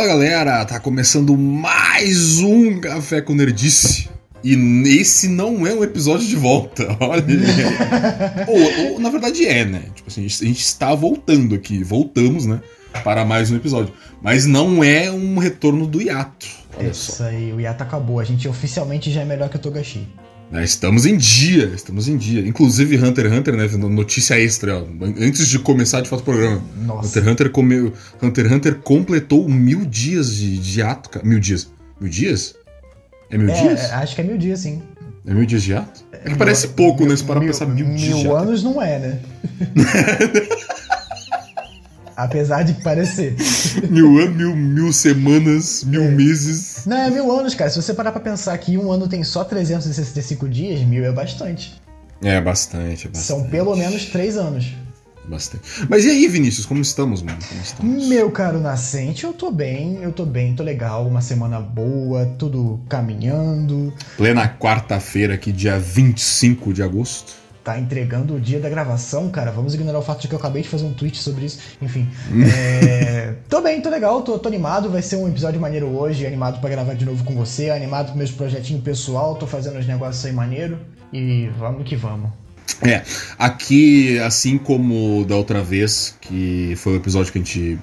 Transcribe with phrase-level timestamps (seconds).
[0.00, 4.08] Fala galera, tá começando mais um Café com Nerdice.
[4.42, 4.54] E
[4.98, 7.22] esse não é um episódio de volta, olha.
[8.48, 9.82] ou, ou, na verdade é, né?
[9.94, 12.62] Tipo assim, a gente está voltando aqui, voltamos, né?
[13.04, 13.92] Para mais um episódio.
[14.22, 16.46] Mas não é um retorno do hiato.
[16.78, 17.24] Olha Isso só.
[17.24, 18.20] aí, o hiato acabou.
[18.20, 20.08] A gente oficialmente já é melhor que o Togashi.
[20.52, 22.46] É, estamos em dia, estamos em dia.
[22.46, 23.68] Inclusive, Hunter x Hunter, né?
[23.88, 24.84] Notícia extra, ó,
[25.18, 26.60] antes de começar de fato o programa.
[26.76, 27.20] Nossa.
[27.20, 31.24] Hunter x Hunter, Hunter, Hunter completou mil dias de, de ato, cara.
[31.24, 31.70] Mil dias.
[32.00, 32.56] Mil dias?
[33.30, 33.92] É mil é, dias?
[33.92, 34.82] Acho que é mil dias, sim.
[35.24, 36.04] É mil dias de ato?
[36.12, 37.16] É que parece pouco, mil, né?
[37.16, 38.18] Se parar pra pensar mil, mil dias.
[38.18, 39.20] Mil anos não é, né?
[42.24, 43.34] Apesar de parecer.
[43.88, 46.08] mil anos, mil, mil semanas, mil é.
[46.08, 46.84] meses.
[46.86, 47.70] Não, é mil anos, cara.
[47.70, 51.80] Se você parar pra pensar que um ano tem só 365 dias, mil é bastante.
[52.22, 53.40] É, bastante, é bastante.
[53.40, 54.74] São pelo menos três anos.
[55.26, 55.62] Bastante.
[55.88, 57.38] Mas e aí, Vinícius, como estamos, mano?
[57.48, 58.08] Como estamos?
[58.08, 61.06] Meu caro nascente, eu tô bem, eu tô bem, tô legal.
[61.06, 63.92] Uma semana boa, tudo caminhando.
[64.16, 69.50] Plena quarta-feira aqui, dia 25 de agosto tá entregando o dia da gravação, cara.
[69.50, 71.58] Vamos ignorar o fato de que eu acabei de fazer um tweet sobre isso.
[71.80, 72.08] Enfim.
[72.56, 73.34] é...
[73.48, 74.90] tô bem, tô legal, tô, tô, animado.
[74.90, 76.26] Vai ser um episódio maneiro hoje.
[76.26, 77.70] Animado para gravar de novo com você.
[77.70, 79.36] Animado pro meus projetinhos pessoal.
[79.36, 80.78] Tô fazendo os negócios aí maneiro.
[81.12, 82.30] E vamos que vamos.
[82.82, 83.02] É,
[83.38, 87.78] aqui, assim como da outra vez, que foi o episódio que a gente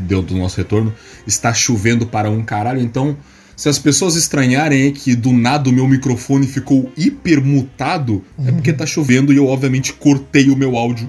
[0.00, 0.92] deu do nosso retorno,
[1.26, 3.16] está chovendo para um caralho, então
[3.56, 8.48] se as pessoas estranharem que do nada o meu microfone ficou hipermutado, uhum.
[8.48, 11.08] é porque tá chovendo e eu obviamente cortei o meu áudio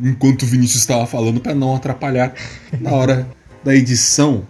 [0.00, 2.34] enquanto o Vinícius estava falando para não atrapalhar
[2.78, 3.26] na hora
[3.64, 4.46] da edição.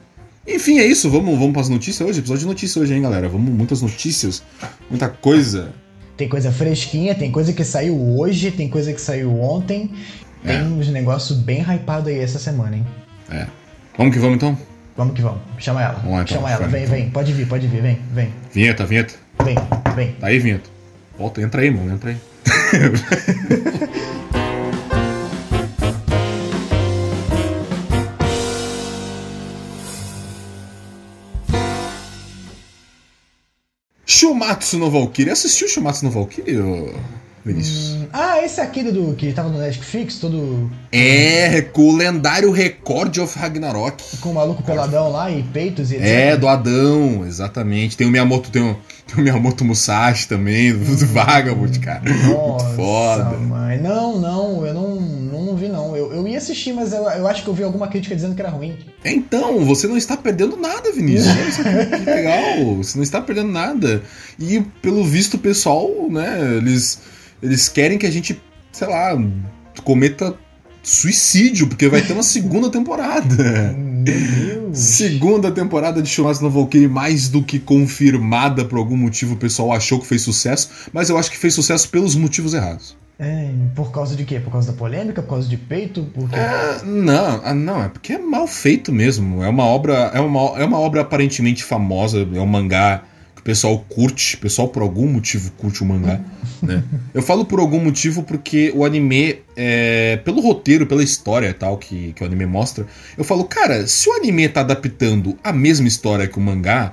[0.47, 1.09] Enfim, é isso.
[1.09, 2.19] Vamos, vamos para as notícias hoje.
[2.19, 3.29] Episódio de notícias hoje, hein, galera?
[3.29, 4.43] Vamos, muitas notícias,
[4.91, 5.73] muita coisa.
[6.17, 9.91] Tem coisa fresquinha, tem coisa que saiu hoje, tem coisa que saiu ontem.
[10.45, 10.63] Tem é.
[10.63, 12.87] uns negócios bem hypados aí essa semana, hein?
[13.31, 13.47] É.
[13.97, 14.76] Vamos que vamos então?
[14.97, 15.41] Vamos que vamos.
[15.59, 15.95] Chama ela.
[15.95, 16.67] Vamos lá, então, Chama ela.
[16.69, 17.11] Vem, vem.
[17.11, 17.83] Pode vir, pode vir.
[17.83, 18.33] Vem, vem.
[18.53, 19.15] Vinheta, vinheta.
[19.45, 19.57] Vem,
[19.95, 20.13] vem.
[20.13, 20.71] Tá aí, vinheta.
[21.19, 21.93] Volta, entra aí, mano.
[21.93, 22.17] Entra aí.
[34.07, 35.31] Shumatsu no Valkyrie.
[35.31, 36.57] Assistiu Shumatsu no Valkyrie?
[37.47, 37.91] Vinícius?
[37.93, 40.69] Hum, ah, esse aqui do que tava no Netflix, todo.
[40.91, 44.03] É, com o lendário Record of Ragnarok.
[44.19, 46.07] Com o maluco peladão lá e peitos e etc.
[46.07, 47.97] É, do Adão, exatamente.
[47.97, 48.77] Tem o Miyamoto, tem o,
[49.07, 52.03] tem o Miyamoto Musashi também, do, do Vagabond, cara.
[52.05, 53.25] Nossa, Muito foda.
[53.39, 53.79] Mãe.
[53.81, 55.97] Não, não, eu não, não vi, não.
[55.97, 58.43] Eu, eu ia assistir, mas eu, eu acho que eu vi alguma crítica dizendo que
[58.43, 58.77] era ruim.
[59.05, 61.57] Então, você não está perdendo nada, Vinícius.
[61.57, 62.75] que legal.
[62.79, 64.03] Você não está perdendo nada.
[64.37, 68.41] E pelo visto, o pessoal, né, eles eles querem que a gente,
[68.73, 69.17] sei lá,
[69.85, 70.35] cometa
[70.83, 73.77] suicídio, porque vai ter uma segunda temporada.
[74.73, 79.35] segunda temporada de Shumatsu no Valkyrie mais do que confirmada por algum motivo.
[79.35, 82.97] O pessoal achou que fez sucesso, mas eu acho que fez sucesso pelos motivos errados.
[83.19, 84.39] É, por causa de quê?
[84.39, 85.23] Por causa da polêmica?
[85.23, 86.03] Por causa de peito?
[86.03, 89.43] Por é, não, ah, não, é porque é mal feito mesmo.
[89.43, 93.05] É uma obra, é uma, é uma obra aparentemente famosa, é um mangá
[93.47, 96.21] pessoal curte, pessoal por algum motivo curte o mangá,
[96.61, 96.83] né?
[97.15, 102.13] Eu falo por algum motivo porque o anime, é, pelo roteiro, pela história tal que,
[102.13, 102.85] que o anime mostra,
[103.17, 106.93] eu falo, cara, se o anime tá adaptando a mesma história que o mangá,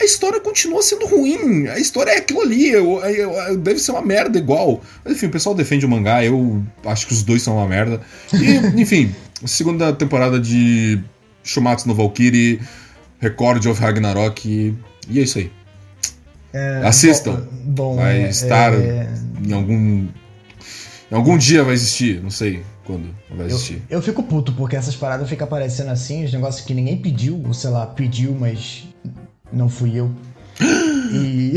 [0.00, 1.68] a história continua sendo ruim.
[1.68, 2.70] A história é aquilo ali.
[2.70, 4.80] Eu, eu, eu, deve ser uma merda igual.
[5.04, 6.24] Mas enfim, o pessoal defende o mangá.
[6.24, 8.00] Eu acho que os dois são uma merda.
[8.32, 9.14] E, enfim,
[9.44, 10.98] segunda temporada de
[11.44, 12.60] Shumatsu no Valkyrie,
[13.20, 14.74] Record of Ragnarok.
[15.08, 15.61] E é isso aí.
[16.52, 17.46] É, Assistam.
[17.64, 19.08] Bom, vai é, estar é...
[19.44, 20.08] em algum.
[21.10, 23.82] Em algum dia vai existir, não sei quando vai existir.
[23.88, 27.42] Eu, eu fico puto porque essas paradas ficam aparecendo assim, os negócios que ninguém pediu,
[27.46, 28.88] ou sei lá, pediu, mas
[29.52, 30.10] não fui eu.
[31.12, 31.54] e.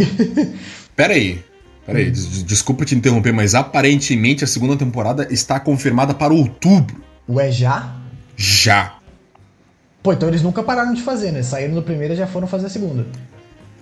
[0.95, 1.44] Pera aí.
[1.86, 2.44] Pera aí, hum.
[2.45, 7.03] desculpa te interromper, mas aparentemente a segunda temporada está confirmada para outubro.
[7.30, 7.95] Ué, já?
[8.36, 8.95] Já.
[10.01, 11.41] Pô, então eles nunca pararam de fazer, né?
[11.41, 13.06] Saíram no primeiro e já foram fazer a segunda.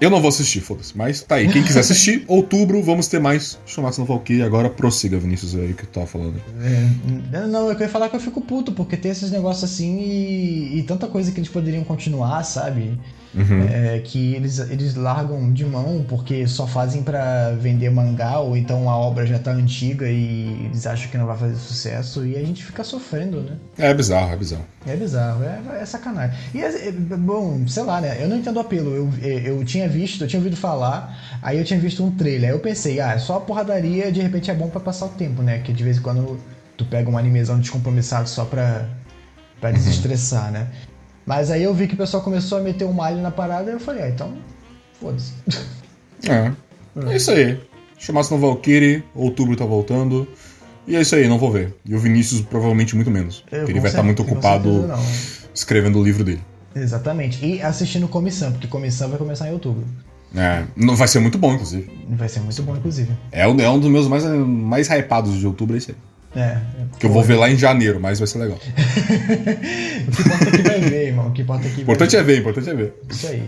[0.03, 0.97] Eu não vou assistir, foda-se.
[0.97, 1.47] Mas tá aí.
[1.47, 4.43] Quem quiser assistir, outubro, vamos ter mais Shumatsu no Valkyrie.
[4.43, 6.41] Agora prossiga, Vinícius, aí que tu tava falando.
[6.61, 10.79] É, não, eu queria falar que eu fico puto, porque tem esses negócios assim e,
[10.79, 12.99] e tanta coisa que eles poderiam continuar, sabe?
[13.35, 13.67] Uhum.
[13.67, 18.89] É, que eles, eles largam de mão porque só fazem para vender mangá ou então
[18.89, 22.39] a obra já tá antiga e eles acham que não vai fazer sucesso e a
[22.39, 23.57] gente fica sofrendo, né?
[23.77, 24.65] É bizarro, é bizarro.
[24.85, 26.37] É bizarro, é, é sacanagem.
[26.53, 28.17] E, é, é, bom, sei lá, né?
[28.21, 28.93] Eu não entendo o apelo.
[28.93, 32.49] Eu, eu tinha visto, eu tinha ouvido falar, aí eu tinha visto um trailer.
[32.49, 35.41] Aí eu pensei, ah, só a porradaria de repente é bom para passar o tempo,
[35.41, 35.59] né?
[35.59, 36.39] Que de vez em quando
[36.77, 38.85] tu pega um animezão descompromissado só pra,
[39.59, 39.75] pra uhum.
[39.75, 40.67] desestressar, né?
[41.25, 43.73] Mas aí eu vi que o pessoal começou a meter um malho na parada e
[43.73, 44.33] eu falei, ah, então,
[44.99, 45.33] foda-se.
[46.27, 46.51] É.
[47.11, 47.59] É isso aí.
[47.97, 50.27] Chamasse no Valkyrie, outubro tá voltando.
[50.85, 51.73] E é isso aí, não vou ver.
[51.85, 53.43] E o Vinícius provavelmente muito menos.
[53.51, 54.89] Eu, porque ele vai estar muito certeza, ocupado
[55.53, 56.41] escrevendo o livro dele.
[56.75, 57.45] Exatamente.
[57.45, 59.85] E assistindo Comissão, porque Comissão vai começar em outubro.
[60.35, 61.89] É, não- vai ser muito bom, inclusive.
[62.09, 63.11] Vai ser muito bom, inclusive.
[63.31, 65.97] É um, é um dos meus mais, mais hypados de outubro, é esse aí.
[66.35, 66.57] É.
[66.99, 68.57] Que eu vou ver lá em janeiro, mas vai ser legal.
[70.05, 71.27] O que importa é que vai ver, irmão.
[71.27, 72.93] O que importa é que importante é ver, o importante é ver.
[73.09, 73.43] Isso aí.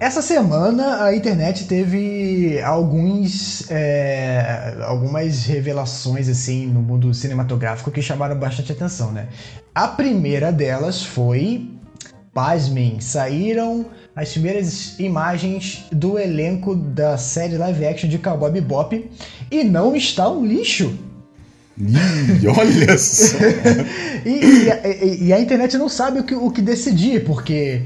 [0.00, 8.38] Essa semana a internet teve alguns, é, algumas revelações assim no mundo cinematográfico que chamaram
[8.38, 9.28] bastante atenção, né?
[9.74, 11.68] A primeira delas foi,
[12.32, 13.84] pasmem, saíram
[14.16, 19.10] as primeiras imagens do elenco da série live action de Cowboy Bebop
[19.50, 20.98] e não está um lixo.
[21.80, 23.36] Ih, olha só.
[24.24, 27.82] E, e a- e- a internet não sabe o que, o que decidir, porque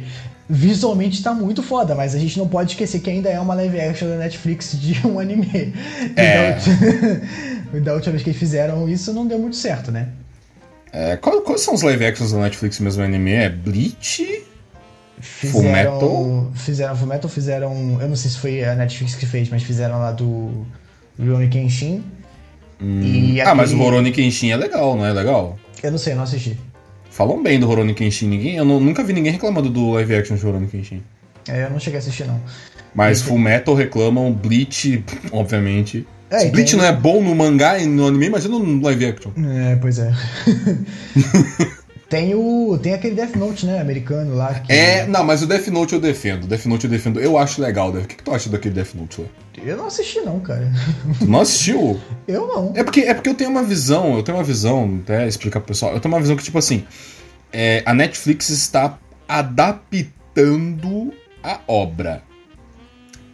[0.51, 3.81] visualmente tá muito foda, mas a gente não pode esquecer que ainda é uma live
[3.81, 5.73] action da Netflix de um anime.
[6.17, 6.59] E É.
[7.73, 10.09] Da, da última vez que eles fizeram isso não deu muito certo, né?
[10.93, 13.33] É, qual- quais são os live actions da Netflix mesmo no anime?
[13.33, 14.43] É Bleach?
[15.21, 16.53] Fizeram, Fullmetal?
[16.55, 17.99] Fizeram Fullmetal, fizeram.
[18.01, 20.67] Eu não sei se foi a Netflix que fez, mas fizeram lá do
[21.19, 22.05] Rurouni Kenshin.
[22.81, 25.59] E Ah, mas o Rurouni Kenshin é legal, não é legal?
[25.83, 26.59] Eu não sei, eu não assisti.
[27.11, 30.37] Falam bem do Rurouni Kenshin, ninguém, eu nu- nunca vi ninguém reclamando do live action
[30.37, 31.03] de Rurouni Kenshin.
[31.49, 32.41] É, eu não cheguei a assistir, não.
[32.95, 36.07] Mas Esse- Full Metal reclamam, Bleach, obviamente.
[36.31, 39.31] É, Bleach tem- não é bom no mangá e no anime, imagina no live action.
[39.37, 40.13] É, pois é.
[42.15, 42.79] tem o.
[42.81, 44.55] Tem aquele Death Note, né, americano lá.
[44.55, 46.47] Que É, não, mas o Death Note eu defendo.
[46.47, 47.19] Death Note eu defendo.
[47.19, 47.91] Eu acho legal.
[47.91, 49.27] O que, que tu acha daquele Death Note lá?
[49.61, 50.73] Eu não assisti, não, cara.
[51.19, 52.01] Tu não assistiu?
[52.29, 52.73] Eu não.
[52.77, 55.69] É porque, é porque eu tenho uma visão, eu tenho uma visão, até explicar pro
[55.69, 56.85] pessoal, eu tenho uma visão que, tipo assim,
[57.53, 61.13] é, a Netflix está adaptando
[61.43, 62.23] a obra.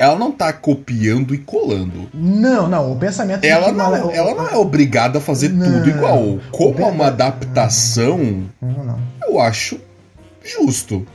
[0.01, 2.09] Ela não tá copiando e colando.
[2.15, 2.91] Não, não.
[2.91, 3.45] O pensamento.
[3.45, 5.67] Ela não, uma- o- ela não é obrigada a fazer Não.
[5.71, 6.39] tudo igual.
[6.51, 8.99] Como é uma adaptação, Não, não.
[9.29, 9.79] eu acho
[10.43, 11.07] justo.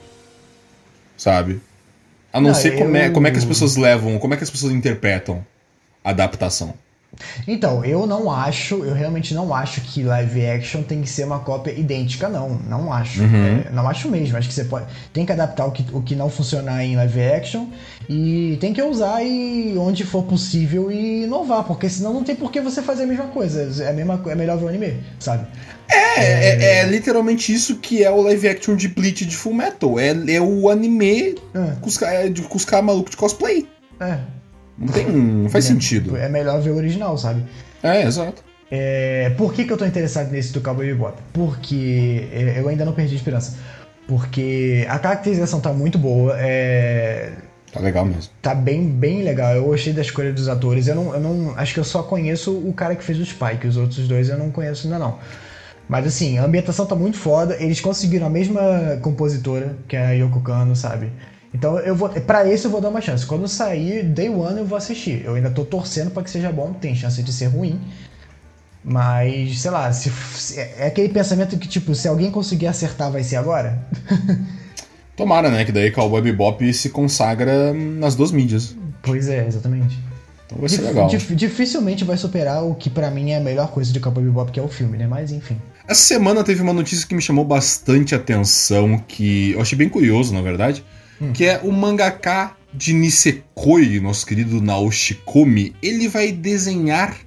[1.18, 1.60] Sabe?
[2.32, 4.38] A não, Não, ser como, é, eu- como é que as pessoas levam, como é
[4.38, 5.44] que as pessoas interpretam
[6.04, 6.76] a adaptação.
[7.48, 11.40] Então, eu não acho, eu realmente não acho que live action tem que ser uma
[11.40, 12.50] cópia idêntica, não.
[12.68, 13.22] Não acho.
[13.22, 13.64] Uhum.
[13.66, 14.38] É, não acho mesmo.
[14.38, 14.86] Acho que você pode.
[15.14, 17.68] Tem que adaptar o que, o que não funcionar em live action
[18.10, 22.52] e tem que usar e onde for possível e inovar, porque senão não tem por
[22.52, 23.84] que você fazer a mesma coisa.
[23.84, 25.48] É, a mesma, é melhor ver o anime, sabe?
[25.90, 30.00] É, é, é literalmente isso que é o live action de Bleach de Full Metal.
[30.00, 33.68] É, é o anime É, com os, é de- com os caras malucos de cosplay.
[34.00, 34.18] é.
[34.77, 35.06] Não tem.
[35.10, 36.16] Não faz É, sentido.
[36.18, 37.44] É melhor ver o original, sabe?
[37.83, 38.44] É, exato.
[38.69, 41.22] É, por que, que eu tô interessado nesse do Cowboy Bebop?
[41.31, 43.57] Porque é, eu ainda não perdi a esperança.
[44.07, 47.31] Porque a caracterização tá muito boa, é,
[47.72, 48.31] Tá legal mesmo.
[48.42, 49.54] tá bem, bem legal.
[49.56, 50.88] Eu gostei da escolha dos atores.
[50.88, 53.68] Eu não, eu não, acho que eu só conheço o cara que fez o Spike,
[53.68, 55.19] os outros dois eu não conheço ainda não.
[55.88, 57.56] Mas assim, a ambientação tá muito foda.
[57.62, 61.11] Eles conseguiram a mesma compositora que é a Yoko Kano, sabe?
[61.56, 63.26] Então eu vou, para esse eu vou dar uma chance.
[63.26, 65.24] Quando sair Day One eu vou assistir.
[65.24, 67.80] Eu ainda tô torcendo para que seja bom, tem chance de ser ruim.
[68.83, 73.24] Mas, sei lá, se, se- é aquele pensamento que, tipo, se alguém conseguir acertar, vai
[73.24, 73.80] ser agora?
[75.16, 75.64] Tomara, né?
[75.66, 78.76] Que daí Cowboy Bebop se consagra nas duas mídias.
[79.02, 79.97] Pois é, exatamente.
[80.45, 81.07] Então vai ser Dif- legal.
[81.07, 84.52] dif- dificilmente vai superar o que pra mim é a melhor coisa de Cowboy Bebop,
[84.52, 85.07] que é o filme, né?
[85.07, 85.57] Mas enfim.
[85.88, 90.33] Essa semana teve uma notícia que me chamou bastante atenção, que eu achei bem curioso,
[90.33, 90.83] na verdade,
[91.34, 97.18] que é o mangaka de Nisekoi, nosso querido Naoshi Komi, ele vai desenhar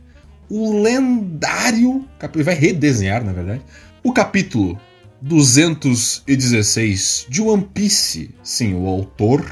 [0.49, 3.63] o lendário, ele vai redesenhar, na verdade,
[4.03, 4.81] o capítulo
[5.21, 8.31] 216 de One Piece.
[8.43, 9.45] Sim, o autor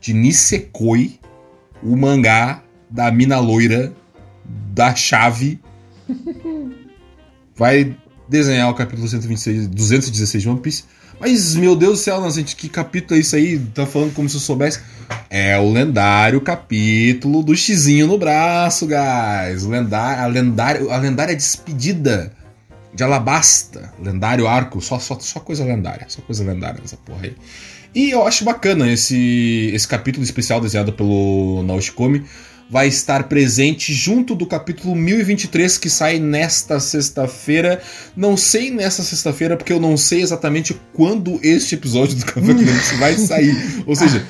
[0.00, 1.18] de Nisekoi,
[1.82, 3.92] o mangá da mina loira
[4.44, 5.60] da chave
[7.54, 7.96] vai
[8.28, 10.84] desenhar o capítulo 126, 216 de One Piece.
[11.20, 13.58] Mas, meu Deus do céu, gente, que capítulo é isso aí?
[13.58, 14.80] Tá falando como se eu soubesse.
[15.28, 19.64] É o lendário capítulo do xizinho no braço, guys.
[19.64, 22.32] Lendário, a, lendário, a lendária despedida
[22.94, 23.92] de Alabasta.
[24.00, 26.06] Lendário arco, só, só, só coisa lendária.
[26.08, 27.36] Só coisa lendária nessa porra aí.
[27.94, 32.24] E eu acho bacana esse, esse capítulo especial desenhado pelo Naoshi Komi
[32.70, 37.80] vai estar presente junto do capítulo 1023 que sai nesta sexta-feira.
[38.16, 42.60] Não sei nessa sexta-feira porque eu não sei exatamente quando este episódio do Café com
[42.60, 43.82] Leite vai sair.
[43.86, 44.24] Ou seja,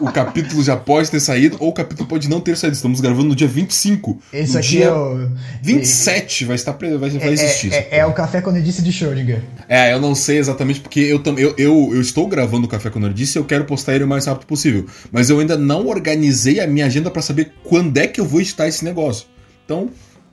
[0.00, 2.74] o capítulo já pode ter saído, ou o capítulo pode não ter saído.
[2.76, 4.18] Estamos gravando no dia 25.
[4.32, 5.30] Esse no aqui dia é o.
[5.62, 7.72] 27 vai estar vai, vai É, existir.
[7.72, 9.42] é, é, é o café quando disse de Schrödinger.
[9.68, 12.98] É, eu não sei exatamente porque eu, eu, eu, eu estou gravando o Café com
[12.98, 14.86] Nerdice e eu quero postar ele o mais rápido possível.
[15.12, 18.40] Mas eu ainda não organizei a minha agenda pra saber quando é que eu vou
[18.40, 19.26] editar esse negócio.
[19.64, 19.90] Então,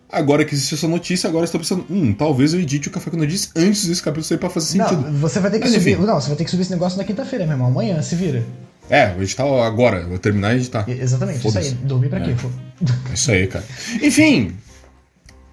[0.10, 3.10] agora que existe essa notícia, agora eu estou pensando, hum, talvez eu edite o Café
[3.10, 5.02] com Nerdice antes desse capítulo sair pra fazer sentido.
[5.02, 5.92] Não, você vai ter que Mas, subir.
[5.94, 6.06] enfim.
[6.06, 7.68] Não, você vai ter que subir esse negócio na quinta-feira, meu irmão.
[7.68, 8.46] Amanhã, se vira.
[8.90, 10.86] É, vou editar agora, vou terminar e editar.
[10.90, 11.72] Exatamente, isso aí.
[11.72, 12.32] Dormir pra quê?
[12.32, 12.34] É.
[12.34, 12.50] Pô?
[13.10, 13.64] É isso aí, cara.
[14.02, 14.54] Enfim,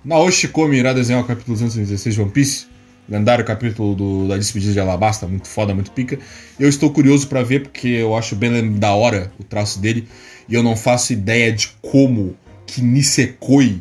[0.05, 2.67] Naoshi Komi irá desenhar o capítulo 216 de One Piece.
[3.09, 6.19] Lendário capítulo do- da despedida de Alabasta, muito foda, muito pica.
[6.61, 10.07] Eu estou curioso pra ver, porque eu acho bem da hora o traço dele.
[10.49, 12.37] E eu não faço ideia de como
[12.67, 13.81] que Nisekoi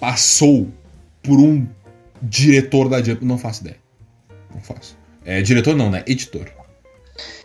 [0.00, 0.68] passou
[1.22, 1.66] por um
[2.20, 3.24] diretor da Jump.
[3.24, 3.76] Não faço ideia.
[4.52, 4.96] Não faço.
[5.24, 6.02] É, diretor não, né?
[6.06, 6.46] Editor.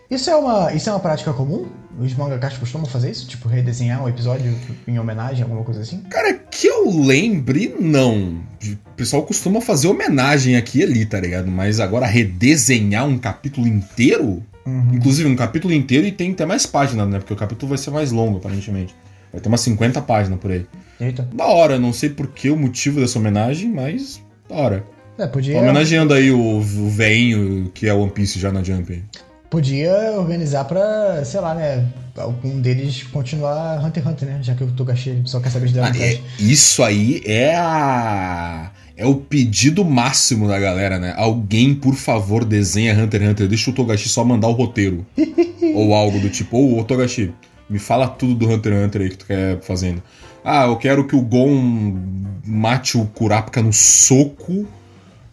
[0.09, 1.67] Isso é, uma, isso é uma prática comum?
[2.00, 3.27] Os mangakas costumam fazer isso?
[3.27, 4.55] Tipo, redesenhar um episódio
[4.88, 6.01] em homenagem, alguma coisa assim?
[6.09, 6.38] Cara,
[6.79, 8.41] eu lembre, não.
[8.63, 11.50] O pessoal costuma fazer homenagem aqui e ali, tá ligado?
[11.50, 14.43] Mas agora redesenhar um capítulo inteiro?
[14.65, 14.93] Uhum.
[14.93, 17.19] Inclusive um capítulo inteiro e tem até mais páginas, né?
[17.19, 18.95] Porque o capítulo vai ser mais longo, aparentemente.
[19.31, 20.65] Vai ter umas 50 páginas por aí.
[21.00, 21.27] Eita.
[21.33, 24.86] Da hora, não sei por que o motivo dessa homenagem, mas da hora.
[25.17, 29.03] É, podia, Tô homenageando aí o, o veinho que é One Piece já na Jump.
[29.49, 31.85] Podia organizar pra, sei lá, né?
[32.17, 34.39] Algum deles continuar Hunter x Hunter, né?
[34.41, 38.71] Já que o Togashi só quer saber de Ah, Dragon é- isso aí é a.
[38.97, 41.13] É o pedido máximo da galera, né?
[41.15, 43.47] Alguém, por favor, desenha Hunter x Hunter.
[43.47, 45.05] Deixa o Togashi só mandar o roteiro.
[45.73, 46.57] ou algo do tipo.
[46.57, 47.31] Ô, ô, Togashi,
[47.69, 50.03] me fala tudo do Hunter x Hunter aí que tu quer fazendo.
[50.43, 51.97] Ah, eu quero que o Gon
[52.45, 54.67] mate o Kurapika no soco.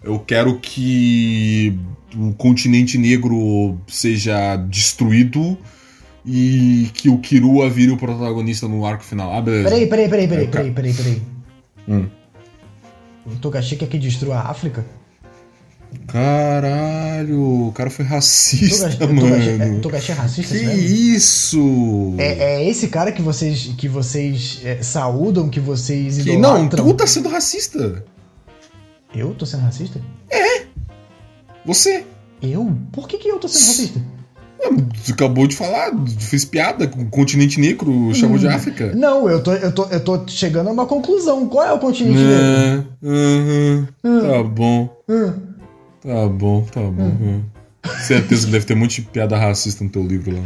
[0.06, 1.76] Eu quero que
[2.16, 5.58] o continente negro seja destruído.
[6.28, 9.32] E que o Kirua vire o protagonista no arco final.
[9.32, 9.68] Ah, beleza.
[9.68, 11.22] Peraí, peraí, peraí, peraí, peraí, peraí, peraí.
[11.88, 12.06] Hum.
[13.24, 14.84] O Togashi quer que destrua a África?
[16.08, 19.80] Caralho, o cara foi racista, Togashi, Togashi, é, mano.
[19.80, 22.14] Togashi é racista, Que isso?
[22.18, 26.86] É, é esse cara que vocês, que vocês é, saúdam, que vocês Que- não, idolatram?
[26.86, 28.04] tu tá sendo racista.
[29.14, 30.00] Eu tô sendo racista?
[31.64, 32.04] Você.
[32.42, 32.76] Eu?
[32.92, 34.00] Por que, que eu tô sendo racista?
[35.04, 38.40] Tu acabou de falar, fez piada com o continente negro, chamou Hum.
[38.40, 38.94] de África.
[38.94, 41.48] Não, eu tô, eu, tô, eu tô chegando a uma conclusão.
[41.48, 42.34] Qual é o continente negro?
[42.34, 45.32] É, aham, tá bom, Hum.
[46.02, 47.02] tá bom, tá bom.
[47.02, 47.42] hum.
[48.04, 50.42] Certeza que deve ter um monte de piada racista no teu livro lá.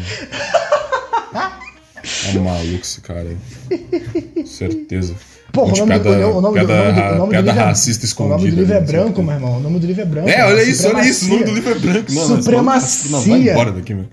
[2.29, 4.47] É maluco esse cara aí.
[4.47, 5.15] Certeza.
[5.53, 7.37] Pô, o nome, do- piada, o nome, do- piada, o nome do- o nome do
[7.43, 8.37] livro é- racista O escondida.
[8.39, 9.57] nome do livro é né, branco, meu irmão.
[9.57, 10.29] O nome do livro é branco.
[10.29, 10.49] É, mano.
[10.51, 11.25] olha isso, olha isso.
[11.27, 12.13] O nome do livro é branco.
[12.13, 13.11] Esse Supremacia.
[13.11, 14.05] Não, vai embora daqui, meu.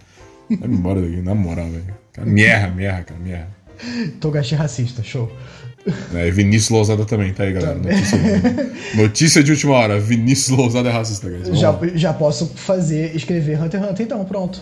[0.49, 1.83] Vai embora daqui, na moral, velho.
[2.13, 3.47] Cara, me erra, me erra, cara, me erra.
[4.19, 5.31] Togashi racista, show.
[6.15, 7.75] É, Vinícius Lousada também, tá aí, galera.
[7.75, 8.17] Notícia,
[8.95, 9.99] notícia de última hora.
[9.99, 11.57] Vinícius Lousada é racista, guys.
[11.57, 14.59] Já, já posso fazer, escrever Hunter x Hunter, então, pronto.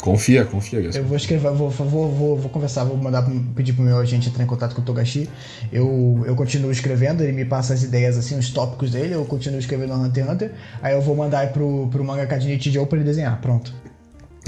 [0.00, 0.94] Confia, confia, guys.
[0.94, 4.44] Eu vou escrever, vou, vou, vou, vou conversar, vou mandar pedir pro meu agente entrar
[4.44, 5.28] em contato com o Togashi.
[5.72, 9.58] Eu, eu continuo escrevendo, ele me passa as ideias, assim, os tópicos dele, eu continuo
[9.58, 10.52] escrevendo Hunter x Hunter.
[10.80, 13.74] Aí eu vou mandar pro, pro mangaka de Nichijou pra ele desenhar, pronto.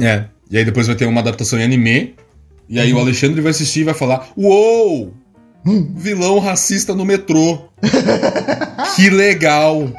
[0.00, 0.26] É.
[0.48, 2.14] E aí depois vai ter uma adaptação em anime.
[2.68, 5.12] E aí o Alexandre vai assistir e vai falar: Uou!
[5.96, 7.68] Vilão racista no metrô.
[8.94, 9.92] que legal!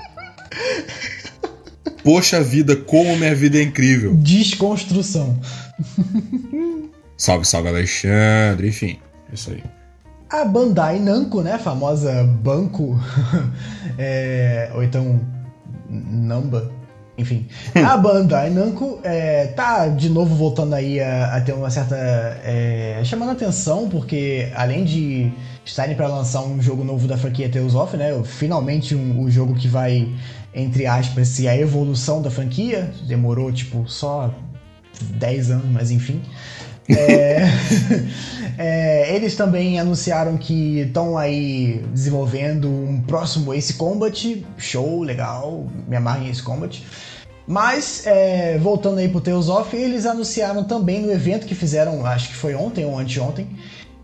[2.03, 4.15] Poxa vida, como minha vida é incrível.
[4.15, 5.39] Desconstrução.
[7.17, 8.69] Salve, salve, Alexandre.
[8.69, 8.97] Enfim,
[9.29, 9.63] é isso aí.
[10.29, 12.99] A Bandai Namco, né, a famosa banco,
[13.97, 15.19] é, ou então
[15.89, 16.71] Namba,
[17.17, 17.47] enfim.
[17.75, 21.95] A Bandai Namco é, tá de novo voltando aí a, a ter uma certa...
[21.95, 25.31] é, chamando atenção, porque além de
[25.65, 29.53] estarem para lançar um jogo novo da franquia Tales of, né, finalmente um, um jogo
[29.55, 30.09] que vai,
[30.53, 34.33] entre aspas, ser a evolução da franquia, demorou tipo só
[35.01, 36.21] 10 anos, mas enfim.
[36.89, 37.47] É,
[38.57, 44.45] é, eles também anunciaram que estão aí desenvolvendo um próximo Ace Combat.
[44.57, 46.83] Show, legal, me amarro em Ace Combat.
[47.47, 52.29] Mas, é, voltando aí pro Tales of, eles anunciaram também no evento que fizeram, acho
[52.29, 53.47] que foi ontem ou anteontem,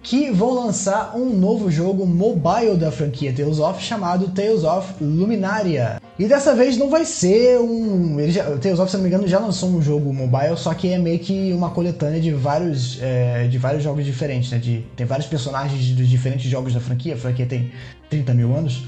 [0.01, 6.01] que vão lançar um novo jogo mobile da franquia Tales of chamado Tales of Luminaria.
[6.19, 8.19] E dessa vez não vai ser um.
[8.19, 10.73] Ele já, o Tales of, se não me engano, já lançou um jogo mobile, só
[10.73, 14.57] que é meio que uma coletânea de vários, é, de vários jogos diferentes, né?
[14.57, 17.71] De, tem vários personagens dos diferentes jogos da franquia, a franquia tem
[18.09, 18.83] 30 mil anos.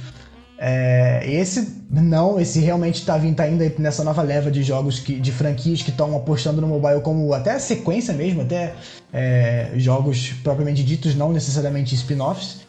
[0.57, 5.17] É, esse não, esse realmente tá vindo tá indo nessa nova leva de jogos que,
[5.17, 8.73] de franquias que estão apostando no mobile como até sequência mesmo, até
[9.13, 12.67] é, jogos propriamente ditos, não necessariamente spin-offs.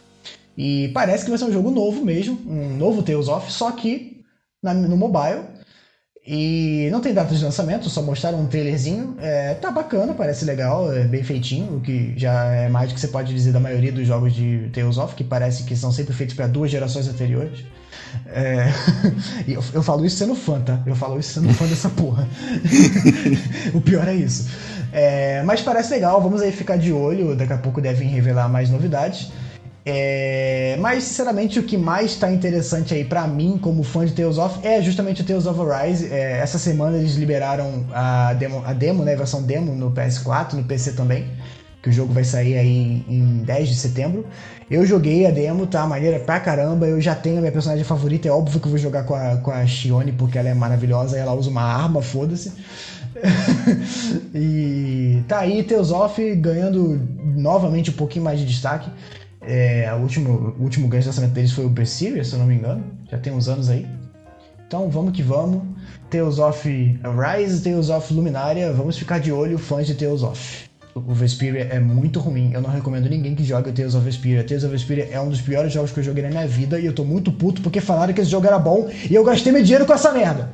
[0.55, 4.20] E parece que vai ser um jogo novo mesmo, um novo Tales of, só que
[4.61, 5.43] na, no mobile.
[6.25, 9.15] E não tem data de lançamento, só mostraram um trailerzinho.
[9.19, 13.01] É, tá bacana, parece legal, é bem feitinho, o que já é mais do que
[13.01, 16.13] você pode dizer da maioria dos jogos de Tales of, que parece que são sempre
[16.13, 17.65] feitos para duas gerações anteriores.
[18.27, 18.67] É...
[19.47, 20.79] e eu, eu, falo isso sendo fã, tá?
[20.85, 22.27] Eu falo isso sendo fã dessa porra.
[23.73, 24.47] o pior é isso.
[24.91, 25.41] É...
[25.41, 29.31] Mas parece legal, vamos aí ficar de olho, daqui a pouco devem revelar mais novidades.
[29.85, 30.77] É...
[30.79, 34.65] Mas, sinceramente, o que mais está interessante aí para mim, como fã de Tales of,
[34.65, 36.07] é justamente o Tales of Arise.
[36.11, 36.39] É...
[36.39, 40.63] Essa semana eles liberaram a demo, a demo, né, a versão demo no PS4, no
[40.63, 41.25] PC também
[41.81, 44.25] que o jogo vai sair aí em 10 de setembro.
[44.69, 45.85] Eu joguei a demo, tá?
[45.87, 46.85] Maneira pra caramba.
[46.85, 48.27] Eu já tenho a minha personagem favorita.
[48.27, 51.17] É óbvio que eu vou jogar com a, com a Shione, porque ela é maravilhosa.
[51.17, 52.53] Ela usa uma arma, foda-se.
[54.33, 57.01] e tá aí Teosof ganhando
[57.35, 58.89] novamente um pouquinho mais de destaque.
[59.41, 62.55] É, o, último, o último grande lançamento deles foi o Berseria, se eu não me
[62.55, 62.83] engano.
[63.09, 63.87] Já tem uns anos aí.
[64.67, 65.63] Então vamos que vamos.
[66.09, 68.71] Tales of Rise, Tales of Luminária.
[68.73, 72.51] Vamos ficar de olho, fãs de Tales of o Vesperia é muito ruim.
[72.53, 74.43] Eu não recomendo ninguém que jogue o Tales of Vesperia.
[74.43, 76.85] Tales of Vesperia é um dos piores jogos que eu joguei na minha vida e
[76.85, 79.63] eu tô muito puto porque falaram que esse jogo era bom e eu gastei meu
[79.63, 80.51] dinheiro com essa merda.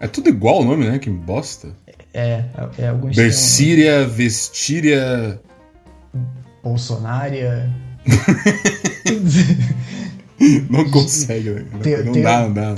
[0.00, 0.98] É tudo igual o nome, né?
[0.98, 1.68] Que bosta.
[2.12, 2.44] É, é,
[2.78, 3.16] é alguns.
[3.16, 5.40] Bercíria, Vestíria.
[6.62, 7.70] Bolsonária.
[10.70, 11.64] não consegue, né?
[12.04, 12.74] Não, dá, não dá.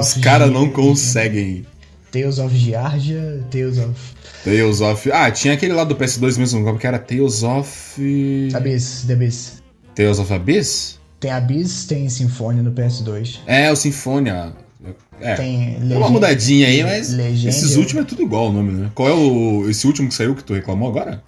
[0.00, 1.66] Os caras não conseguem.
[2.10, 3.94] Tales of Giardia, Tales of.
[4.44, 5.12] Tales of.
[5.12, 6.98] Ah, tinha aquele lá do PS2 mesmo, como que era?
[6.98, 8.50] Tales of.
[8.54, 9.62] Abyss, The Abyss.
[9.94, 11.00] Tales of Abyss?
[11.18, 13.38] Tem Abyss, tem Symphony no PS2.
[13.46, 14.52] É, o Symphonia.
[15.20, 15.36] É.
[15.36, 15.94] Tem Legend...
[15.94, 17.48] uma mudadinha aí, mas Legend...
[17.48, 18.90] esses últimos é tudo igual o nome, né?
[18.94, 21.22] Qual é o esse último que saiu que tu reclamou agora?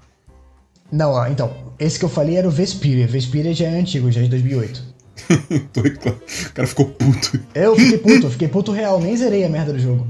[0.94, 3.04] Não, ó, então, esse que eu falei era o Vesperia.
[3.04, 4.94] Vesperia já é antigo, já é de 2008.
[5.50, 7.40] o cara ficou puto.
[7.52, 10.06] Eu fiquei puto, fiquei puto real, nem zerei a merda do jogo.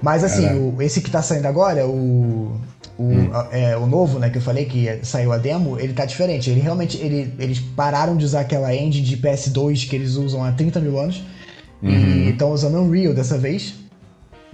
[0.00, 2.60] Mas assim, o, esse que tá saindo agora, o.
[2.96, 3.30] O, hum.
[3.50, 6.48] é, o novo, né, que eu falei que saiu a demo, ele tá diferente.
[6.48, 6.96] Ele realmente.
[6.98, 10.96] Ele, eles pararam de usar aquela engine de PS2 que eles usam há 30 mil
[11.00, 11.24] anos.
[11.82, 11.90] Uhum.
[11.90, 13.74] E estão usando Unreal dessa vez.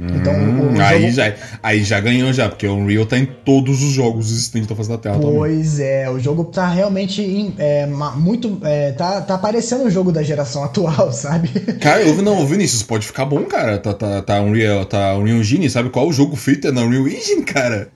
[0.00, 1.12] Então, hum, o, aí, jogo...
[1.12, 4.74] já, aí já ganhou já, porque o Unreal tá em todos os jogos existentes da
[4.74, 5.86] face da Terra Pois também.
[5.86, 8.58] é, o jogo tá realmente é, muito...
[8.62, 11.48] É, tá, tá parecendo o jogo da geração atual, sabe?
[11.80, 13.78] Cara, eu, não, Vinícius, pode ficar bom, cara.
[13.78, 17.06] Tá, tá, tá, Unreal, tá Unreal Engine, sabe qual o jogo feito é na Unreal
[17.06, 17.88] Engine, cara?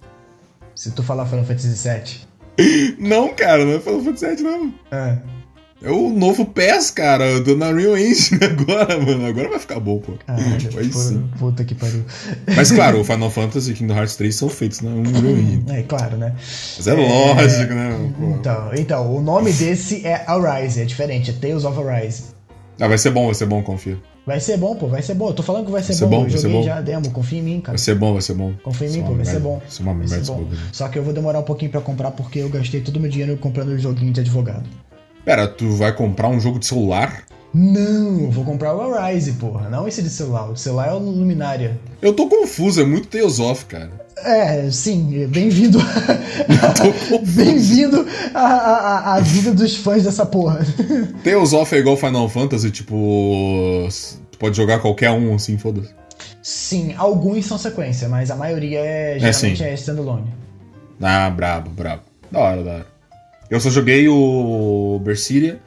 [0.75, 2.97] Se tu falar Final Fantasy VII.
[2.99, 4.75] Não, cara, não é Final Fantasy VII, não.
[4.91, 5.19] É.
[5.85, 9.27] É o novo PES, cara, do Unreal Engine agora, mano.
[9.27, 10.15] Agora vai ficar bom, pô.
[10.27, 11.29] Caralho, vai sim.
[11.39, 12.03] Puta que pariu.
[12.57, 15.65] Mas claro, o Final Fantasy e Kingdom Hearts 3 são feitos na Unreal Engine.
[15.69, 16.35] É, claro, né?
[16.39, 18.13] Mas é, é lógico, né?
[18.19, 18.25] Pô.
[18.31, 22.35] Então, então, o nome desse é Arise, é diferente, é Tales of Arise.
[22.81, 23.99] Ah, vai ser bom, vai ser bom, confia.
[24.27, 25.29] Vai ser bom, pô, vai ser bom.
[25.29, 26.23] Eu tô falando que vai ser, vai ser bom.
[26.23, 26.25] bom.
[26.25, 27.77] Eu joguei já a demo, confia em mim, cara.
[27.77, 28.55] Vai ser bom, vai ser bom.
[28.63, 29.61] Confia em mim, pô, vai ser bom.
[29.61, 30.49] Vai ser bom.
[30.73, 33.11] Só que eu vou demorar um pouquinho pra comprar porque eu gastei todo o meu
[33.11, 34.65] dinheiro comprando o joguinho de advogado.
[35.25, 37.25] Pera, tu vai comprar um jogo de celular?
[37.53, 39.71] Não, vou comprar o Arise, porra.
[39.71, 40.51] Não esse de celular.
[40.51, 41.79] O celular é o Luminária.
[42.03, 43.91] Eu tô confuso, é muito Tales of, cara.
[44.19, 45.79] É, sim, bem-vindo.
[47.35, 50.61] bem-vindo à, à, vida dos fãs dessa porra.
[51.23, 53.89] Tales of é igual Final Fantasy, tipo.
[54.31, 55.95] Tu pode jogar qualquer um assim, foda-se.
[56.43, 60.35] Sim, alguns são sequência, mas a maioria é, geralmente é, é standalone.
[61.01, 62.03] Ah, brabo, brabo.
[62.31, 62.94] Da hora, da hora.
[63.51, 65.61] Eu só joguei o Berseria.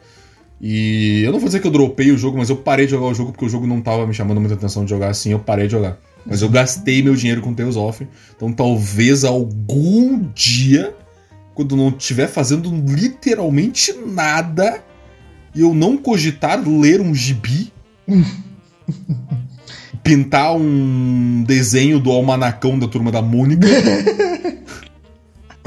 [0.60, 3.06] E eu não vou dizer que eu dropei o jogo, mas eu parei de jogar
[3.06, 5.38] o jogo porque o jogo não tava me chamando muita atenção de jogar assim, eu
[5.38, 5.98] parei de jogar.
[6.26, 8.06] Mas eu gastei meu dinheiro com Tales of.
[8.36, 10.94] Então talvez algum dia,
[11.54, 14.82] quando não estiver fazendo literalmente nada,
[15.54, 17.72] e eu não cogitar ler um gibi,
[20.02, 23.66] pintar um desenho do almanacão da turma da Mônica.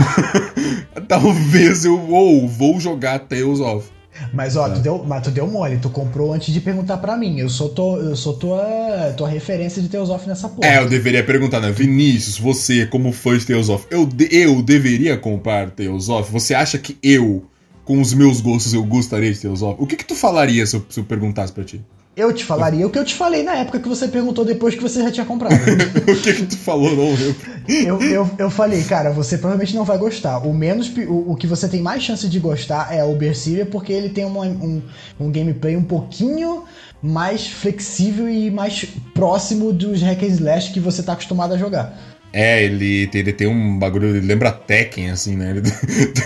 [1.07, 3.89] Talvez eu ou vou jogar Tales of.
[4.33, 4.71] Mas ó, é.
[4.71, 7.39] tu deu, mas tu deu mole, tu comprou antes de perguntar para mim.
[7.39, 10.67] Eu sou, to, eu sou tua, tua referência de Tales of nessa porra.
[10.67, 11.71] É, eu deveria perguntar, né?
[11.71, 16.31] Vinícius, você, como fã de Tales of, eu, eu deveria comprar Tales of?
[16.31, 17.45] Você acha que eu,
[17.83, 19.81] com os meus gostos, eu gostaria de Tales of?
[19.81, 21.81] O que que tu falaria se eu, se eu perguntasse pra ti?
[22.15, 24.81] Eu te falaria o que eu te falei na época que você perguntou depois que
[24.81, 25.55] você já tinha comprado.
[25.55, 27.35] o que que tu falou, não eu?
[27.69, 30.39] eu, eu, eu falei, cara, você provavelmente não vai gostar.
[30.39, 33.93] O menos o, o que você tem mais chance de gostar é o Berseria porque
[33.93, 34.81] ele tem uma, um,
[35.17, 36.65] um gameplay um pouquinho
[37.01, 41.97] mais flexível e mais próximo dos hack and slash que você tá acostumado a jogar.
[42.33, 45.53] É, ele, ele tem um bagulho, ele lembra Tekken, assim, né?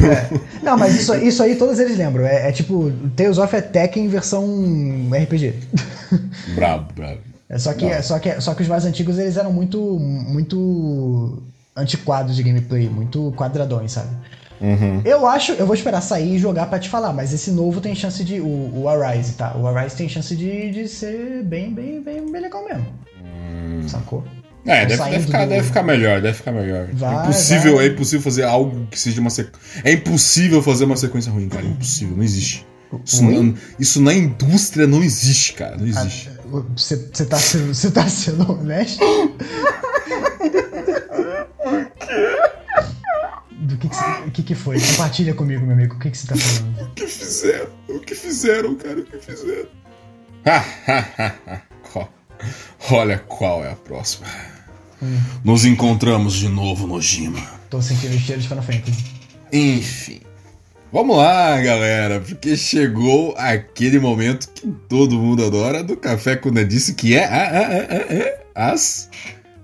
[0.04, 0.40] é.
[0.62, 2.26] Não, mas isso, isso aí todos eles lembram.
[2.26, 4.46] É, é tipo, Tales of é Tekken versão
[5.12, 5.54] RPG.
[6.54, 7.20] Brabo, brabo.
[7.50, 11.42] É, só, que, só, que, só que os mais antigos eles eram muito, muito
[11.76, 14.10] antiquados de gameplay, muito quadradões, sabe?
[14.62, 15.02] Uhum.
[15.04, 17.94] Eu acho, eu vou esperar sair e jogar para te falar, mas esse novo tem
[17.94, 18.40] chance de.
[18.40, 19.56] O, o Arise, tá?
[19.56, 22.86] O Arise tem chance de, de ser bem, bem, bem, bem legal mesmo.
[23.22, 23.88] Hum.
[23.88, 24.24] Sacou?
[24.66, 25.50] É, deve, deve, ficar, do...
[25.50, 26.88] deve ficar melhor, deve ficar melhor.
[26.94, 27.86] Vai, é impossível, vai.
[27.86, 29.82] é impossível fazer algo que seja uma sequência.
[29.84, 31.66] É impossível fazer uma sequência ruim, cara.
[31.66, 32.66] É impossível, não existe.
[33.04, 35.78] Isso, não, isso na indústria não existe, cara.
[35.78, 36.30] Não existe.
[36.76, 39.04] Você ah, tá, sendo, tá sendo honesto?
[43.52, 44.80] Do que que, que, que foi?
[44.80, 45.96] Compartilha comigo, meu amigo.
[45.96, 46.82] O que, você tá falando?
[46.82, 47.70] O que fizeram?
[47.90, 49.00] O que fizeram, cara?
[49.00, 49.68] O que fizeram?
[52.92, 54.28] Olha qual é a próxima.
[55.02, 55.20] Hum.
[55.44, 57.40] Nos encontramos de novo, Nojima.
[57.70, 59.04] Tô sentindo o cheiro de Final Fantasy.
[59.52, 60.22] Enfim.
[60.92, 66.94] Vamos lá, galera, porque chegou aquele momento que todo mundo adora do Café com Disse,
[66.94, 69.10] que é, é, as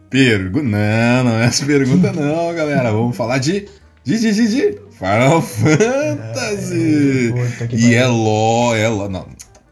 [0.09, 0.69] perguntas.
[0.69, 2.91] Não, não é as perguntas, não, galera.
[2.91, 3.65] Vamos falar de.
[4.03, 7.33] De, de, de, de Final Fantasy!
[7.61, 9.07] É, e é ló, é ló.
[9.07, 9.27] Não,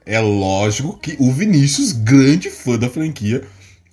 [0.09, 3.43] é lógico que o Vinícius, grande fã da franquia,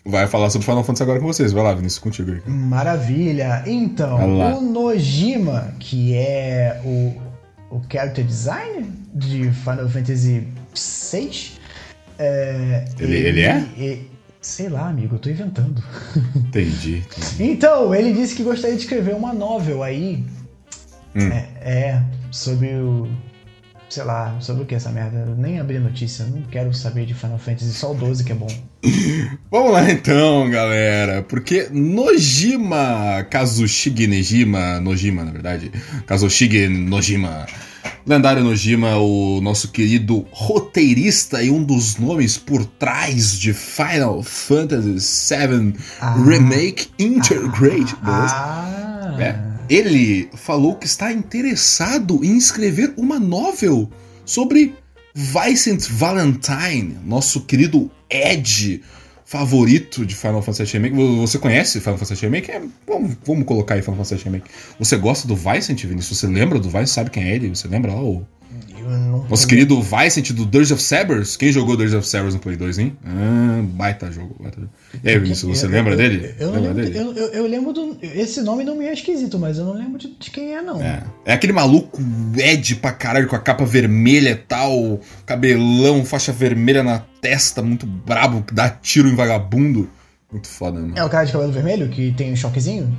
[0.02, 1.52] vai falar sobre Final Fantasy agora com vocês.
[1.52, 2.40] Vai lá, Vinícius, contigo aí.
[2.46, 3.62] Maravilha!
[3.66, 7.20] Então, o Nojima, que é o,
[7.70, 11.52] o character design de Final Fantasy VI.
[12.18, 13.66] É, ele, ele, ele é?
[13.76, 15.84] Ele, sei lá, amigo, eu tô inventando.
[16.34, 17.52] Entendi, entendi.
[17.52, 20.24] Então, ele disse que gostaria de escrever uma novel aí.
[21.14, 21.28] Hum.
[21.30, 23.06] É, é, sobre o
[23.88, 25.18] sei lá, sobre o que essa merda?
[25.18, 28.34] Eu nem abri notícia, não quero saber de Final Fantasy, só o 12 que é
[28.34, 28.48] bom.
[29.50, 35.70] Vamos lá então, galera, porque Nojima Kazushige Nejima, Nojima na verdade,
[36.06, 37.46] Kazushige Nojima,
[38.06, 45.36] lendário Nojima, o nosso querido roteirista e um dos nomes por trás de Final Fantasy
[45.36, 47.94] VII ah, Remake Intergrade.
[48.02, 53.90] Ah, ah, é ele falou que está interessado em escrever uma novel
[54.24, 54.74] sobre
[55.14, 58.82] Vicent Valentine, nosso querido Ed
[59.24, 60.94] favorito de Final Fantasy Remake.
[60.94, 62.50] Você conhece Final Fantasy Remake?
[62.50, 64.48] É, vamos, vamos colocar aí Final Fantasy Remake.
[64.78, 66.20] Você gosta do Vicent, Vinícius?
[66.20, 66.86] Você lembra do Vicent?
[66.86, 67.48] Sabe quem é ele?
[67.48, 68.24] Você lembra lá o
[69.28, 71.36] nosso querido Vicent do Dirge of Cerberus.
[71.36, 72.96] Quem jogou Dirge of Cerberus no Play 2, hein?
[73.04, 74.36] Ah, baita jogo.
[74.40, 74.60] Baita...
[75.02, 76.34] E aí, Vinícius, você eu, lembra eu, dele?
[76.38, 76.98] Eu, lembra lembro, dele?
[76.98, 77.98] Eu, eu, lembro do.
[78.00, 80.80] Esse nome não me é esquisito, mas eu não lembro de, de quem é, não.
[80.80, 81.02] É.
[81.24, 82.00] é aquele maluco
[82.36, 87.86] Ed pra caralho, com a capa vermelha e tal, cabelão, faixa vermelha na testa, muito
[87.86, 89.90] brabo, que dá tiro em vagabundo.
[90.30, 90.94] Muito foda, mano.
[90.96, 92.96] É o cara de cabelo vermelho que tem um choquezinho?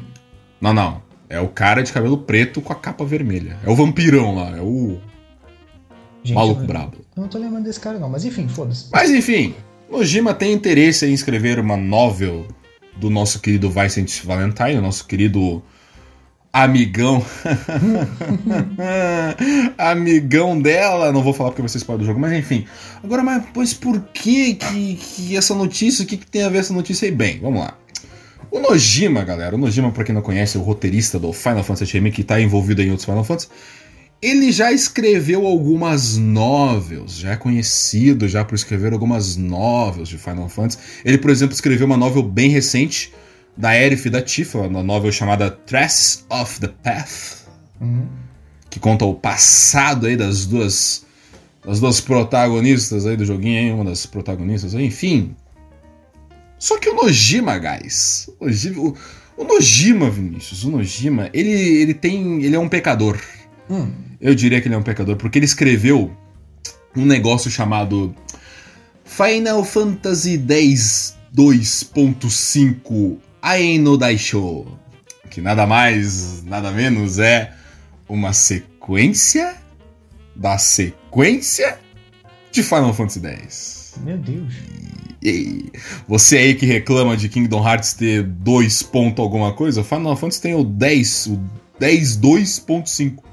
[0.61, 1.01] Não, não.
[1.29, 3.57] É o cara de cabelo preto com a capa vermelha.
[3.65, 4.97] É o vampirão lá, é o
[6.27, 6.97] Gente, Maluco eu, brabo.
[7.15, 8.87] Eu não tô lembrando desse cara, não, mas enfim, foda-se.
[8.91, 9.55] Mas enfim,
[9.89, 12.45] Nojima tem interesse em escrever uma novel
[12.97, 15.63] do nosso querido Vicent Valentine, nosso querido
[16.51, 17.23] amigão.
[19.77, 21.13] amigão dela.
[21.13, 22.65] Não vou falar porque vocês podem do jogo, mas enfim.
[23.01, 26.03] Agora, mas pois por que, que, que essa notícia?
[26.03, 27.11] O que, que tem a ver essa notícia aí?
[27.11, 27.77] Bem, vamos lá.
[28.51, 31.93] O Nojima, galera, o Nojima, pra quem não conhece, é o roteirista do Final Fantasy
[31.93, 33.47] Remake, que tá envolvido em outros Final Fantasy.
[34.21, 40.49] Ele já escreveu algumas novels, já é conhecido já por escrever algumas novels de Final
[40.49, 40.79] Fantasy.
[41.05, 43.13] Ele, por exemplo, escreveu uma novel bem recente
[43.55, 47.47] da Aerith e da Tifa, uma novel chamada Traces of the Path,
[47.79, 48.07] uhum.
[48.69, 51.05] que conta o passado aí das duas
[51.65, 55.35] das duas protagonistas aí do joguinho, aí, uma das protagonistas, aí, enfim.
[56.57, 58.95] Só que o Nojima, guys, o Nojima, o,
[59.35, 63.19] o Nojima Vinícius, o Nojima, ele, ele tem, ele é um pecador.
[63.69, 66.15] Hum eu diria que ele é um pecador, porque ele escreveu
[66.95, 68.15] um negócio chamado
[69.05, 74.65] Final Fantasy X 2.5 Aino Daisho,
[75.29, 77.53] que nada mais, nada menos é
[78.09, 79.55] uma sequência
[80.35, 81.77] da sequência
[82.51, 83.93] de Final Fantasy X.
[84.03, 84.53] Meu Deus.
[85.21, 85.71] E, e,
[86.07, 90.55] você aí que reclama de Kingdom Hearts ter 2 ponto alguma coisa, Final Fantasy tem
[90.55, 91.39] o 10, o
[91.79, 93.27] 10 2.5.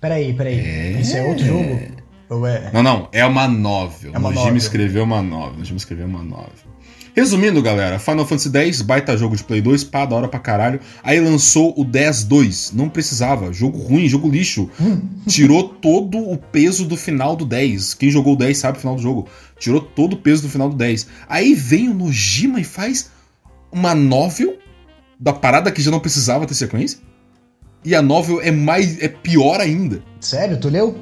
[0.00, 0.58] Peraí, peraí.
[0.58, 1.00] É...
[1.00, 1.80] Isso é outro jogo?
[2.28, 2.70] Ou é?
[2.72, 4.12] Não, não, é uma novel.
[4.14, 4.56] É uma Nojima novel.
[4.56, 5.58] escreveu uma novel.
[5.58, 6.68] Nojima escreveu uma novel.
[7.16, 10.78] Resumindo, galera, Final Fantasy X, baita jogo de Play 2, pá, da hora pra caralho.
[11.02, 12.72] Aí lançou o 10-2.
[12.72, 13.52] Não precisava.
[13.52, 14.70] Jogo ruim, jogo lixo.
[15.26, 17.94] Tirou todo o peso do final do 10.
[17.94, 19.26] Quem jogou o 10 sabe o final do jogo.
[19.58, 21.08] Tirou todo o peso do final do 10.
[21.28, 23.10] Aí vem o Nojima e faz
[23.72, 24.56] uma novel
[25.18, 27.00] da parada que já não precisava ter sequência.
[27.84, 29.00] E a novel é mais.
[29.00, 30.02] é pior ainda.
[30.20, 30.58] Sério?
[30.58, 30.96] Tu leu?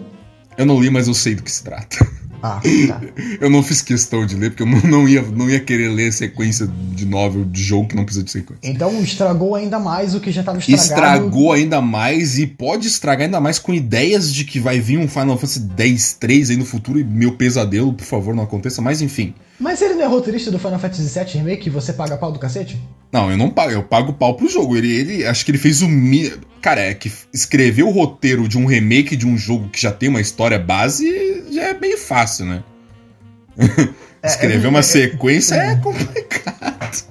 [0.56, 2.06] Eu não li, mas eu sei do que se trata.
[2.42, 3.00] Ah, tá.
[3.40, 6.66] Eu não fiz questão de ler, porque eu não- ia, não ia querer ler sequência
[6.94, 8.60] de novel de jogo que não precisa de sequência.
[8.62, 10.82] Então estragou ainda mais o que já tava estragado.
[10.84, 15.08] Estragou ainda mais e pode estragar ainda mais com ideias de que vai vir um
[15.08, 18.80] Final Fantasy X-3 aí no futuro e meu pesadelo, por favor, não aconteça.
[18.82, 19.34] Mas enfim.
[19.58, 22.78] Mas ele não é roteirista do Final Fantasy VII Remake você paga pau do cacete?
[23.10, 24.76] Não, eu não pago, eu pago pau pro jogo.
[24.76, 26.32] Ele, ele acho que ele fez o mi...
[26.60, 30.08] Cara, é que escrever o roteiro de um remake de um jogo que já tem
[30.08, 32.62] uma história base já é meio fácil, né?
[34.22, 37.04] É, Escrever é- uma é- sequência é complicado.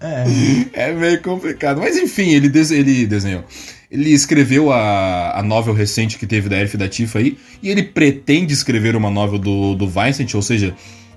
[0.00, 0.24] É.
[0.72, 1.78] É meio complicado.
[1.80, 3.44] Mas enfim, ele, des- ele desenhou.
[3.90, 7.36] Ele escreveu a, a novel recente que teve da Elf da Tifa aí.
[7.60, 10.74] E ele pretende escrever uma novel do, do Vincent, ou seja,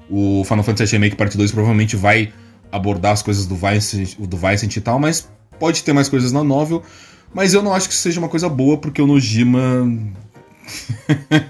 [0.10, 2.34] o Final Fantasy VII Remake Parte 2 provavelmente vai
[2.72, 6.44] abordar as coisas do Vincent, do Vincent e tal, mas pode ter mais coisas na
[6.44, 6.82] novel.
[7.32, 9.86] Mas eu não acho que isso seja uma coisa boa, porque o Nojima.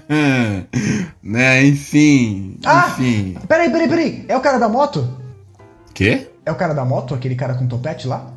[1.22, 2.58] né, enfim.
[2.64, 2.94] Ah!
[2.98, 3.36] Enfim.
[3.48, 4.24] Peraí, peraí, peraí.
[4.28, 5.18] É o cara da moto?
[5.92, 6.28] Quê?
[6.44, 7.14] É o cara da moto?
[7.14, 8.32] Aquele cara com topete lá?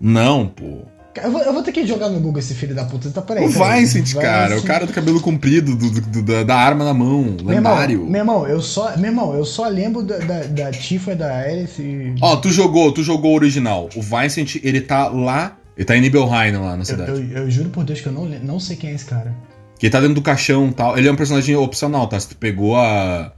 [0.00, 0.82] Não, pô.
[1.22, 3.10] Eu vou, eu vou ter que jogar no Google esse filho da puta.
[3.10, 3.46] Tá, peraí.
[3.46, 3.80] O peraí.
[3.80, 8.04] Vincent, cara, o cara do cabelo comprido, do, do- da, da arma na mão, lendário.
[8.06, 11.78] meu irmão, eu só, meu irmão, eu só lembro da, da, da Tifa, da Aerith
[11.78, 12.14] e...
[12.20, 13.88] Ó, tu jogou, tu jogou o original.
[13.96, 17.10] O Vincent, ele tá lá, ele tá em Nibelheim lá na eu, cidade.
[17.10, 19.34] eu, eu juro por Deus que eu não, não sei quem é esse cara.
[19.78, 20.98] Que ele tá dentro do caixão e tal.
[20.98, 22.20] Ele é um personagem opcional, tá?
[22.20, 23.32] Se tu pegou a.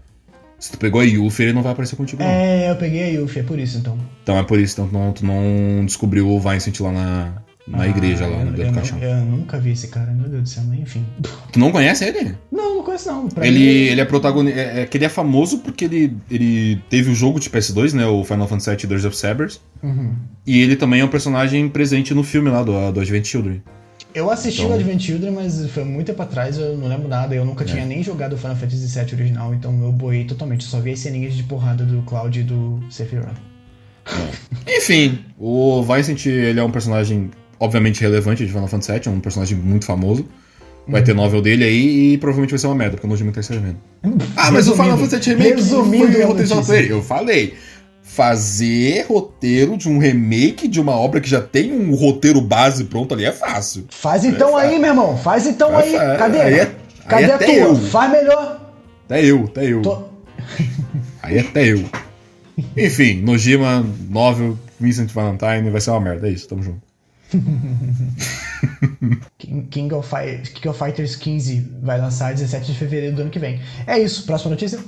[0.58, 2.28] Se tu pegou a Yuffie, ele não vai aparecer contigo, não.
[2.30, 3.98] É, eu peguei a Yuffie, é por isso então.
[4.22, 7.32] Então é por isso, então tu não, tu não descobriu o Vincent lá na,
[7.66, 8.98] na Ah, igreja, lá eu, dentro eu, do não- caixão.
[8.98, 11.04] eu nunca vi esse cara, meu Deus do céu, mas enfim.
[11.52, 12.34] Tu não conhece ele?
[12.50, 13.28] Não, não conheço não.
[13.28, 14.58] Pra Ele, mim, ele é protagonista.
[14.60, 18.04] É, é que ele é famoso porque ele, ele teve o jogo de PS2, né?
[18.06, 19.60] O Final Fantasy VII Doors of Sabers.
[19.82, 20.14] Uhum.
[20.46, 23.62] E ele também é um personagem presente no filme lá do, do Advent Children.
[24.14, 27.34] Eu assisti Então- o Advent Children, mas foi muito tempo atrás, eu não lembro nada.
[27.34, 27.44] Eu É.
[27.46, 30.64] nunca tinha nem jogado o Final Fantasy VII original, então eu boiei totalmente.
[30.64, 33.36] Eu só vi as ceninhas de porrada do Cloud e do Sephiroth.
[34.66, 37.30] Enfim, o Vincent ele é um personagem
[37.62, 40.26] obviamente relevante de Final Fantasy VII, é um personagem muito famoso.
[40.86, 41.06] Vai Uhum.
[41.06, 43.76] ter novel dele aí e provavelmente vai ser uma merda, porque o Nojima tá escrevendo.
[44.36, 46.56] Ah, mas o Final Fantasy VII Remake resumindo foi notícia.
[46.62, 46.92] por ele.
[46.92, 47.54] Eu falei.
[48.04, 53.14] Fazer roteiro de um remake de uma obra que já tem um roteiro base pronto
[53.14, 53.86] ali é fácil.
[53.90, 55.16] Faz então É, aí, meu irmão.
[55.16, 55.94] Faz então É, aí.
[55.94, 56.40] é, Cadê?
[56.40, 56.74] aí é-
[57.08, 57.54] Cadê aí a até tua?
[57.54, 57.76] eu.
[57.76, 58.70] Faz melhor.
[59.06, 59.80] Até eu, até eu.
[59.82, 60.02] Tô-
[61.22, 61.84] Aí até eu.
[62.76, 66.28] Enfim, Nojima, novel, Vincent Valentine, vai ser uma merda.
[66.28, 66.82] É isso, tamo junto.
[69.38, 73.30] King, King of, Fi- King of Fighters 15 vai lançar 17 de fevereiro do ano
[73.30, 73.60] que vem.
[73.86, 74.24] É isso.
[74.24, 74.78] Próxima notícia?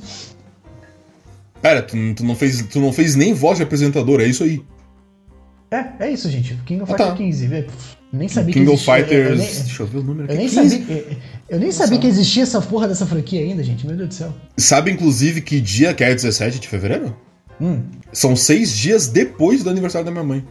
[1.60, 4.62] Pera, tu, tu não fez, tu não fez nem voz de apresentador, é isso aí.
[5.70, 6.54] É, é isso, gente.
[6.66, 7.16] King of Ah, Fighters tá.
[7.24, 7.46] 15.
[7.46, 7.66] vê,
[8.12, 8.94] Nem sabia King que of existia.
[8.94, 9.24] Fighters.
[9.26, 10.36] Eu, eu nem, Deixa eu ver o número eu aqui.
[10.36, 10.78] nem 15.
[10.78, 11.16] sabia, eu,
[11.48, 13.86] eu nem sabia que existia essa porra dessa franquia ainda, gente.
[13.86, 14.32] Meu Deus do céu.
[14.56, 17.16] Sabe, inclusive, que dia que é 17 de fevereiro?
[17.60, 20.44] Hum, São seis dias depois do aniversário da minha mãe.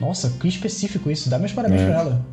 [0.00, 1.28] Nossa, que específico isso.
[1.30, 1.86] Dá meus parabéns É.
[1.86, 2.26] pra ela.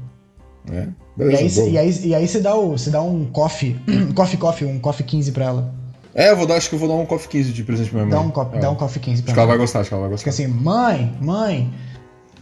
[0.71, 0.83] É.
[0.83, 1.69] E Beleza, aí, boa.
[1.69, 3.75] e, aí, e aí você dá, o, você dá um coffee,
[4.15, 5.73] coffee coffee, um coffee 15 pra ela.
[6.15, 8.05] É, eu vou dar, acho que eu vou dar um Coffee 15 de presente pra
[8.05, 8.21] minha mãe.
[8.21, 8.61] Dá um, coffee, É.
[8.61, 10.29] dá um coffee 15 pra Acho que ela vai gostar, acho que ela vai Fica
[10.29, 10.43] gostar.
[10.43, 11.73] assim, mãe, mãe,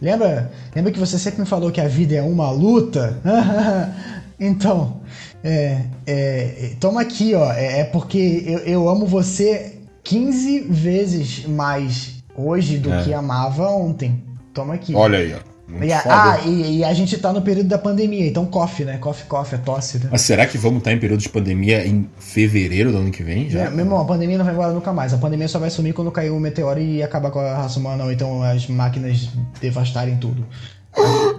[0.00, 3.18] lembra, lembra que você sempre me falou que a vida é uma luta?
[4.38, 5.00] então,
[5.42, 12.22] é, é, toma aqui, ó, é, é porque eu, eu amo você 15 vezes mais
[12.36, 13.02] hoje do É.
[13.04, 14.22] que amava ontem.
[14.52, 14.94] Toma aqui.
[14.94, 15.52] Olha aí, ó.
[15.80, 18.98] E a, ah, e, e a gente tá no período da pandemia, então coffee, né?
[18.98, 20.08] Coffee, coffee, é tosse, né?
[20.10, 23.48] Mas será que vamos estar em período de pandemia em fevereiro do ano que vem?
[23.48, 23.60] Já?
[23.60, 25.14] É, meu irmão, a pandemia não vai embora nunca mais.
[25.14, 28.04] A pandemia só vai sumir quando cair um meteoro e acabar com a raça humana,
[28.04, 30.44] ou então as máquinas devastarem tudo.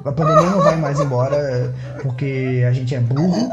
[0.03, 3.51] A pandemia não vai mais embora porque a gente é burro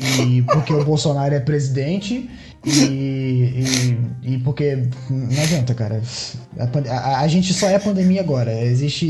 [0.00, 2.28] e porque o Bolsonaro é presidente
[2.66, 3.64] e,
[4.24, 6.02] e, e porque não adianta, cara.
[6.58, 8.52] A, a- a gente só é pandemia agora.
[8.64, 9.08] Existe.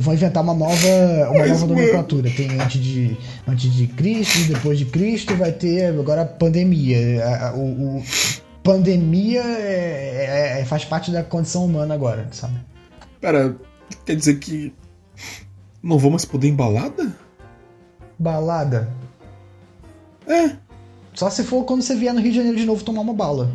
[0.00, 0.86] Vão inventar uma nova,
[1.30, 2.30] uma nova nomenclatura.
[2.30, 7.24] Tem antes de, antes de Cristo, depois de Cristo, vai ter agora pandemia.
[7.24, 8.02] A- O, o-
[8.62, 12.54] pandemia é- é- é- faz parte da condição humana agora, sabe?
[13.20, 13.54] Pera,
[14.04, 14.74] quer dizer que
[15.82, 17.14] não vou mais poder ir em balada?
[18.18, 18.88] Balada.
[20.26, 20.50] É.
[21.16, 23.50] Só se for quando você vier no Rio de Janeiro de novo tomar uma bala.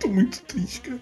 [0.00, 0.98] Tô muito triste, cara.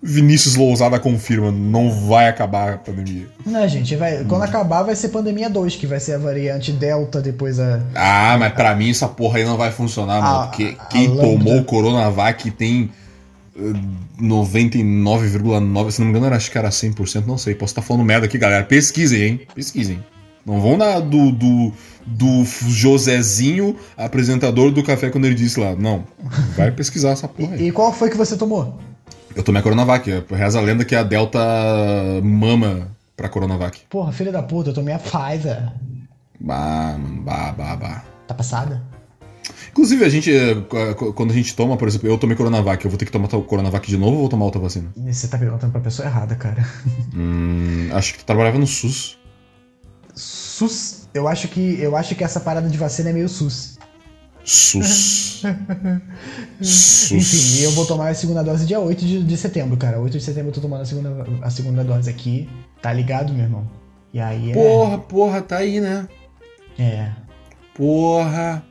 [0.00, 3.26] Vinícius Lousada confirma, não vai acabar a pandemia.
[3.44, 7.20] Não, gente, vai, quando acabar vai ser pandemia 2, que vai ser a variante Delta,
[7.20, 7.82] depois a.
[7.96, 10.36] Ah, mas pra mim essa porra aí não vai funcionar, mano.
[10.42, 11.22] A- Porque a quem lambda.
[11.22, 12.90] tomou o Coronavac tem
[13.56, 13.60] eh,
[14.22, 17.56] 99,9%, se não me engano, acho que era 100%, não sei.
[17.56, 18.64] Posso estar falando merda aqui, galera.
[18.64, 19.40] Pesquisem, hein?
[19.52, 19.98] Pesquisem.
[20.48, 21.72] Não vão na do, do,
[22.06, 25.76] do Josézinho, apresentador do Café quando ele disse lá.
[25.76, 26.04] Não.
[26.56, 27.68] Vai pesquisar essa porra aí.
[27.68, 28.78] E, qual foi que você tomou?
[29.36, 30.10] Eu tomei a Coronavac.
[30.30, 31.38] Reza a lenda que a Delta
[32.22, 33.80] mama pra Coronavac.
[33.90, 35.70] Porra, filha da puta, eu tomei a Pfizer.
[36.40, 38.04] Bah, mano, bah, bah, bah.
[38.26, 38.82] Tá passada?
[39.70, 40.54] Inclusive, a gente, eh,
[40.96, 43.32] qu- quando a gente toma, por exemplo, eu tomei Coronavac, eu vou ter que tomar
[43.34, 44.88] o Coronavac de novo ou vou tomar outra vacina?
[44.96, 46.66] Você tá perguntando pra pessoa errada, cara.
[47.14, 49.18] Hum, acho que tu trabalhava no SUS.
[50.58, 51.08] SUS.
[51.14, 53.78] Eu acho que eu acho que essa parada de vacina é meio SUS.
[54.44, 55.42] SUS.
[56.60, 57.12] SUS.
[57.12, 60.00] Enfim, eu vou tomar a segunda dose dia 8 de, de setembro, cara.
[60.00, 62.48] 8 de setembro eu tô tomando a segunda, a segunda dose aqui.
[62.82, 63.70] Tá ligado, meu irmão?
[64.12, 64.54] E aí é.
[64.54, 66.08] Porra, porra, tá aí, né?
[66.78, 67.10] É.
[67.74, 68.64] Porra.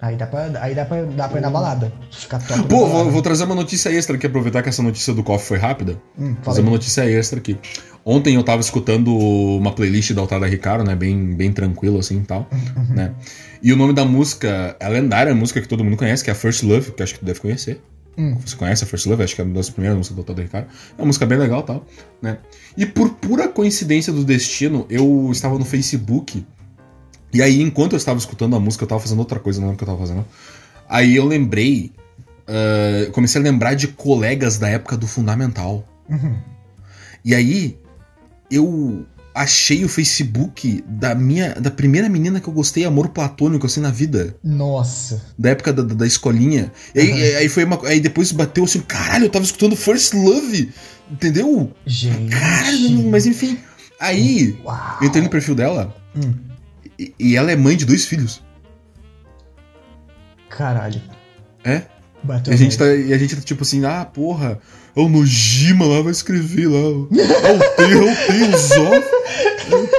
[0.00, 1.92] Aí dá pra, aí dá pra, dá pra ir na balada.
[2.10, 2.62] Ficar top.
[2.62, 5.58] Pô, vou, vou trazer uma notícia extra aqui, aproveitar que essa notícia do cofre foi
[5.58, 6.00] rápida.
[6.18, 6.66] Hum, Fazer aí.
[6.66, 7.58] uma notícia extra aqui.
[8.04, 10.94] Ontem eu tava escutando uma playlist da Altada Ricardo, né?
[10.96, 12.84] Bem, bem tranquilo assim e tal, Uhum.
[12.94, 13.14] né?
[13.62, 16.32] E o nome da música é lendária, a música que todo mundo conhece, que é
[16.32, 17.80] a First Love, que acho que tu deve conhecer.
[18.16, 18.36] Hum.
[18.44, 19.22] Você conhece a First Love?
[19.22, 20.68] Acho que é uma das primeiras músicas da Altada Ricardo.
[20.96, 21.86] É uma música bem legal e tal,
[22.22, 22.38] né?
[22.76, 26.44] E por pura coincidência do destino, eu estava no Facebook.
[27.32, 29.82] E aí, enquanto eu estava escutando a música, eu estava fazendo outra coisa, não lembro
[29.82, 30.26] o que eu estava fazendo.
[30.88, 31.92] Aí eu lembrei.
[33.06, 35.84] eu comecei a lembrar de colegas da época do Fundamental.
[36.08, 36.36] Uhum.
[37.24, 37.78] E aí,
[38.50, 43.80] eu achei o Facebook da minha da primeira menina que eu gostei, amor platônico, assim,
[43.80, 44.36] na vida.
[44.42, 45.22] Nossa.
[45.38, 46.72] Da época da, da, da escolinha.
[46.94, 47.86] E aí, aí foi uma.
[47.86, 50.72] Aí depois bateu assim, caralho, eu tava escutando First Love.
[51.10, 51.72] Entendeu?
[51.86, 52.30] Gente.
[52.30, 53.58] Caralho, mas enfim.
[53.98, 54.98] Aí, Uau.
[55.00, 56.32] eu entrei no perfil dela Hum,
[56.98, 58.42] e, e ela é mãe de dois filhos.
[60.48, 61.00] caralho.
[61.64, 61.82] É?
[62.22, 64.58] Bateu E a gente tá, e a gente tá tipo assim, ah, porra,
[64.94, 66.78] o Nojima lá, vai escrever lá.
[66.78, 69.02] É o Teu, é o
[69.70, 69.90] Teu,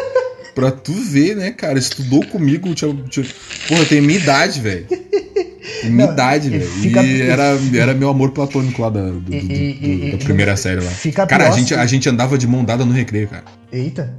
[0.53, 1.79] Pra tu ver, né, cara?
[1.79, 3.25] Estudou comigo, tinha, tinha...
[3.69, 4.85] porra, tem minha idade, velho.
[5.83, 6.67] Minha Não, idade, velho.
[6.69, 10.11] fica- E era, era meu amor platônico lá da, do- do- E- e- do- e-
[10.11, 10.91] da primeira série lá.
[10.91, 13.45] Fica Cara, a gente, a gente andava de mão dada no recreio, cara.
[13.71, 14.13] Eita.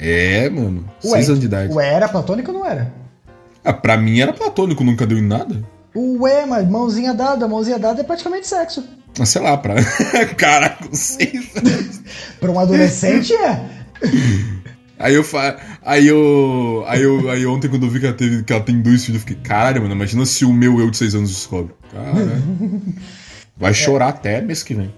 [0.00, 0.84] É, mano.
[1.04, 1.72] Ué, seis anos de idade.
[1.74, 2.92] Ué, era platônico ou não era?
[3.62, 5.62] Ah, pra mim era platônico, nunca deu em nada.
[5.94, 8.82] Ué, mas mãozinha dada, mãozinha dada é praticamente sexo.
[9.18, 9.74] Mas sei lá, pra.
[10.36, 12.00] Caraca, seis anos.
[12.40, 13.64] Pra um adolescente é.
[14.98, 15.56] Aí eu fa...
[15.82, 18.80] aí eu aí eu aí ontem quando eu vi que ela, teve, que ela tem
[18.80, 21.74] dois filhos, eu fiquei, caralho, mano, imagina se o meu eu de seis anos descobre.
[21.92, 22.82] Caralho.
[23.56, 24.92] Vai chorar até mês que vem.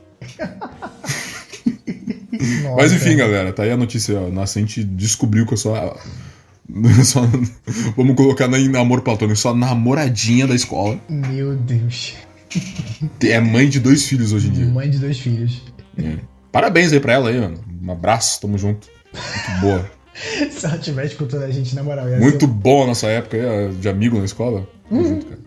[2.62, 4.28] Nossa, Mas enfim, galera, tá aí a notícia, ó.
[4.30, 5.96] Nascente descobriu que eu sou a-
[7.04, 7.22] só
[7.96, 10.98] vamos colocar na em amor platônico, só namoradinha da escola.
[11.08, 12.14] Meu Deus.
[13.22, 14.66] É mãe de dois filhos hoje em dia.
[14.66, 15.62] Mãe de dois filhos.
[15.96, 16.16] É.
[16.52, 17.58] Parabéns aí pra ela aí, mano.
[17.82, 18.88] Um abraço, tamo junto.
[19.12, 19.90] Muito boa.
[20.50, 22.52] Se ela tivesse escutando a gente, na moral, Muito ser...
[22.52, 24.66] bom a nossa época aí, de amigo na escola.
[24.88, 25.38] Tamo junto, cara.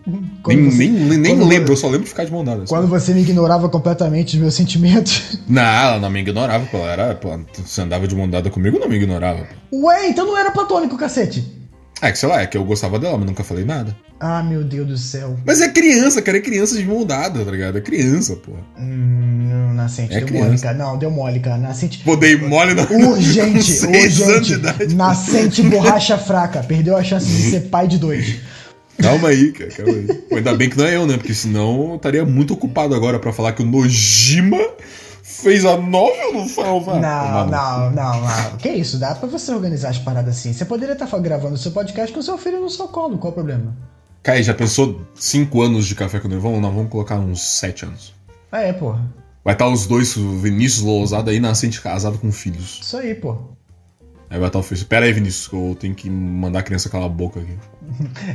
[0.42, 2.64] Quando Nem, você- nem, nem, lembro, você- eu só lembro de ficar de mão dada.
[2.66, 5.38] Quando você me ignorava completamente os meus sentimentos.
[5.46, 6.78] Não, ela não me ignorava, pô.
[6.78, 9.46] Era, pô, você andava de mão dada comigo, não me ignorava.
[9.70, 9.86] Pô.
[9.88, 11.44] Ué, então não era platônico, cacete.
[12.02, 13.96] É que sei lá, é que eu gostava dela, mas nunca falei nada.
[14.18, 15.38] Ah, meu Deus do céu.
[15.46, 17.78] Mas é criança, cara, é criança de mão dada, tá ligado?
[17.78, 18.52] É criança, pô.
[18.76, 20.46] Hum, nascente, É deu criança.
[20.48, 20.78] mole, cara.
[20.78, 21.58] Não, deu mole, cara.
[21.58, 21.98] Nascente.
[22.04, 22.82] Pô, dei mole na.
[22.82, 24.94] Urgente, urgente.
[24.96, 26.60] Nascente borracha fraca.
[26.64, 28.34] Perdeu a chance de ser pai de dois.
[29.00, 30.06] Calma aí, cara, calma aí.
[30.28, 31.16] Pô, ainda bem que não é eu, né?
[31.16, 34.58] Porque senão eu estaria muito ocupado agora pra falar que o Nojima
[35.42, 37.00] fez a novel do Final Fantasy.
[37.00, 38.56] Não, não, não, não.
[38.56, 38.98] Que isso?
[38.98, 40.52] Dá pra você organizar as paradas assim.
[40.52, 43.18] Você poderia estar gravando o seu podcast com seu filho no seu colo.
[43.18, 43.76] Qual o problema?
[44.22, 46.60] Kai, já pensou cinco anos de café com Nervão?
[46.60, 48.14] Não, vamos colocar uns sete anos.
[48.52, 49.02] É, porra.
[49.44, 52.78] Vai estar os dois, o Vinícius Lousada aí, nascente casado com filhos.
[52.80, 53.36] Isso aí, pô.
[54.30, 54.86] Aí vai estar o filho.
[54.86, 57.58] Pera aí, Vinícius, que eu tenho que mandar a criança calar a boca aqui.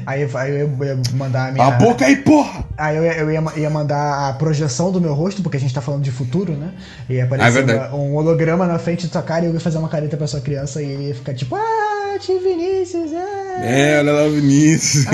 [0.06, 1.66] Aí, aí eu ia mandar a minha.
[1.66, 2.64] A boca aí, porra!
[2.78, 5.74] Aí eu, ia, eu ia, ia mandar a projeção do meu rosto, porque a gente
[5.74, 6.72] tá falando de futuro, né?
[7.10, 9.60] Ia Ah, é aparecer uma- um holograma na frente da tua cara e eu ia
[9.60, 13.94] fazer uma careta pra sua criança e ele ia ficar tipo, ah, tio Vinícius, é.
[13.96, 15.06] É, olha lá o Vinícius.
[15.08, 15.12] Ah,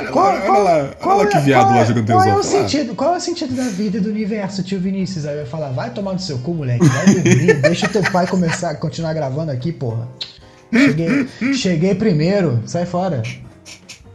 [0.00, 2.06] olha qual- lá, qual- lá, olha qual lá é- que viado qual lá é- jogando
[2.06, 5.26] qual é, o sentido, qual é o sentido da vida e do universo, tio Vinícius?
[5.26, 8.02] Aí eu ia falar, vai tomar no seu cu, moleque, vai dormir, deixa o teu
[8.10, 10.08] pai começar, continuar gravando aqui, porra.
[10.72, 13.22] cheguei, cheguei primeiro, sai fora.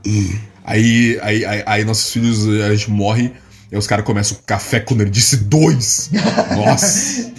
[0.05, 3.33] Aí, aí, aí, aí nossos filhos, a gente morre,
[3.71, 6.11] e os caras começam café com nerdice 2.
[6.55, 7.33] Nossa!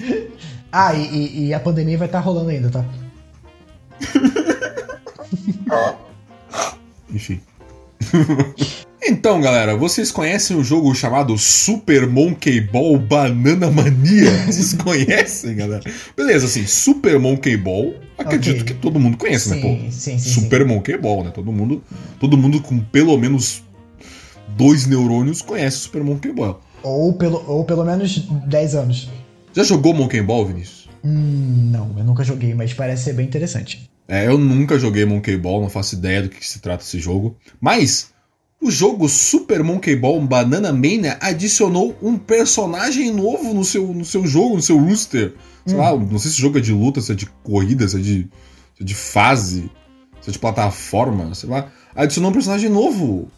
[0.72, 2.84] ah, e, e, a pandemia vai estar tá rolando ainda, tá?
[7.12, 7.40] Enfim.
[9.02, 14.30] Então, galera, vocês conhecem o jogo chamado Super Monkey Ball Banana Mania?
[14.46, 15.82] Vocês conhecem, galera?
[16.14, 18.74] Beleza, assim, Super Monkey Ball, acredito okay.
[18.74, 19.90] que todo mundo conhece, sim, né, pô?
[19.90, 20.68] Sim, sim, Super sim.
[20.68, 21.30] Monkey Ball, né?
[21.30, 21.82] Todo mundo,
[22.18, 23.62] todo mundo com pelo menos
[24.48, 26.60] dois neurônios conhece Super Monkey Ball.
[26.82, 29.08] Ou pelo, ou pelo menos 10 anos.
[29.54, 30.88] Já jogou Monkey Ball, Vinícius?
[31.02, 33.88] Hum, não, eu nunca joguei, mas parece ser bem interessante.
[34.06, 37.36] É, eu nunca joguei Monkey Ball, não faço ideia do que se trata esse jogo.
[37.60, 38.12] Mas
[38.60, 44.26] o jogo Super Monkey Ball Banana Mania adicionou um personagem novo no seu, no seu
[44.26, 45.34] jogo, no seu rooster.
[45.64, 45.80] Sei hum.
[45.80, 48.28] lá, não sei se jogo é de luta, se é de corrida, se é de,
[48.76, 49.70] se é de fase,
[50.20, 51.70] se é de plataforma, sei lá.
[51.94, 53.28] Adicionou um personagem novo.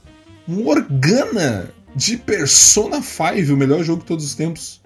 [0.47, 4.83] Morgana de Persona 5, o melhor jogo de todos os tempos.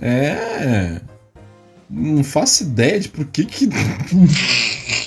[0.00, 1.00] É.
[1.88, 3.68] Não faço ideia de por que que.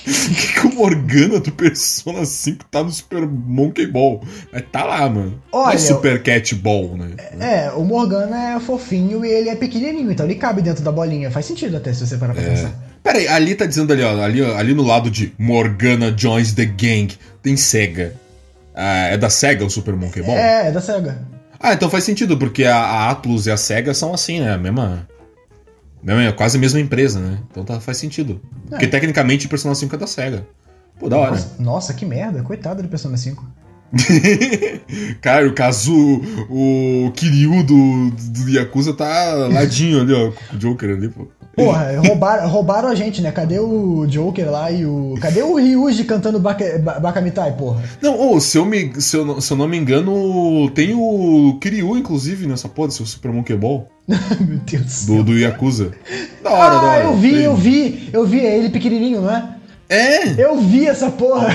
[0.08, 4.24] Por que, que o Morgana do Persona 5 tá no Super Monkey Ball?
[4.54, 5.42] Mas tá lá, mano.
[5.52, 7.10] Olha, Não é Super Cat Ball, né?
[7.40, 11.30] É, o Morgana é fofinho e ele é pequenininho, então ele cabe dentro da bolinha.
[11.30, 12.50] Faz sentido até se você parar pra é.
[12.50, 12.74] pensar.
[13.04, 16.66] Pera aí, ali tá dizendo ali, ó, ali, ali no lado de Morgana joins the
[16.66, 18.14] gang, tem SEGA.
[18.74, 20.38] Ah, é da SEGA o Super Monkey Ball?
[20.38, 21.18] É, é da SEGA.
[21.60, 24.54] Ah, então faz sentido, porque a, a Atlus e a SEGA são assim, né?
[24.54, 25.08] A mesma.
[26.08, 27.40] É quase a mesma empresa, né?
[27.52, 28.40] Então tá, faz sentido.
[28.68, 28.70] É.
[28.72, 30.48] Porque tecnicamente o Persona 5 é da SEGA.
[31.00, 31.32] Pô, da hora.
[31.32, 32.42] Nossa, nossa que merda.
[32.42, 33.46] Coitado do Persona 5.
[35.22, 40.90] Cara, o Kazu, o Kiryu do, do Yakuza tá ladinho ali, ó, com o Joker
[40.90, 41.28] ali, pô.
[41.58, 43.32] Porra, roubaram, roubaram a gente, né?
[43.32, 45.16] Cadê o Joker lá e o.
[45.20, 47.82] Cadê o Ryuji cantando Baka, Bakamitai, porra?
[48.00, 51.98] Não, oh, se, eu me, se, eu, se eu não me engano, tem o Kiryu,
[51.98, 53.88] inclusive, nessa porra, seu Super Monkey Ball.
[54.08, 55.16] Meu Deus do céu.
[55.16, 55.94] Do, do Yakuza.
[56.44, 57.04] Da hora, ah, da hora.
[57.06, 57.42] eu vi, tem.
[57.42, 58.10] eu vi.
[58.14, 59.57] Eu vi ele pequenininho, não é?
[59.90, 60.30] É!
[60.38, 61.48] Eu vi essa porra!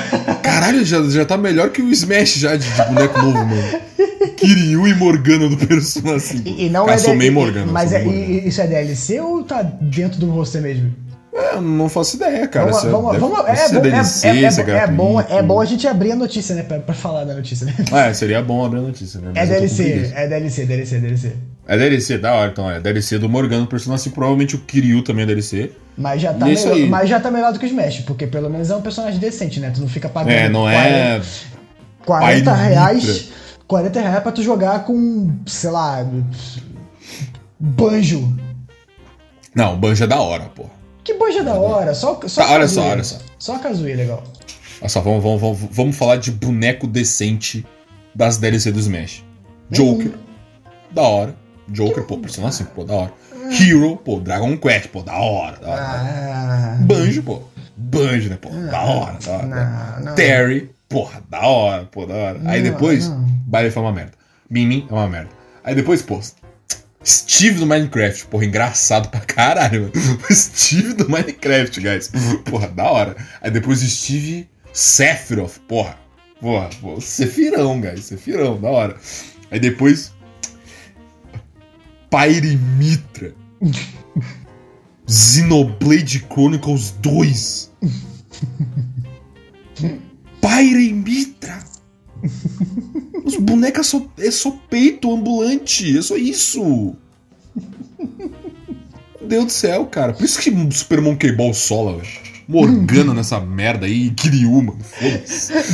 [0.43, 3.81] Caralho, já, já tá melhor que o Smash já de, de boneco novo, mano.
[4.37, 6.49] Kiryu e Morgana do Persona 5.
[6.49, 7.71] E, e não ah, é sou meio Morgana.
[7.71, 8.25] Mas é, Morgana.
[8.25, 10.93] isso é DLC ou tá dentro do roster mesmo?
[11.35, 12.73] É, não faço ideia, cara.
[12.73, 15.65] Vamos, vamos, deve, vamos, é, bom, DLC, é, é, é, é, bom, é bom a
[15.65, 16.63] gente abrir a notícia, né?
[16.63, 17.75] Pra, pra falar da notícia, né?
[17.91, 19.33] É, seria bom abrir a notícia, né?
[19.35, 21.33] Mas é DLC, é DLC, DLC, DLC.
[21.67, 22.71] É DLC, da hora, então.
[22.71, 24.15] É DLC do Morgana do Persona 5.
[24.15, 25.73] Provavelmente o Kiryu também é DLC.
[25.97, 28.71] Mas já, tá melhor, mas já tá melhor do que o Smash, porque pelo menos
[28.71, 29.71] é um personagem decente, né?
[29.71, 30.33] Tu não fica pagando.
[30.33, 31.23] É, não 40, é.
[32.05, 33.29] 40 reais.
[33.67, 36.07] 40 reais pra tu jogar com, sei lá.
[37.61, 38.37] Banjo.
[39.55, 40.65] Não, banjo é da hora, pô.
[41.05, 41.95] Que banjo é da hora?
[41.95, 43.19] Só, só tá, olha só, olha só.
[43.39, 44.25] Só a Kazuya é legal.
[44.81, 47.67] Olha só, vamos, vamos, vamos, vamos falar de boneco decente
[48.15, 49.23] das DLC do Smash.
[49.71, 50.13] Joker.
[50.91, 51.42] Da hora.
[51.73, 53.13] Joker, pô, Persona 5, pô, da hora.
[53.51, 55.83] Hero, pô, Dragon Quest, pô, da hora, da hora.
[55.83, 57.43] Ah, Banjo, pô.
[57.77, 59.47] Banjo, né, pô, não, da hora, da hora.
[59.47, 60.15] Não, não.
[60.15, 62.41] Terry, porra, da hora, pô, da hora.
[62.45, 64.13] Aí depois, Baile foi uma merda.
[64.49, 65.31] Mimi é uma merda.
[65.65, 66.21] Aí depois, pô,
[67.05, 69.93] Steve do Minecraft, porra, engraçado pra caralho, mano.
[70.31, 72.13] Steve do Minecraft, guys.
[72.45, 73.17] Porra, da hora.
[73.41, 75.97] Aí depois Steve Sephiroth, porra.
[76.41, 78.97] Porra, porra, Sefirão, guys, Sefirão, da hora.
[79.51, 80.13] Aí depois
[82.13, 83.35] Pyrimitra.
[85.09, 87.73] Xenoblade Chronicles 2.
[90.43, 91.65] Pyrimitra.
[93.25, 95.97] Os bonecas só, é só peito ambulante.
[95.97, 96.95] É só isso.
[99.27, 100.13] Deus do céu, cara.
[100.13, 102.32] Por isso que Super Monkey Ball sola, velho.
[102.49, 104.79] Morgana nessa merda aí, Kiryu, mano.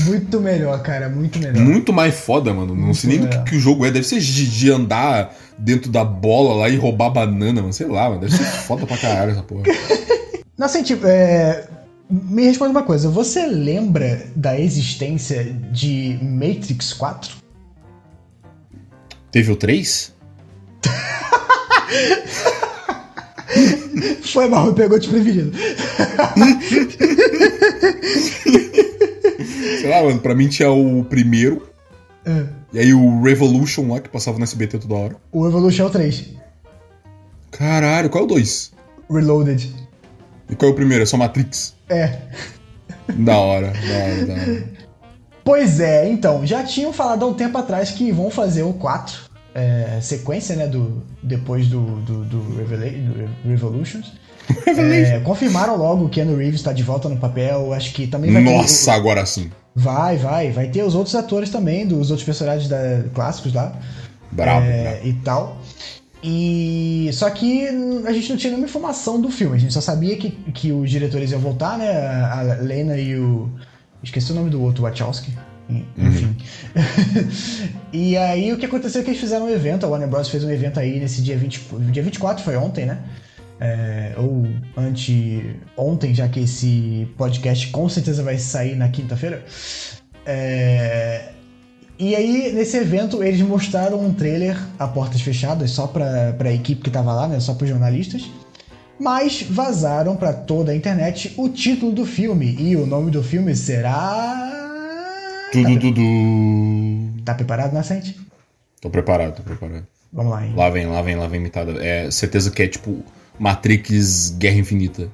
[0.06, 1.08] Muito melhor, cara.
[1.08, 1.56] Muito melhor.
[1.56, 2.74] Muito mais foda, mano.
[2.74, 3.90] Não sei nem do que, que, o jogo é.
[3.90, 7.72] Deve ser de, de, andar dentro da bola lá e roubar banana, mano.
[7.72, 8.20] Sei lá, mano.
[8.20, 9.64] Deve ser foda pra caralho essa porra.
[10.56, 11.66] Não, assim, tipo, é...
[12.10, 13.08] Me responde uma coisa.
[13.10, 17.36] Você lembra da existência de Matrix 4?
[19.30, 20.14] Teve o 3?
[24.32, 25.52] Foi mal, me pegou desprevenido.
[29.80, 31.68] Sei lá, mano, pra mim tinha o primeiro.
[32.24, 32.46] É.
[32.72, 35.16] E aí o Revolution lá, que passava no SBT toda hora.
[35.32, 36.24] O Revolution é o 3.
[37.50, 38.72] Caralho, qual é o 2?
[39.10, 39.74] Reloaded.
[40.50, 41.02] E qual é o primeiro?
[41.02, 41.74] É só Matrix?
[41.88, 42.18] É.
[43.08, 44.78] Da hora, da hora, da hora.
[45.42, 49.27] Pois é, então, já tinham falado há um tempo atrás que vão fazer o 4.
[49.54, 54.12] É, sequência, né, do, depois do, do, do, Revela do Revolutions.
[54.66, 57.72] é, confirmaram logo que Keanu Reeves está de volta no papel.
[57.72, 59.50] Acho que também vai Nossa, ter, agora sim.
[59.74, 60.50] Vai, vai.
[60.50, 63.78] Vai ter os outros atores também, dos outros personagens da, clássicos lá.
[64.30, 65.58] Bravo, é, E tal.
[66.22, 67.66] E só que
[68.04, 69.56] a gente não tinha nenhuma informação do filme.
[69.56, 71.90] A gente só sabia que, que os diretores iam voltar, né?
[72.24, 73.48] A Lena e o.
[74.02, 75.32] Esqueci o nome do outro, Wachowski.
[75.68, 75.84] Uhum.
[75.96, 76.36] Enfim.
[76.74, 77.28] Uhum.
[77.92, 80.28] e aí o que aconteceu é que eles fizeram um evento, a Warner Bros.
[80.28, 81.60] fez um evento aí nesse dia 20,
[81.90, 82.98] dia 24, foi ontem, né?
[83.60, 84.46] É, ou
[84.76, 89.44] ante ontem, já que esse podcast com certeza vai sair na quinta-feira.
[90.24, 91.30] É,
[91.98, 96.80] e aí, nesse evento, eles mostraram um trailer a portas fechadas, só pra, pra equipe
[96.80, 97.40] que tava lá, né?
[97.40, 98.30] Só pros jornalistas.
[99.00, 102.56] Mas vazaram para toda a internet o título do filme.
[102.56, 104.67] E o nome do filme será.
[105.52, 106.00] Tudo, tá, tudo.
[107.24, 108.18] Tá preparado, Nascente?
[108.80, 109.86] Tô preparado, tô preparado.
[110.12, 110.54] Vamos lá, hein?
[110.54, 111.84] Lá vem, lá vem, lá vem mitada.
[111.84, 113.04] É certeza que é tipo
[113.38, 115.10] Matrix Guerra Infinita.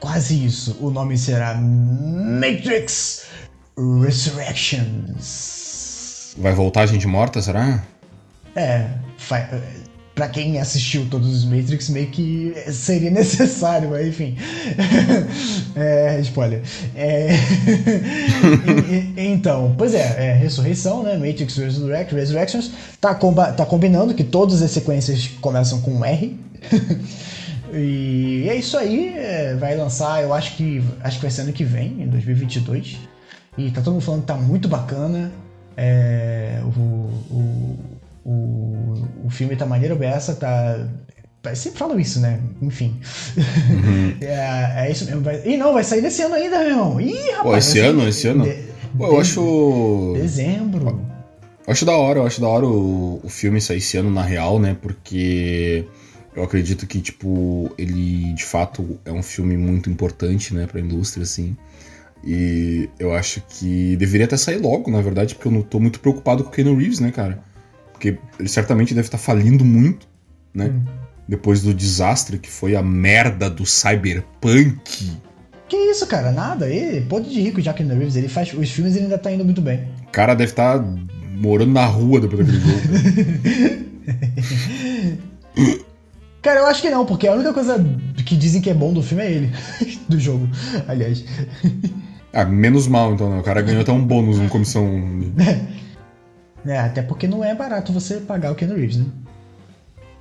[0.00, 0.76] Quase isso.
[0.80, 3.26] O nome será Matrix
[4.02, 6.34] Resurrections.
[6.36, 7.82] Vai voltar a gente morta, será?
[8.54, 8.90] É,
[10.14, 14.36] para quem assistiu todos os Matrix, meio que seria necessário, mas enfim.
[15.74, 16.62] é, spoiler.
[16.94, 17.30] É...
[19.16, 21.16] então, pois é, é, ressurreição, né?
[21.16, 22.70] Matrix Resurrect, Resurrections.
[23.00, 26.38] Tá, comba tá combinando que todas as sequências começam com R.
[27.72, 31.52] e é isso aí, é, vai lançar, eu acho que acho que vai ser ano
[31.52, 32.98] que vem, em 2022.
[33.58, 35.32] E tá todo mundo falando que tá muito bacana.
[35.76, 37.93] É, o, o,
[39.24, 40.86] o, filme tá maneiro beça, tá.
[41.54, 42.40] Sempre falam isso, né?
[42.62, 42.98] Enfim.
[43.36, 44.16] Uhum.
[44.22, 45.20] é, é, isso mesmo.
[45.20, 45.42] Vai...
[45.44, 47.00] E não, vai sair desse ano ainda, meu irmão.
[47.00, 47.42] Ih, rapaz.
[47.42, 48.08] Pô, esse ano?
[48.08, 48.44] Esse ano?
[48.44, 48.56] De...
[48.96, 50.12] Pô, eu acho.
[50.16, 51.00] Dezembro.
[51.66, 54.22] Eu acho da hora, eu acho da hora o, o filme sair esse ano, na
[54.22, 54.76] real, né?
[54.80, 55.86] Porque
[56.34, 61.22] eu acredito que, tipo, ele de fato é um filme muito importante, né, pra indústria,
[61.22, 61.56] assim.
[62.24, 66.00] E eu acho que deveria até sair logo, na verdade, porque eu não tô muito
[66.00, 67.42] preocupado com o Keanu Reeves, né, cara?
[68.04, 70.06] Porque ele certamente deve estar falindo muito,
[70.52, 70.66] né?
[70.66, 70.82] Hum.
[71.26, 75.12] Depois do desastre que foi a merda do Cyberpunk.
[75.66, 76.30] Que isso, cara?
[76.30, 76.68] Nada.
[76.68, 78.16] Ele pode de rico Keanu Reeves.
[78.16, 79.88] Ele faz os filmes e ele ainda tá indo muito bem.
[80.06, 80.84] O cara deve estar tá
[81.34, 82.80] morando na rua depois daquele jogo.
[86.42, 87.82] Cara, eu acho que não, porque a única coisa
[88.26, 89.50] que dizem que é bom do filme é ele.
[90.06, 90.46] do jogo,
[90.86, 91.24] aliás.
[92.34, 93.38] Ah, menos mal então, né?
[93.38, 94.84] O cara ganhou até um bônus, uma comissão.
[96.66, 99.06] É, até porque não é barato você pagar o Ken Reeves, né?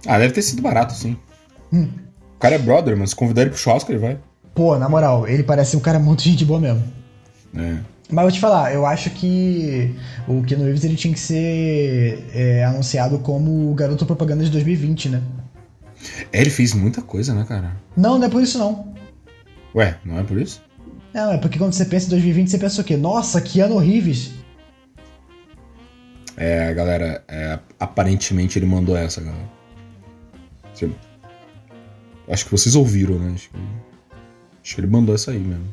[0.06, 1.18] Ah, deve ter sido barato, sim.
[1.72, 1.88] Hum.
[2.36, 4.20] O cara é brother, mas se convidar ele pro churrasco, ele vai.
[4.54, 6.84] Pô, na moral, ele parece um cara muito gente boa mesmo.
[7.56, 7.78] É.
[8.12, 9.96] Mas vou te falar, eu acho que
[10.28, 15.10] o Keanu Reeves ele tinha que ser é, anunciado como o garoto propaganda de 2020,
[15.10, 15.22] né?
[16.32, 17.76] É, ele fez muita coisa, né, cara?
[17.96, 18.94] Não, não é por isso não.
[19.74, 20.62] Ué, não é por isso?
[21.14, 22.98] Não, é porque quando você pensa em 2020, você pensa o quê?
[22.98, 24.32] Nossa, que ano Reeves!
[26.36, 29.50] É, galera, é, aparentemente ele mandou essa, galera.
[30.74, 30.90] Você,
[32.28, 33.34] acho que vocês ouviram, né?
[33.34, 33.58] Acho que,
[34.64, 35.68] acho que ele mandou essa aí mesmo.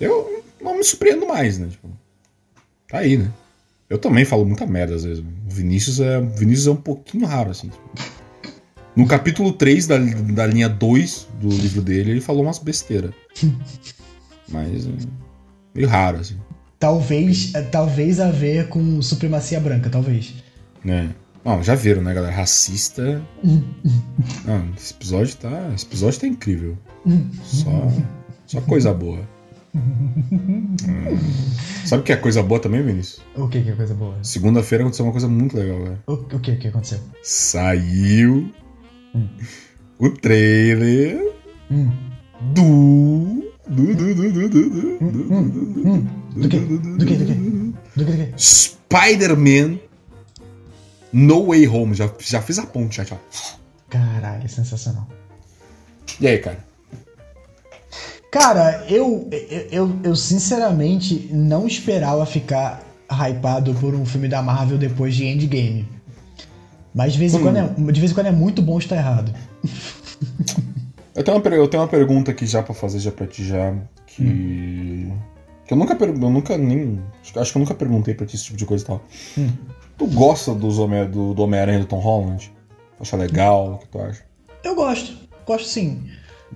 [0.00, 1.68] Eu não me surpreendo mais, né?
[1.68, 1.88] Tipo,
[2.88, 3.32] tá aí, né?
[3.88, 5.24] Eu também falo muita merda às vezes.
[5.24, 7.68] O Vinícius é, Vinícius é um pouquinho raro, assim.
[7.68, 7.90] Tipo.
[8.94, 13.12] No capítulo 3 da, da linha 2 do livro dele, ele falou umas besteiras.
[14.48, 14.90] Mas é
[15.74, 16.36] meio raro, assim.
[16.78, 20.34] Talvez, é, talvez a ver com supremacia branca, talvez.
[20.86, 21.08] É.
[21.44, 22.34] Não, já viram, né, galera?
[22.34, 23.22] Racista.
[24.44, 25.70] Não, esse episódio tá.
[25.74, 26.78] Esse episódio tá incrível.
[27.42, 27.70] Só,
[28.46, 29.26] só coisa boa.
[29.74, 30.76] hum.
[31.84, 33.22] Sabe o que é coisa boa também, Vinícius?
[33.34, 34.16] O que, que é coisa boa?
[34.22, 35.98] Segunda-feira aconteceu uma coisa muito legal, velho.
[36.06, 37.00] O, o que que aconteceu?
[37.22, 38.52] Saiu
[39.98, 41.34] o trailer
[42.54, 43.47] do.
[43.68, 43.94] Do.
[43.94, 44.14] Do.
[44.14, 44.32] Do.
[44.32, 44.48] Do.
[44.48, 44.88] Do.
[46.36, 46.58] Do que?
[46.58, 47.06] Do que?
[47.06, 47.16] Do que?
[47.16, 47.74] Do que?
[47.96, 48.32] Do que?
[48.36, 49.78] Spider-Man
[51.12, 51.94] No Way Home.
[51.94, 53.20] Já, já fiz a ponte, já, tchau.
[53.88, 55.06] Caralho, é sensacional.
[56.20, 56.64] E aí, cara?
[58.30, 59.28] Cara, eu,
[59.70, 65.88] eu, eu sinceramente não esperava ficar hypado por um filme da Marvel depois de Endgame.
[66.94, 67.42] Mas de vez em, hum.
[67.42, 69.32] quando, é, de vez em quando é muito bom estar errado.
[71.18, 73.74] Eu tenho, uma, eu tenho uma pergunta aqui já pra fazer já pra ti já.
[74.06, 74.22] Que.
[74.22, 75.18] Hum.
[75.66, 77.00] Que eu nunca, eu nunca nem.
[77.34, 79.02] Acho que eu nunca perguntei pra ti esse tipo de coisa e tal.
[79.36, 79.50] Hum.
[79.98, 82.52] Tu gosta dos Homem, do, do Homem-Aranha do Tom Holland?
[83.00, 83.72] Acha legal?
[83.74, 84.22] O que tu acha?
[84.62, 85.12] Eu gosto.
[85.44, 86.04] Gosto sim.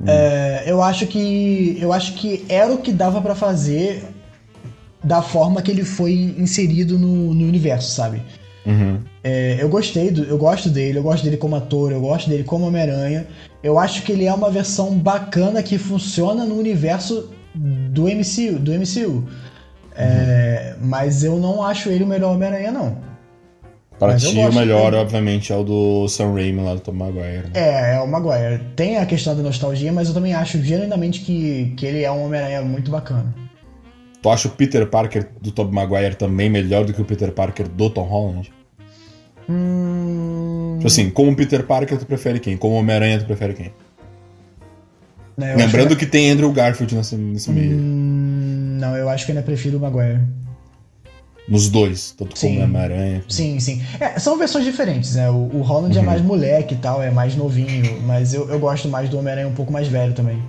[0.01, 0.05] Hum.
[0.07, 1.77] É, eu acho que.
[1.81, 4.05] Eu acho que era o que dava para fazer
[5.03, 8.23] da forma que ele foi inserido no, no universo, sabe?
[8.65, 9.01] Uhum.
[9.25, 12.45] É, eu gostei, do, eu gosto dele, eu gosto dele como ator, eu gosto dele
[12.45, 13.27] como Homem-Aranha.
[13.63, 18.59] Eu acho que ele é uma versão bacana que funciona no universo do MCU.
[18.59, 19.09] Do MCU.
[19.09, 19.27] Uhum.
[19.95, 23.13] É, mas eu não acho ele o melhor Homem-Aranha, não.
[23.99, 27.45] Para ti, o melhor, obviamente, é o do Sam Raimi lá do Tom Maguire.
[27.45, 27.51] Né?
[27.55, 28.61] É, é o Maguire.
[28.75, 32.25] Tem a questão da nostalgia, mas eu também acho genuinamente que, que ele é um
[32.25, 33.33] Homem-Aranha muito bacana.
[34.21, 37.69] Tu acha o Peter Parker do Tobey Maguire também melhor do que o Peter Parker
[37.69, 38.53] do Tom Holland?
[39.49, 40.77] Hum...
[40.79, 42.57] Tipo assim, como Peter Parker tu prefere quem?
[42.57, 43.73] Como Homem-Aranha tu prefere quem?
[45.37, 46.05] Não, Lembrando que...
[46.05, 46.11] que...
[46.11, 47.55] tem Andrew Garfield nesse, nesse hum...
[47.55, 47.77] meio.
[48.81, 50.21] Não, eu acho que ainda prefiro o Maguire.
[51.49, 52.55] Nos dois, tanto sim.
[52.55, 53.25] como Homem-Aranha.
[53.29, 53.83] Sim, sim.
[53.99, 55.29] É, são versões diferentes, né?
[55.29, 56.07] O, o Holland é uhum.
[56.07, 59.49] é mais moleque e tal, é mais novinho, mas eu, eu gosto mais do Homem-Aranha
[59.49, 60.41] um pouco mais velho também.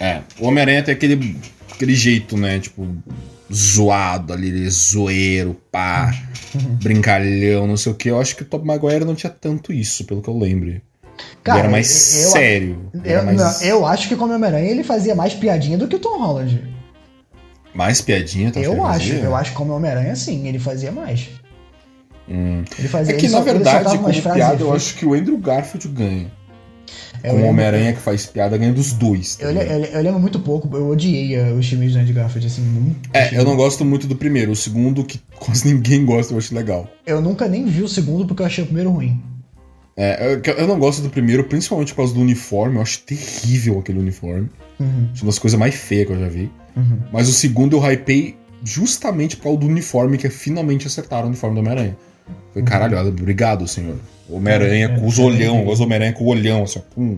[0.00, 1.36] É, o Homem-Aranha tem aquele,
[1.70, 2.58] aquele jeito, né?
[2.58, 2.86] Tipo,
[3.54, 6.14] zoado ali, zoeiro, pá,
[6.82, 8.10] brincalhão, não sei o que.
[8.10, 10.80] Eu acho que o Top Maguire não tinha tanto isso, pelo que eu lembro.
[11.42, 12.90] Cara, ele era mais eu, sério.
[13.04, 13.36] Eu, mais...
[13.36, 16.64] Não, eu acho que como Homem-Aranha ele fazia mais piadinha do que o Tom Holland.
[17.72, 18.50] Mais piadinha?
[18.50, 19.24] Tá eu acho, fazia?
[19.24, 21.28] eu acho que como Homem-Aranha sim, ele fazia mais.
[22.28, 22.64] Hum.
[22.78, 25.88] Ele fazia, é que na só, verdade, como piada, eu acho que o Andrew Garfield
[25.88, 26.32] ganha.
[27.24, 29.36] É, com o Homem-Aranha que faz piada, ganha dos dois.
[29.36, 32.60] Tá eu, eu, eu, lembro muito pouco, eu odiei os filmes do Andrew Garfield, assim,
[32.60, 33.08] muito.
[33.14, 34.52] É, eu não gosto muito do primeiro.
[34.52, 36.86] O segundo, que quase ninguém gosta, eu acho legal.
[37.06, 39.18] Eu nunca nem vi o segundo porque eu achei o primeiro ruim.
[39.96, 42.76] É, eu, eu não gosto do primeiro, principalmente por causa do uniforme.
[42.76, 44.50] Eu acho terrível aquele uniforme.
[44.78, 45.08] Uhum.
[45.14, 46.50] É uma das coisas mais feias que eu já vi.
[46.76, 46.98] Uhum.
[47.10, 51.54] Mas o segundo eu hypei justamente por causa do uniforme, que finalmente acertaram o uniforme
[51.54, 51.96] do Homem-Aranha.
[52.52, 53.96] Foi caralho, obrigado, senhor.
[54.28, 57.16] Homem-Aranha é, com os olhão, eu gosto do Homem-Aranha com o olhão, assim, pum,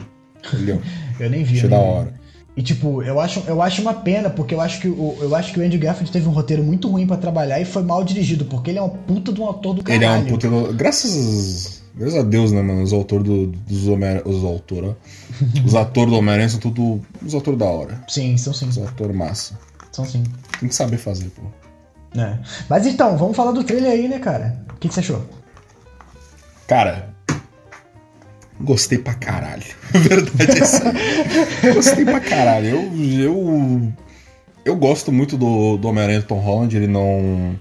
[0.53, 0.81] olhão.
[1.21, 1.57] eu nem vi.
[1.57, 2.15] Achei da hora.
[2.57, 5.53] E tipo, eu acho, eu acho uma pena, porque eu acho que o, eu acho
[5.53, 8.47] que o Andy Garfield teve um roteiro muito ruim para trabalhar e foi mal dirigido,
[8.47, 10.05] porque ele é uma puta de um ator do caralho.
[10.05, 10.73] Ele é um puta do...
[10.73, 12.83] Graças, graças a Deus, né, mano?
[12.83, 14.93] Os autores do, dos Homem Os autores,
[15.67, 18.03] Os atores do Homem-Aranha são tudo os atores da hora.
[18.09, 18.69] Sim, são sim.
[18.69, 19.59] Os atores massa.
[19.93, 20.23] São sim.
[20.59, 21.43] Tem que saber fazer, pô.
[22.17, 22.39] É.
[22.69, 24.59] Mas então, vamos falar do trailer aí, né, cara?
[24.71, 25.25] O que, que você achou?
[26.67, 27.11] Cara,
[28.61, 29.65] gostei pra caralho.
[29.93, 30.93] Verdade é essa.
[31.73, 32.67] gostei pra caralho.
[32.67, 33.93] Eu, eu,
[34.65, 36.77] eu gosto muito do, do Homem-Aranha Tom Holland.
[36.77, 37.59] Ele não.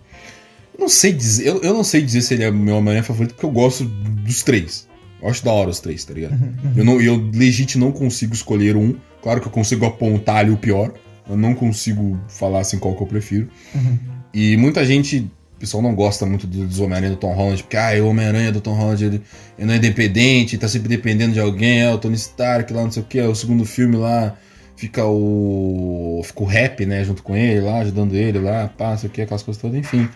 [0.77, 1.47] Não sei dizer.
[1.47, 4.43] Eu, eu não sei dizer se ele é meu Homem-Aranha favorito, porque eu gosto dos
[4.43, 4.87] três.
[5.21, 6.33] Eu acho da hora os três, tá ligado?
[6.33, 6.73] Uhum, uhum.
[6.75, 8.95] Eu, não, eu legit não consigo escolher um.
[9.21, 10.93] Claro que eu consigo apontar ali o pior.
[11.27, 13.49] Eu não consigo falar assim qual que eu prefiro.
[13.73, 13.97] Uhum.
[14.35, 15.19] E muita gente,
[15.55, 18.59] o pessoal não gosta muito dos Homem-Aranha do Tom Holland, porque ah, o Homem-Aranha do
[18.59, 19.21] Tom Holland ele,
[19.57, 22.91] ele, não é independente, tá sempre dependendo de alguém, é o Tony Stark lá, não
[22.91, 24.35] sei o que, é o segundo filme lá,
[24.75, 26.21] fica o.
[26.25, 29.11] fica o rap, né, junto com ele lá, ajudando ele lá, pá, não sei o
[29.13, 30.09] que, aquelas coisas todas, enfim.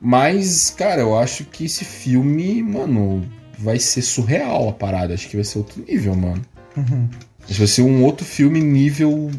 [0.00, 3.24] Mas, cara, eu acho que esse filme, mano,
[3.56, 5.14] vai ser surreal a parada.
[5.14, 6.42] Acho que vai ser outro nível, mano.
[6.76, 7.08] Uhum.
[7.44, 9.30] Acho que vai ser um outro filme nível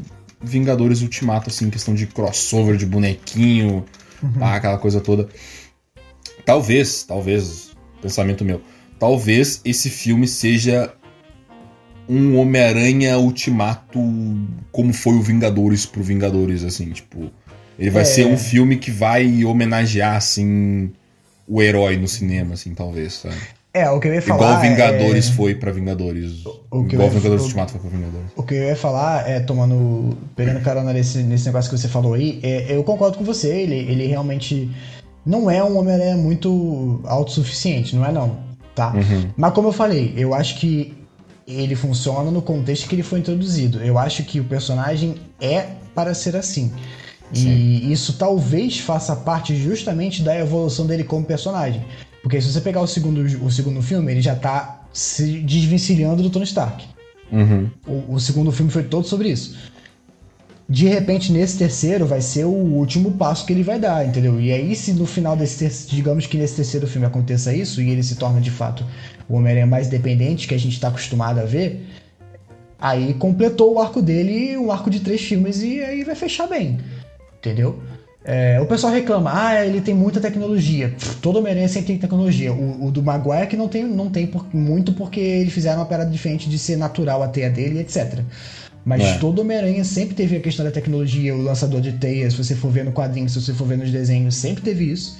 [0.41, 3.85] Vingadores Ultimato, assim, questão de crossover, de bonequinho,
[4.21, 4.33] uhum.
[4.33, 5.27] pá, aquela coisa toda.
[6.45, 8.61] Talvez, talvez, pensamento meu,
[8.99, 10.93] talvez esse filme seja
[12.07, 13.99] um Homem-Aranha Ultimato
[14.71, 17.31] como foi o Vingadores pro Vingadores, assim, tipo.
[17.77, 18.05] Ele vai é.
[18.05, 20.93] ser um filme que vai homenagear, assim,
[21.47, 23.35] o herói no cinema, assim, talvez, sabe?
[23.75, 24.39] É, o que eu ia falar.
[24.39, 25.33] Igual Vingadores é...
[25.33, 26.45] foi pra Vingadores.
[26.71, 27.45] O que Igual Vingadores ia...
[27.45, 28.31] Ultimato foi pra Vingadores.
[28.33, 30.17] O que eu ia falar é, tomando.
[30.33, 33.75] pegando carona nesse, nesse negócio que você falou aí, é, eu concordo com você, ele,
[33.75, 34.71] ele realmente
[35.25, 38.37] não é um Homem-Aranha muito autossuficiente, não é não,
[38.73, 38.93] tá?
[38.93, 39.29] Uhum.
[39.35, 40.95] Mas como eu falei, eu acho que
[41.45, 43.83] ele funciona no contexto que ele foi introduzido.
[43.83, 46.71] Eu acho que o personagem é para ser assim.
[47.33, 47.49] Sim.
[47.49, 51.83] E isso talvez faça parte justamente da evolução dele como personagem.
[52.25, 56.29] Porque se você pegar o segundo, o segundo filme, ele já tá se desvencilhando do
[56.31, 56.83] Tony Stark.
[57.31, 57.69] Uhum.
[57.85, 59.55] O, o, segundo filme foi todo sobre isso.
[60.67, 64.41] De repente, nesse terceiro, vai ser o último passo que ele vai dar, entendeu?
[64.41, 68.01] E aí, se no final desse digamos que nesse terceiro filme aconteça isso, e ele
[68.01, 68.83] se torna de fato
[69.29, 71.85] o Homem-Aranha mais dependente que a gente está acostumado a ver,
[72.79, 76.79] aí completou o arco dele, um arco de três filmes, e aí vai fechar bem,
[77.37, 77.79] entendeu?
[78.27, 80.95] É, o pessoal reclama, ah, ele tem muita tecnologia.
[81.21, 82.51] todo Homem-Aranha sempre tem tecnologia.
[82.51, 85.85] O, o, do Maguire que não tem, não tem por, muito porque eles fizeram uma
[85.85, 88.21] parada diferente de ser natural a teia dele, etc.
[88.83, 89.17] Mas é.
[89.19, 92.71] todo Homem-Aranha sempre teve a questão da tecnologia, o lançador de teias, se você for
[92.71, 95.17] ver no quadrinho, se você for ver nos desenhos, sempre teve isso.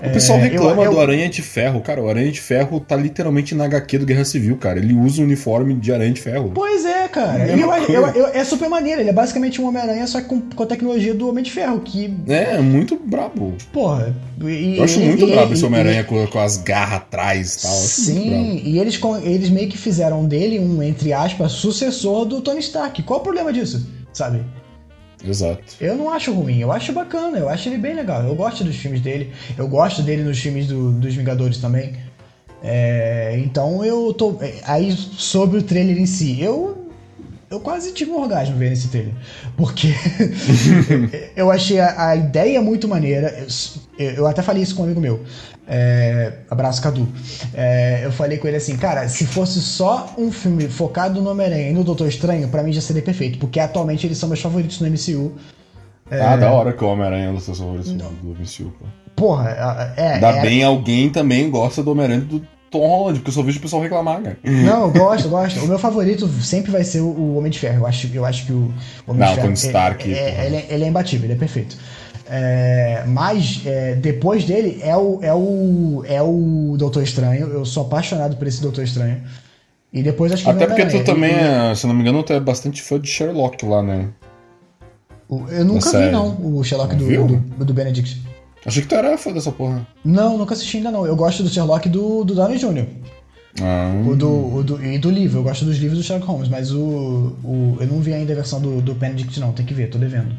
[0.00, 0.90] O pessoal é, reclama eu, eu...
[0.92, 1.80] do Aranha de Ferro.
[1.80, 4.78] Cara, o Aranha de Ferro tá literalmente na HQ do Guerra Civil, cara.
[4.78, 6.52] Ele usa o uniforme de Aranha de Ferro.
[6.54, 7.42] Pois é, cara.
[7.42, 9.00] É, eu, eu, é super maneiro.
[9.00, 11.80] Ele é basicamente um Homem-Aranha, só que com, com a tecnologia do Homem de Ferro,
[11.80, 12.12] que...
[12.28, 13.54] É, muito brabo.
[13.72, 14.14] Porra.
[14.40, 17.62] E, eu acho e, muito e, brabo esse Homem-Aranha com, com, as garras atrás e
[17.62, 17.72] tal.
[17.72, 23.02] Sim, e eles, eles meio que fizeram dele um, entre aspas, sucessor do Tony Stark.
[23.02, 24.42] Qual o problema disso, sabe?
[25.24, 25.62] Exato.
[25.80, 28.22] Eu não acho ruim, eu acho bacana, eu acho ele bem legal.
[28.22, 31.94] Eu gosto dos filmes dele, eu gosto dele nos filmes do, dos Vingadores também.
[32.62, 34.38] É, então eu tô.
[34.64, 36.81] Aí sobre o trailer em si, eu.
[37.52, 39.12] Eu quase tive um orgasmo vendo esse trailer.
[39.58, 39.88] Porque
[41.36, 43.46] eu achei a, a, ideia muito maneira.
[43.98, 45.20] Eu, eu, até falei isso com um amigo meu.
[45.68, 47.06] É, abraço, Cadu.
[47.52, 51.68] É, eu falei com ele assim, cara, se fosse só um filme focado no Homem-Aranha
[51.68, 54.80] e no Doutor Estranho, para mim já seria perfeito, porque atualmente eles são meus favoritos
[54.80, 55.32] no MCU.
[56.10, 56.22] É...
[56.22, 58.86] Ah, da hora que o Homem-Aranha é um dos seus favoritos do MCU, pô.
[59.14, 60.14] Porra, é.
[60.14, 60.40] Ainda é...
[60.40, 62.42] bem alguém também gosta do Homem-Aranha do
[62.72, 64.38] Tom Holland, porque eu só vejo o pessoal reclamar, cara.
[64.42, 65.60] Não, eu gosto, eu gosto.
[65.60, 67.80] O meu favorito sempre vai ser o Homem de Ferro.
[67.80, 68.72] Eu acho, eu acho que o
[69.06, 69.42] Homem Não, de Ferro.
[69.42, 70.12] Tony Stark.
[70.12, 71.76] É, é, ele, é, ele é imbatível, ele é perfeito.
[72.28, 77.46] É, mas é, depois dele é o, é, o, é o Doutor Estranho.
[77.48, 79.20] Eu sou apaixonado por esse Doutor Estranho.
[79.92, 82.40] E depois acho que Até porque tu também, é, se não me engano, tu é
[82.40, 84.08] bastante fã de Sherlock lá, né?
[85.50, 88.20] Eu nunca vi, não, o Sherlock do, do, do, Benedict.
[88.64, 89.86] Achei que tu era fã dessa porra.
[90.04, 91.04] Não, nunca assisti ainda não.
[91.04, 92.86] Eu gosto do Sherlock do, do Downey Jr.
[93.60, 93.92] Ah.
[94.06, 96.72] O do, o do, e do livro, eu gosto dos livros do Sherlock Holmes, mas
[96.72, 99.90] o, o eu não vi ainda a versão do, do Benedict, não, tem que ver,
[99.90, 100.34] tô devendo.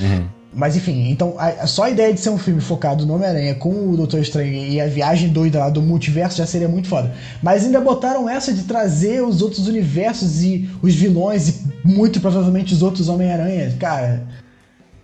[0.00, 0.26] Uhum.
[0.54, 3.90] Mas enfim, então a, só a ideia de ser um filme focado no Homem-Aranha com
[3.90, 7.12] o Doutor Estranho e a viagem doida lá do multiverso já seria muito foda.
[7.42, 12.74] Mas ainda botaram essa de trazer os outros universos e os vilões e muito provavelmente
[12.74, 13.74] os outros Homem-Aranha.
[13.78, 14.26] Cara,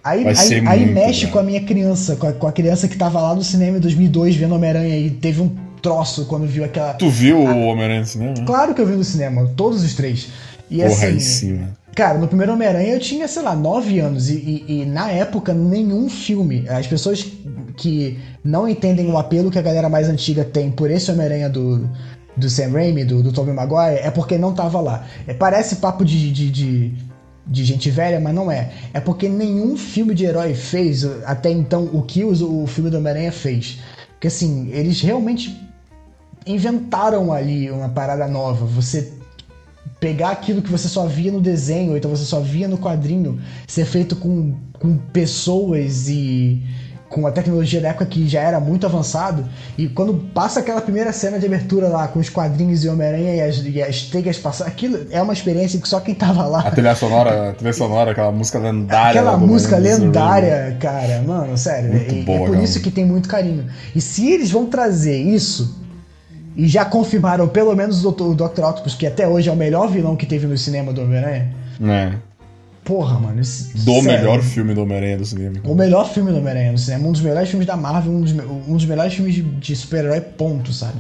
[0.09, 3.21] aí, aí, aí mexe com a minha criança, com a, com a, criança que tava
[3.21, 5.51] lá no cinema em 2002 vendo Homem-Aranha e teve um
[5.81, 6.95] troço quando viu aquela.
[6.95, 8.35] Tu viu o Homem-Aranha no cinema?
[8.47, 10.29] Claro que eu vi no cinema, todos os três.
[10.71, 11.61] E Porra, assim, aí sim.
[11.95, 15.53] Cara, no primeiro Homem-Aranha eu tinha, sei lá, 9 anos e, e, e, na época
[15.53, 16.65] nenhum filme.
[16.69, 17.27] As pessoas
[17.77, 21.89] que não entendem o apelo que a galera mais antiga tem por esse Homem-Aranha do,
[22.37, 25.07] do Sam Raimi, do, do Tobey Maguire, é porque não tava lá.
[25.27, 26.93] É, parece papo de, de, de,
[27.49, 28.71] de, gente velha, mas não é.
[28.93, 33.33] É porque nenhum filme de herói fez até então o que o, filme do Homem-Aranha
[33.33, 33.81] fez.
[34.13, 35.57] Porque assim, eles realmente
[36.47, 38.67] inventaram ali uma parada nova.
[38.67, 39.13] Você
[40.01, 43.85] pegar aquilo que você só via no desenho, então você só via no quadrinho, ser
[43.85, 46.63] feito com, com pessoas e
[47.09, 49.45] com a tecnologia da época que já era muito avançado,
[49.77, 53.41] e quando passa aquela primeira cena de abertura lá com os quadrinhos e Homem-Aranha e
[53.41, 56.61] as, e as teias passando, aquilo é uma experiência que só quem tava lá.
[56.61, 59.21] A trilha sonora, a trilha sonora aquela música lendária.
[59.21, 61.91] Aquela música lendária, cara, mano, sério.
[61.91, 63.67] Muito é, boa, é por isso que tem muito carinho.
[63.95, 65.79] E se eles vão trazer isso
[66.55, 68.43] e já confirmaram pelo menos o Dr.
[68.43, 71.55] Octopus, que até hoje é o melhor vilão que teve no cinema do Homem-Aranha.
[71.81, 72.28] É.
[72.89, 73.41] Porra, mano.
[73.41, 75.61] Esse, do sério, melhor filme do Homem-Aranha do cinema.
[75.63, 77.07] O melhor filme do Homem-Aranha no cinema.
[77.07, 80.21] Um dos melhores filmes da Marvel, um dos, um dos melhores filmes de, de super-herói,
[80.23, 80.99] ponto, sabe?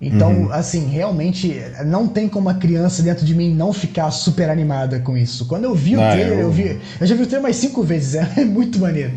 [0.00, 0.52] Então, uhum.
[0.52, 5.16] assim, realmente não tem como uma criança dentro de mim não ficar super animada com
[5.16, 5.46] isso.
[5.46, 6.40] Quando eu vi o ah, trailer, eu...
[6.40, 6.50] eu...
[6.50, 6.80] vi.
[7.00, 9.12] Eu já vi o trailer mais cinco vezes, é muito maneiro.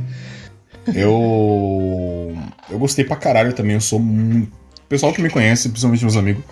[0.94, 2.38] Eu.
[2.70, 4.52] Eu gostei pra caralho também, eu sou muito
[4.86, 6.44] o pessoal que me conhece, principalmente meus amigos,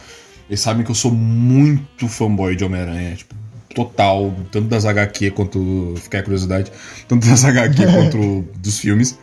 [0.50, 3.36] eles sabem que eu sou muito fanboy de Homem-Aranha, tipo,
[3.74, 5.94] total, tanto das HQ quanto.
[5.98, 6.72] Fica a curiosidade,
[7.08, 9.18] tanto das HQ quanto dos filmes.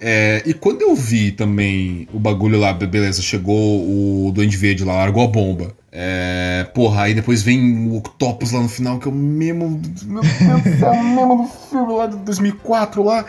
[0.00, 4.94] É, e quando eu vi também o bagulho lá, beleza, chegou o Duende Verde lá,
[4.94, 5.74] largou a bomba.
[5.92, 9.80] É, porra, aí depois vem o Octopus lá no final, que é o mesmo.
[10.04, 13.26] Meu Deus, é o mesmo do filme lá de 2004 lá.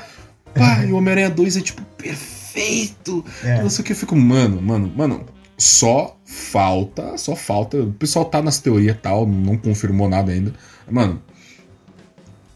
[0.54, 3.26] Pá, e o Homem-Aranha 2 é tipo perfeito perfeito.
[3.44, 3.62] É.
[3.62, 3.94] Não sei o que.
[3.94, 5.26] Eu fico, mano, mano, mano.
[5.58, 7.78] Só falta, só falta.
[7.78, 10.54] O pessoal tá nas teorias tal, não confirmou nada ainda.
[10.90, 11.22] Mano,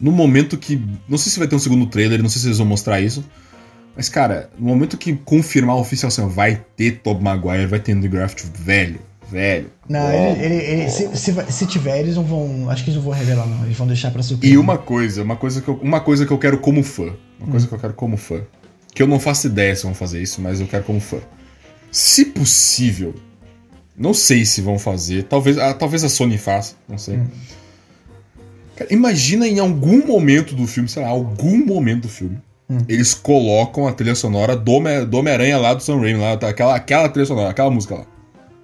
[0.00, 0.82] no momento que.
[1.06, 3.22] Não sei se vai ter um segundo trailer, não sei se eles vão mostrar isso.
[3.94, 8.08] Mas, cara, no momento que confirmar oficial assim, vai ter Tob Maguire, vai ter Andy
[8.08, 9.00] Graft velho,
[9.30, 9.70] velho.
[9.88, 10.90] Não, oh, ele, ele, ele oh.
[10.90, 12.70] se, se, se, tiver, eles não vão.
[12.70, 13.64] Acho que eles não vão revelar, não.
[13.64, 14.52] Eles vão deixar pra surpresa.
[14.52, 17.14] E uma coisa, uma coisa que eu, uma coisa que eu quero como fã.
[17.38, 17.50] Uma hum.
[17.50, 18.40] coisa que eu quero como fã.
[18.94, 21.18] Que eu não faço ideia se vão fazer isso, mas eu quero como fã.
[21.90, 23.14] Se possível,
[23.98, 27.16] não sei se vão fazer, talvez, ah, talvez a Sony faça, não sei.
[27.16, 27.26] Hum.
[28.76, 32.38] Cara, imagina em algum momento do filme, sei lá, algum momento do filme,
[32.68, 32.78] hum.
[32.88, 36.74] eles colocam a trilha sonora do, do Homem-Aranha lá do Sam Raimi, lá, tá, aquela,
[36.74, 38.06] aquela trilha sonora, aquela música lá.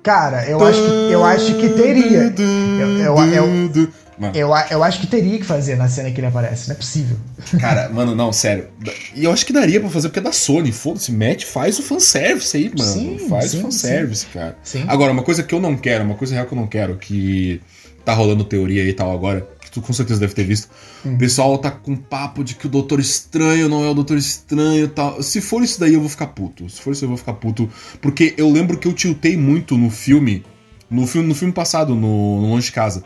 [0.03, 2.35] Cara, eu acho que, eu acho que teria.
[2.37, 3.89] Eu, eu, eu,
[4.23, 4.37] mano.
[4.37, 7.17] Eu, eu acho que teria que fazer na cena que ele aparece, não é possível.
[7.59, 8.69] Cara, mano, não, sério.
[9.15, 10.71] E eu acho que daria pra fazer, porque é da Sony.
[10.71, 12.93] Foda-se, mete, faz o fanservice aí, mano.
[12.93, 14.29] Sim, faz sim, o fanservice, sim.
[14.33, 14.57] cara.
[14.63, 14.85] Sim.
[14.87, 17.61] Agora, uma coisa que eu não quero, uma coisa real que eu não quero, que
[18.05, 20.69] tá rolando teoria e tal agora, que tu com certeza deve ter visto.
[21.05, 21.15] Hum.
[21.15, 24.85] O pessoal tá com papo de que o Doutor Estranho não é o Doutor Estranho
[24.85, 25.21] e tal.
[25.23, 26.69] Se for isso daí, eu vou ficar puto.
[26.71, 27.69] Se for isso, eu vou ficar puto.
[28.01, 30.45] Porque eu lembro que eu tiltei muito no filme.
[30.89, 33.05] No filme, no filme passado, no, no Longe de Casa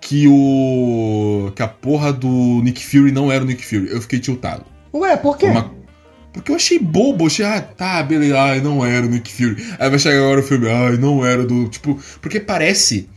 [0.00, 1.52] que o.
[1.54, 3.90] que a porra do Nick Fury não era o Nick Fury.
[3.90, 4.64] Eu fiquei tiltado.
[4.92, 5.46] Ué, por quê?
[5.46, 5.76] Uma...
[6.32, 9.56] Porque eu achei bobo, achei, ah, tá, beleza, ai, não era o Nick Fury.
[9.78, 11.68] Aí vai chegar agora o filme, ai, não era do.
[11.68, 13.08] Tipo, porque parece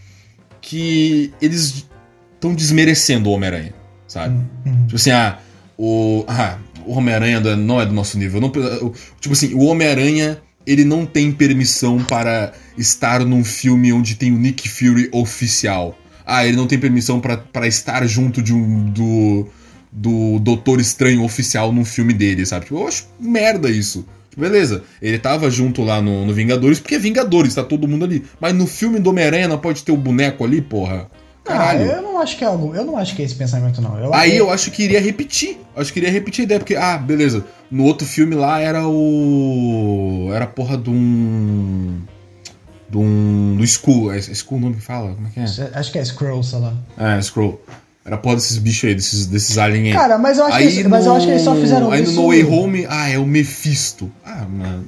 [0.59, 1.85] que eles
[2.33, 3.73] estão desmerecendo o Homem-Aranha,
[4.07, 4.35] sabe?
[4.65, 4.85] Uhum.
[4.85, 5.39] Tipo assim, ah,
[5.77, 6.25] o.
[6.27, 8.41] Ah, o Homem-Aranha não é do nosso nível.
[8.41, 14.31] Não, tipo assim, o Homem-Aranha ele não tem permissão para estar num filme onde tem
[14.31, 19.47] o Nick Fury oficial ah, ele não tem permissão para estar junto de um do
[19.91, 22.65] do Doutor Estranho oficial num filme dele, sabe?
[22.65, 24.05] Tipo, eu acho merda isso.
[24.29, 28.05] Tipo, beleza, ele tava junto lá no, no Vingadores, porque é Vingadores, tá todo mundo
[28.05, 28.23] ali.
[28.39, 31.09] Mas no filme do Homem-Aranha não pode ter o boneco ali, porra.
[31.43, 31.91] Caralho.
[31.91, 32.73] Ah, eu não acho que é algo.
[32.73, 33.99] Eu não acho que é esse pensamento, não.
[33.99, 34.45] Eu, Aí eu...
[34.45, 35.57] eu acho que iria repetir.
[35.75, 37.43] Acho que iria repetir a ideia, porque, ah, beleza.
[37.69, 40.29] No outro filme lá era o.
[40.33, 41.99] Era a porra de um
[42.91, 43.55] de um.
[43.57, 44.13] do Skull.
[44.13, 45.13] É Skull o nome que fala?
[45.13, 45.43] Como é que é?
[45.73, 46.73] Acho que é Scroll, sei lá.
[46.97, 47.63] É, Scroll.
[48.03, 49.93] Era porra desses bichos aí, desses, desses aliens aí.
[49.93, 52.01] Cara, mas eu acho, aí que, no, mas eu acho que eles só fizeram aí
[52.01, 52.11] isso.
[52.11, 54.11] Aí no No Way Home, ah, é o Mephisto.
[54.25, 54.87] Ah, mano.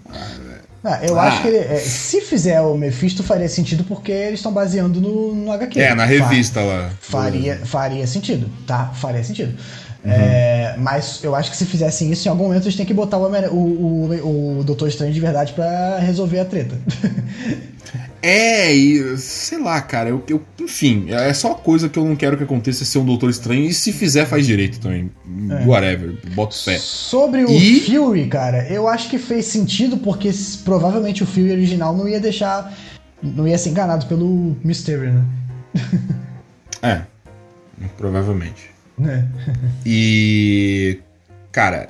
[0.84, 1.28] Ah, eu ah.
[1.28, 5.34] acho que ele, é, se fizer o Mephisto faria sentido porque eles estão baseando no,
[5.34, 5.80] no HQ.
[5.80, 6.89] É, na revista lá.
[6.99, 8.88] Faria, faria sentido, tá?
[8.95, 9.58] Faria sentido.
[10.04, 10.12] Uhum.
[10.12, 13.18] É, mas eu acho que se fizessem isso, em algum momento eles têm que botar
[13.18, 16.78] o, o, o, o Doutor Estranho de verdade para resolver a treta.
[18.26, 22.38] É, e sei lá, cara, eu, eu, enfim, é só coisa que eu não quero
[22.38, 25.12] que aconteça ser um Doutor Estranho, e se fizer, faz direito também.
[25.49, 25.66] É.
[25.66, 26.78] Whatever, boto fé.
[26.78, 27.82] Sobre o e...
[27.82, 30.32] Fury, cara, eu acho que fez sentido, porque
[30.64, 32.74] provavelmente o Fury original não ia deixar.
[33.22, 35.26] não ia ser enganado pelo Mysterio, né?
[36.82, 37.01] é,
[37.97, 38.72] provavelmente.
[39.01, 39.23] É.
[39.85, 40.99] e.
[41.51, 41.89] Cara,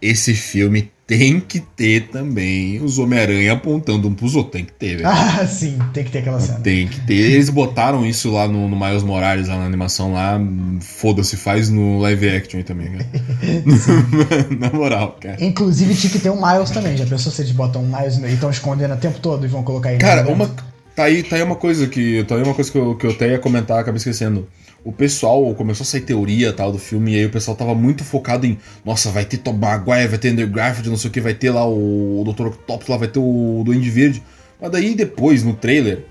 [0.00, 4.52] esse filme tem que ter também os Homem-Aranha apontando um pros outros.
[4.52, 5.08] Tem que ter, velho.
[5.08, 6.60] Ah, sim, tem que ter aquela cena.
[6.60, 7.14] Tem que ter.
[7.14, 10.38] Eles botaram isso lá no, no Miles Morales, lá na animação lá.
[10.82, 13.06] Foda-se, faz no live action também, cara.
[14.60, 15.42] na moral, cara.
[15.42, 16.94] Inclusive tinha que ter um Miles também.
[16.94, 19.62] Já pensou se eles botam um Miles e estão escondendo o tempo todo e vão
[19.62, 19.96] colocar aí?
[19.96, 20.54] Cara, uma.
[20.94, 22.22] Tá aí, tá aí uma coisa que.
[22.24, 24.46] Tá aí uma coisa que eu, que eu até ia comentar, acabei esquecendo
[24.84, 28.04] o pessoal começou a sair teoria tal do filme, e aí o pessoal tava muito
[28.04, 31.20] focado em, nossa, vai ter Tom Maguire, vai ter Andrew Garfield, não sei o que,
[31.20, 32.46] vai ter lá o, o Dr.
[32.46, 34.22] Octopus, lá vai ter o Duende Verde.
[34.60, 36.04] Mas daí depois, no trailer,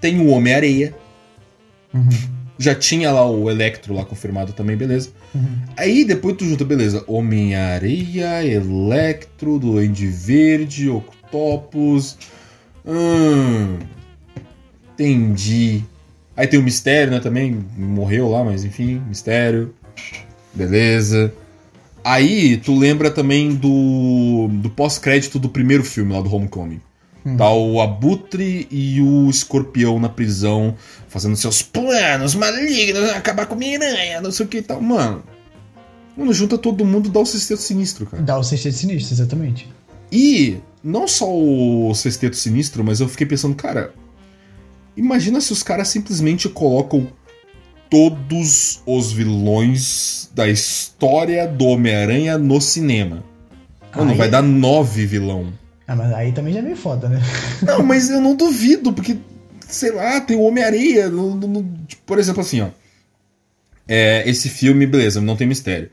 [0.00, 0.94] tem o Homem-Areia.
[1.92, 2.08] Uhum.
[2.58, 5.10] Já tinha lá o Electro lá confirmado também, beleza.
[5.34, 5.58] Uhum.
[5.76, 12.18] Aí depois tu junta, beleza, Homem-Areia, Electro, Duende Verde, Octopus...
[12.86, 13.78] Hum...
[14.94, 15.84] Entendi.
[16.36, 19.74] Aí tem o Mistério, né, também, morreu lá, mas enfim, Mistério.
[20.52, 21.32] Beleza.
[22.02, 26.80] Aí tu lembra também do, do pós-crédito do primeiro filme lá do Homecoming.
[27.24, 27.36] Hum.
[27.36, 30.76] Tá o Abutre e o Escorpião na prisão,
[31.08, 34.80] fazendo seus planos malignos, acabar com minha aranha, não sei o que e tal.
[34.80, 35.22] Mano,
[36.16, 38.22] Mano, junta todo mundo dá o sexteto sinistro, cara.
[38.22, 39.68] Dá o sexteto sinistro, exatamente.
[40.12, 43.92] E não só o sexteto sinistro, mas eu fiquei pensando, cara,
[44.96, 47.08] Imagina se os caras simplesmente colocam
[47.90, 53.24] todos os vilões da história do Homem-Aranha no cinema.
[53.94, 54.16] Mano, aí...
[54.16, 55.52] vai dar nove vilão.
[55.86, 57.20] Ah, mas aí também já é meio foda, né?
[57.62, 59.18] Não, mas eu não duvido, porque,
[59.68, 61.10] sei lá, tem o Homem-Areia.
[61.86, 62.68] Tipo, por exemplo, assim, ó.
[63.86, 65.90] É, esse filme, beleza, não tem mistério.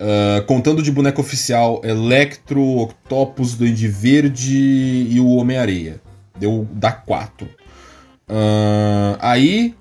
[0.00, 6.00] Uh, contando de boneco oficial, Electro, Octopus, Duende Verde e o Homem-Areia.
[6.38, 7.48] Deu, dá quatro.
[8.30, 9.74] Uh, aí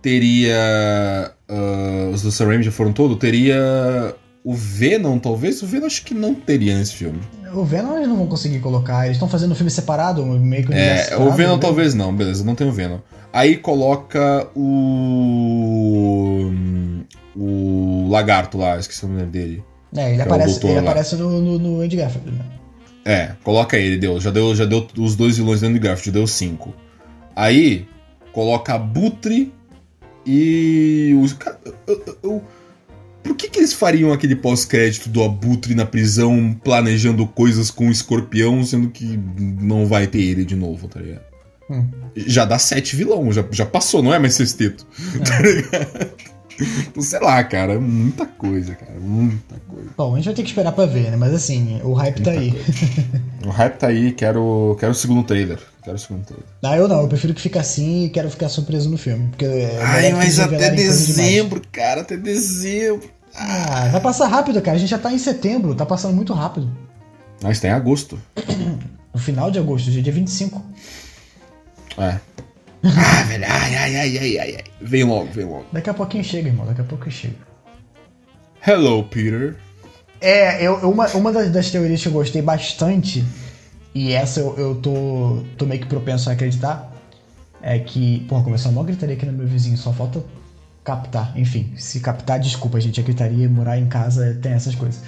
[0.00, 1.32] teria.
[1.50, 3.18] Uh, os do Sam já foram todos?
[3.18, 4.14] Teria.
[4.44, 5.60] O Venom, talvez?
[5.62, 7.20] O Venom acho que não teria nesse filme.
[7.52, 9.04] O Venom eles não vão conseguir colocar.
[9.04, 11.60] Eles estão fazendo um filme separado, meio que É, o Venom né?
[11.60, 12.98] talvez não, beleza, não tem o Venom.
[13.32, 16.50] Aí coloca o.
[17.36, 19.62] O Lagarto lá, esqueci o nome dele.
[19.94, 22.44] É, ele, é aparece, ele aparece no, no, no Andy Garfield, né?
[23.04, 24.20] É, coloca ele, deu.
[24.20, 26.74] Já deu, já deu os dois vilões do Andy Garfield, deu cinco.
[27.38, 27.86] Aí
[28.32, 29.52] coloca Abutre
[30.26, 31.36] e os
[33.22, 37.92] por que, que eles fariam aquele pós-crédito do Abutre na prisão planejando coisas com o
[37.92, 41.28] escorpião, sendo que não vai ter ele de novo, tá ligado?
[41.70, 41.86] hum.
[42.16, 44.84] já dá sete vilão, já, já passou, não é mais sexteto.
[45.14, 45.18] É.
[45.24, 46.37] Tá ligado?
[46.60, 49.90] Então, sei lá, cara, muita coisa, cara, muita coisa.
[49.96, 51.16] Bom, a gente vai ter que esperar pra ver, né?
[51.16, 53.46] Mas assim, o hype tá muita tá aí.
[53.46, 55.58] o hype tá aí, quero, quero o segundo trailer.
[55.82, 56.46] Quero o segundo trailer.
[56.62, 59.28] Ah, eu não, eu prefiro que fique assim e quero ficar surpreso no filme.
[59.28, 63.08] Porque é Ai, mas até dezembro, cara, até dezembro.
[63.34, 64.76] Ah, vai passar rápido, cara.
[64.76, 66.70] A gente já tá em setembro, tá passando muito rápido.
[67.42, 68.18] Mas tá em agosto.
[69.14, 70.62] No final de agosto, dia 25.
[71.96, 72.18] É.
[72.84, 75.66] Ah, velho, ai, ai, ai, ai, ai, Vem logo, vem logo.
[75.72, 77.34] Daqui a pouquinho chega, irmão, daqui a pouco chega.
[78.66, 79.56] Hello, Peter.
[80.20, 83.24] É, eu, uma, uma das, das teorias que eu gostei bastante,
[83.94, 86.92] e essa eu, eu tô, tô meio que propenso a acreditar,
[87.60, 88.24] é que.
[88.28, 90.22] Porra, começou a maior gritaria aqui no meu vizinho, só falta
[90.84, 91.36] captar.
[91.36, 95.02] Enfim, se captar, desculpa, gente, a gritaria, morar em casa tem essas coisas.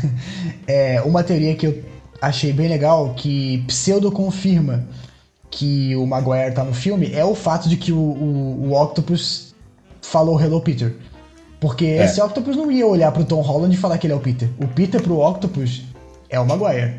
[0.66, 1.84] é, uma teoria que eu
[2.20, 4.86] achei bem legal, que pseudo confirma
[5.54, 9.54] que o Maguire tá no filme é o fato de que o, o, o Octopus
[10.02, 10.96] falou Hello Peter.
[11.60, 12.04] Porque é.
[12.04, 14.48] esse Octopus não ia olhar pro Tom Holland e falar que ele é o Peter.
[14.58, 15.84] O Peter pro Octopus
[16.28, 16.96] é o Maguire.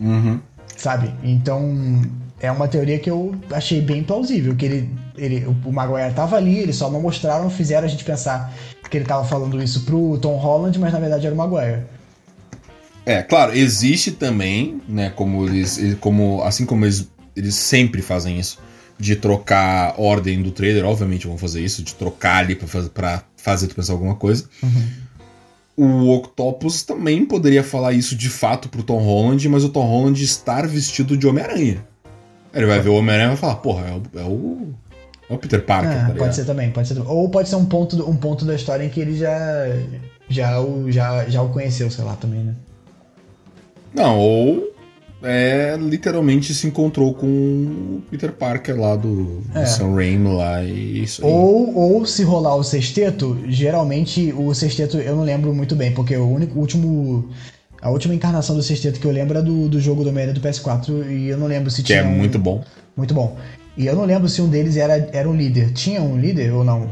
[0.00, 0.40] Uhum.
[0.76, 1.14] Sabe?
[1.22, 2.02] Então,
[2.40, 4.56] é uma teoria que eu achei bem plausível.
[4.56, 8.52] Que ele, ele, o Maguire tava ali, eles só não mostraram, fizeram a gente pensar
[8.90, 11.84] que ele tava falando isso pro Tom Holland, mas na verdade era o Maguire.
[13.06, 18.58] É, claro, existe também, né, como eles, como, assim como eles eles sempre fazem isso.
[18.98, 22.88] De trocar a ordem do trailer, obviamente vão fazer isso, de trocar ali pra fazer,
[22.90, 24.44] pra fazer tu pensar alguma coisa.
[24.62, 24.88] Uhum.
[25.76, 30.22] O Octopus também poderia falar isso de fato pro Tom Holland, mas o Tom Holland
[30.22, 31.84] estar vestido de Homem-Aranha.
[32.54, 34.68] Ele vai ver o Homem-Aranha e vai falar, porra, é o, é o,
[35.28, 35.90] é o Peter Parker.
[35.90, 37.00] É, tá pode ser também, pode ser.
[37.00, 39.36] Ou pode ser um ponto, um ponto da história em que ele já,
[40.28, 42.54] já, o, já, já o conheceu, sei lá, também, né?
[43.92, 44.73] Não, ou
[45.24, 49.62] é, literalmente se encontrou com o Peter Parker lá do, é.
[49.62, 51.32] do Sam Raimi lá e isso aí.
[51.32, 56.16] Ou, ou se rolar o sexteto, geralmente o sexteto eu não lembro muito bem, porque
[56.16, 57.28] o único o último
[57.80, 60.40] a última encarnação do sexteto que eu lembro é do, do jogo do Homem do
[60.40, 62.08] PS4 e eu não lembro se que é tinha.
[62.08, 62.64] Que é muito bom.
[62.96, 63.36] Muito bom.
[63.76, 65.72] E eu não lembro se um deles era, era um líder.
[65.72, 66.90] Tinha um líder ou não?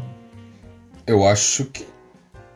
[1.07, 1.85] Eu acho que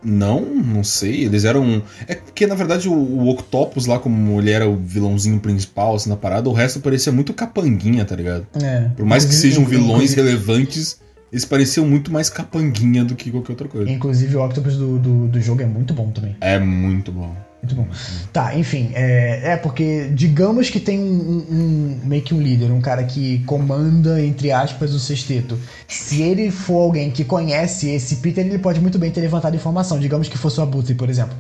[0.07, 1.25] não, não sei.
[1.25, 1.83] Eles eram.
[2.07, 6.09] É porque, na verdade, o, o, Octopus lá, como ele era o vilãozinho principal, assim,
[6.09, 8.47] na parada, o resto parecia muito capanguinha, tá ligado?
[8.63, 8.89] É.
[8.97, 11.01] Por mais que sejam vilões relevantes,
[11.33, 13.91] eles pareciam muito mais capanguinha do que qualquer outra coisa.
[13.91, 16.37] Inclusive, o Octopus do, do, do jogo é muito bom também.
[16.41, 17.37] É muito bom.
[17.67, 17.89] Muito bom.
[18.33, 22.71] Tá, enfim, é, é porque digamos que tem um, um, um, meio que um líder,
[22.71, 25.59] um cara que comanda, entre aspas, o sexteto.
[25.89, 29.99] Se ele for alguém que conhece esse Peter, ele pode muito bem ter levantado informação.
[29.99, 31.37] Digamos que fosse o Abutre, por exemplo.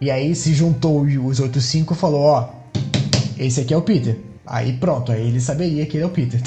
[0.00, 2.48] E aí se juntou os outros cinco e falou, ó,
[3.36, 4.16] esse aqui é o Peter.
[4.46, 6.40] Aí pronto, aí ele saberia que ele é o Peter.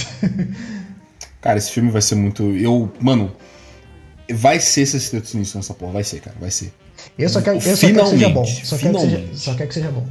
[1.42, 2.44] cara, esse filme vai ser muito.
[2.44, 2.90] Eu.
[3.02, 3.32] Mano,
[4.34, 6.72] vai ser sexteto sinistro nessa porra, vai ser, cara, vai ser.
[7.18, 8.46] Eu só quero, eu só quero que seja bom.
[8.46, 10.06] Só quero que seja, só quero que seja bom.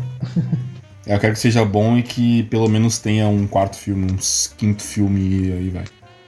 [1.06, 4.16] eu quero que seja bom e que pelo menos tenha um quarto filme, um
[4.56, 5.84] quinto filme e aí vai.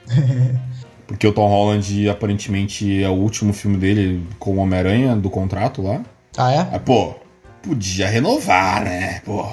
[1.07, 5.81] Porque o Tom Holland aparentemente é o último filme dele com o Homem-Aranha do contrato
[5.81, 6.03] lá.
[6.37, 6.59] Ah, é?
[6.71, 7.15] Ah, pô,
[7.63, 9.21] podia renovar, né?
[9.25, 9.45] Pô.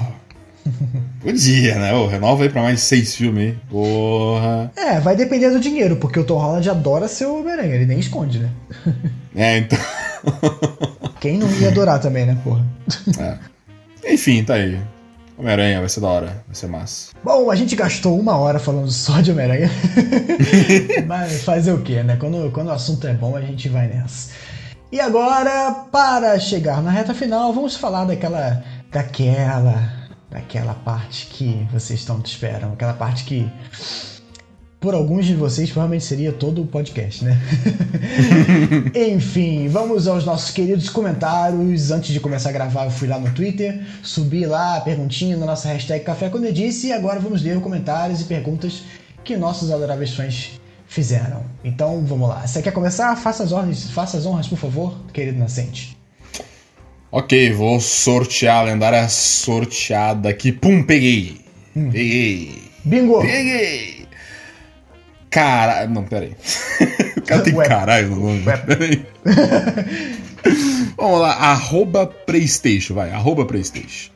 [1.20, 1.94] Podia, né?
[1.94, 3.58] Ô, renova aí pra mais seis filmes aí.
[3.70, 4.70] Porra.
[4.76, 7.98] É, vai depender do dinheiro, porque o Tom Holland adora ser o Homem-Aranha, ele nem
[7.98, 8.50] esconde, né?
[9.34, 9.78] É, então.
[11.20, 12.64] Quem não ia adorar também, né, porra?
[13.18, 14.12] É.
[14.12, 14.80] Enfim, tá aí.
[15.38, 17.12] Homem-Aranha vai ser da hora, vai ser massa.
[17.22, 19.70] Bom, a gente gastou uma hora falando só de Homem-Aranha.
[21.06, 22.16] Mas fazer o quê, né?
[22.16, 24.30] Quando, quando o assunto é bom, a gente vai nessa.
[24.90, 28.64] E agora, para chegar na reta final, vamos falar daquela.
[28.90, 29.92] daquela.
[30.30, 32.72] daquela parte que vocês tanto esperam.
[32.72, 33.50] Aquela parte que
[34.86, 37.36] por alguns de vocês provavelmente seria todo o podcast, né?
[38.94, 41.90] Enfim, vamos aos nossos queridos comentários.
[41.90, 45.44] Antes de começar a gravar, eu fui lá no Twitter, subi lá a perguntinha na
[45.44, 48.84] nossa hashtag Café Quando eu disse, e agora vamos ler comentários e perguntas
[49.24, 50.52] que nossos adoráveis fãs
[50.86, 51.42] fizeram.
[51.64, 52.46] Então vamos lá.
[52.46, 53.16] Você quer começar?
[53.16, 55.98] Faça as honras, faça as honras por favor, querido Nascente.
[57.10, 60.52] Ok, vou sortear a lendária sorteada aqui.
[60.52, 61.40] Pum, peguei!
[61.76, 61.90] Hum.
[61.90, 62.62] Peguei!
[62.84, 63.20] Bingo!
[63.20, 63.95] Peguei!
[65.36, 65.90] Caralho.
[65.90, 66.32] Não, pera aí.
[67.18, 67.68] o cara tem Ué.
[67.68, 68.42] caralho no nome.
[70.96, 74.10] Vamos lá, arroba Playstation, vai, arroba Playstation.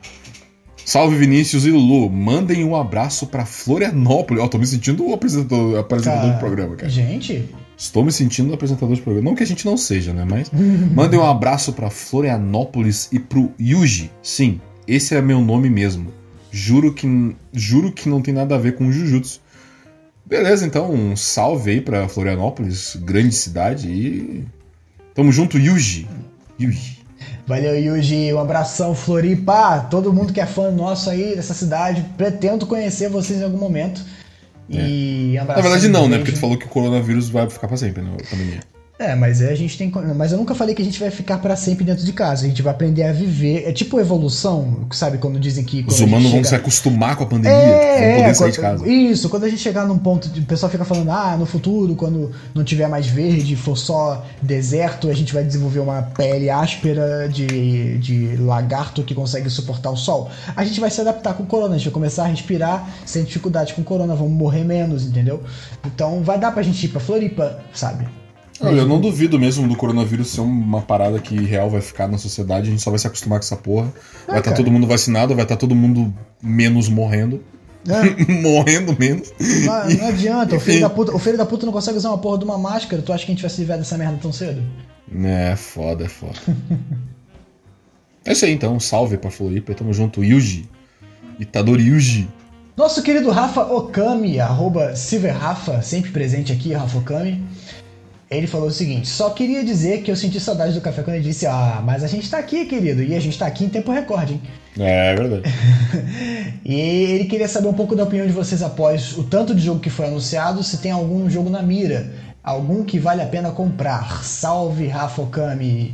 [0.83, 4.41] Salve Vinícius e Lulu, mandem um abraço pra Florianópolis.
[4.41, 6.89] Ó, oh, tô me sentindo o apresentador, apresentador cara, do programa, cara.
[6.89, 7.47] Gente.
[7.77, 9.29] Estou me sentindo o apresentador do programa.
[9.29, 10.25] Não que a gente não seja, né?
[10.27, 10.49] Mas
[10.93, 14.11] mandem um abraço pra Florianópolis e pro Yuji.
[14.23, 16.11] Sim, esse é meu nome mesmo.
[16.51, 19.39] Juro que, juro que não tem nada a ver com Jujutsu.
[20.31, 24.45] Beleza, então, um salve aí pra Florianópolis, grande cidade e.
[25.13, 26.07] Tamo junto, Yuji.
[26.57, 26.99] Yuji.
[27.45, 28.33] Valeu, Yuji.
[28.33, 29.81] Um abração, Floripa.
[29.91, 32.05] Todo mundo que é fã nosso aí dessa cidade.
[32.15, 34.01] Pretendo conhecer vocês em algum momento.
[34.69, 35.43] E é.
[35.43, 36.17] um Na verdade, não, né?
[36.19, 38.11] Porque tu falou que o coronavírus vai ficar pra sempre, né?
[38.13, 38.61] A pandemia.
[39.01, 39.91] É, mas a gente tem.
[40.15, 42.45] Mas eu nunca falei que a gente vai ficar para sempre dentro de casa.
[42.45, 43.67] A gente vai aprender a viver.
[43.67, 45.17] É tipo evolução, sabe?
[45.17, 45.83] Quando dizem que.
[45.87, 46.35] Os humanos chega...
[46.35, 48.87] vão se acostumar com a pandemia, é, vão poder é, sair quando, de casa.
[48.87, 50.29] Isso, quando a gente chegar num ponto.
[50.29, 54.23] De, o pessoal fica falando, ah, no futuro, quando não tiver mais verde, for só
[54.39, 59.97] deserto, a gente vai desenvolver uma pele áspera de, de lagarto que consegue suportar o
[59.97, 60.29] sol.
[60.55, 63.23] A gente vai se adaptar com o corona, a gente vai começar a respirar sem
[63.23, 65.41] dificuldade com o corona, vamos morrer menos, entendeu?
[65.83, 68.20] Então vai dar pra gente ir pra Floripa, sabe?
[68.61, 72.17] Não, eu não duvido mesmo do coronavírus ser uma parada que real vai ficar na
[72.17, 73.91] sociedade, a gente só vai se acostumar com essa porra.
[74.27, 77.43] vai estar tá todo mundo vacinado, vai estar tá todo mundo menos morrendo.
[77.87, 78.31] É.
[78.31, 79.33] morrendo menos.
[79.39, 82.17] Não, não adianta, o filho, da puta, o filho da puta não consegue usar uma
[82.19, 84.31] porra de uma máscara, tu acha que a gente vai se livrar dessa merda tão
[84.31, 84.61] cedo?
[85.23, 86.37] É, foda, é foda.
[88.23, 90.69] é isso aí então, salve pra Floripa, tamo junto, Yuji.
[91.39, 92.29] Itadori Yuji.
[92.77, 97.43] Nosso querido Rafa Okami, arroba Silverrafa, sempre presente aqui, Rafa Okami.
[98.31, 101.25] Ele falou o seguinte: só queria dizer que eu senti saudade do café quando ele
[101.25, 103.91] disse: Ah, mas a gente tá aqui, querido, e a gente tá aqui em tempo
[103.91, 104.41] recorde, hein?
[104.79, 105.43] É, é verdade.
[106.63, 109.81] e ele queria saber um pouco da opinião de vocês após o tanto de jogo
[109.81, 112.09] que foi anunciado, se tem algum jogo na mira,
[112.41, 114.23] algum que vale a pena comprar.
[114.23, 115.93] Salve, Rafa Okami!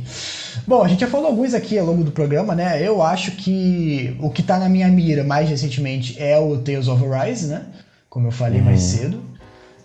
[0.64, 2.80] Bom, a gente já falou alguns aqui ao longo do programa, né?
[2.80, 7.04] Eu acho que o que tá na minha mira mais recentemente é o Tales of
[7.04, 7.62] Arise, né?
[8.08, 8.66] Como eu falei uhum.
[8.66, 9.22] mais cedo.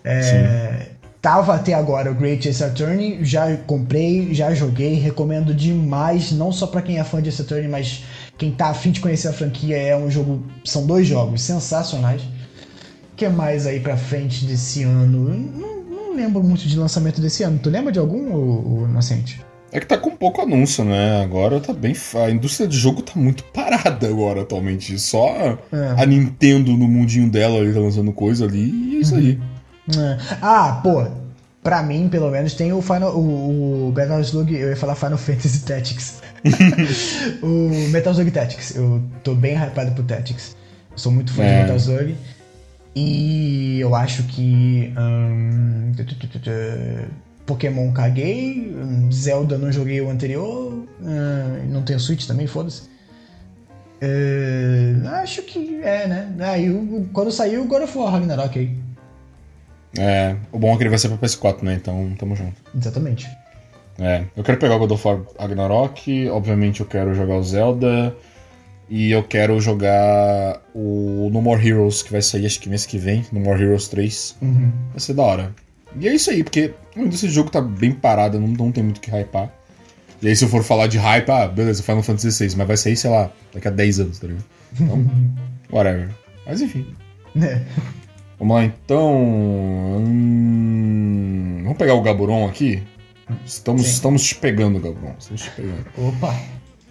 [0.04, 0.88] É,
[1.24, 6.66] Tava até agora o Great Ace Attorney, já comprei, já joguei, recomendo demais, não só
[6.66, 8.04] para quem é fã de Ace Attorney, mas
[8.36, 12.20] quem tá afim de conhecer a franquia é um jogo, são dois jogos sensacionais.
[12.20, 15.30] O que mais aí pra frente desse ano?
[15.30, 17.58] Não, não, lembro muito de lançamento desse ano.
[17.58, 19.42] Tu lembra de algum, o, o Nascente?
[19.72, 21.22] É que tá com pouco anúncio, né?
[21.22, 21.96] Agora tá bem.
[22.22, 24.98] A indústria de jogo tá muito parada agora atualmente.
[24.98, 25.58] Só é.
[25.96, 29.40] a Nintendo no mundinho dela ali tá lançando coisa ali e é isso aí.
[29.88, 30.36] É.
[30.40, 31.06] Ah, pô,
[31.62, 33.16] pra mim, pelo menos, tem o Final.
[33.16, 34.54] O, o Metal Slug.
[34.54, 36.22] Eu ia falar Final Fantasy Tactics.
[37.42, 38.76] o Metal Slug Tactics.
[38.76, 40.56] Eu tô bem hypado pro Tactics.
[40.92, 41.56] Eu sou muito fã é.
[41.56, 42.16] de Metal Slug.
[42.94, 44.92] E eu acho que.
[44.96, 45.92] Um,
[47.46, 48.74] Pokémon caguei.
[49.12, 50.86] Zelda não joguei o anterior.
[51.68, 52.94] não tenho Switch também, foda-se.
[54.02, 56.34] Uh, acho que é, né?
[56.40, 56.68] Aí,
[57.12, 58.76] quando saiu o God of War Ragnarok aí.
[59.98, 61.74] É, o bom é que ele vai ser pra PS4, né?
[61.74, 62.54] Então tamo junto.
[62.76, 63.28] Exatamente.
[63.98, 68.14] É, eu quero pegar o God of War Ragnarok, obviamente eu quero jogar o Zelda,
[68.88, 72.98] e eu quero jogar o No More Heroes, que vai sair acho que mês que
[72.98, 74.36] vem, No More Heroes 3.
[74.42, 74.72] Uhum.
[74.90, 75.54] Vai ser da hora.
[75.98, 79.00] E é isso aí, porque esse jogo tá bem parado, não, não tem muito o
[79.00, 79.52] que hypar.
[80.20, 82.76] E aí se eu for falar de hype, ah, beleza, Final Fantasy VI, mas vai
[82.76, 84.44] sair, sei lá, daqui a 10 anos, tá ligado?
[84.80, 85.06] Então,
[85.70, 86.08] whatever.
[86.46, 86.86] Mas enfim.
[87.40, 87.60] É.
[88.38, 89.14] Vamos lá então.
[89.98, 91.60] Hum...
[91.62, 92.82] Vamos pegar o Gaburon aqui.
[93.44, 95.14] Estamos, estamos te pegando, Gaburon.
[95.18, 95.86] Estamos te pegando.
[95.96, 96.38] Opa!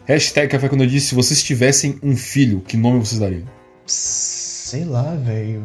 [0.06, 3.44] Hashtag Café quando eu disse: se vocês tivessem um filho, que nome vocês dariam?
[3.86, 5.64] Sei lá, velho.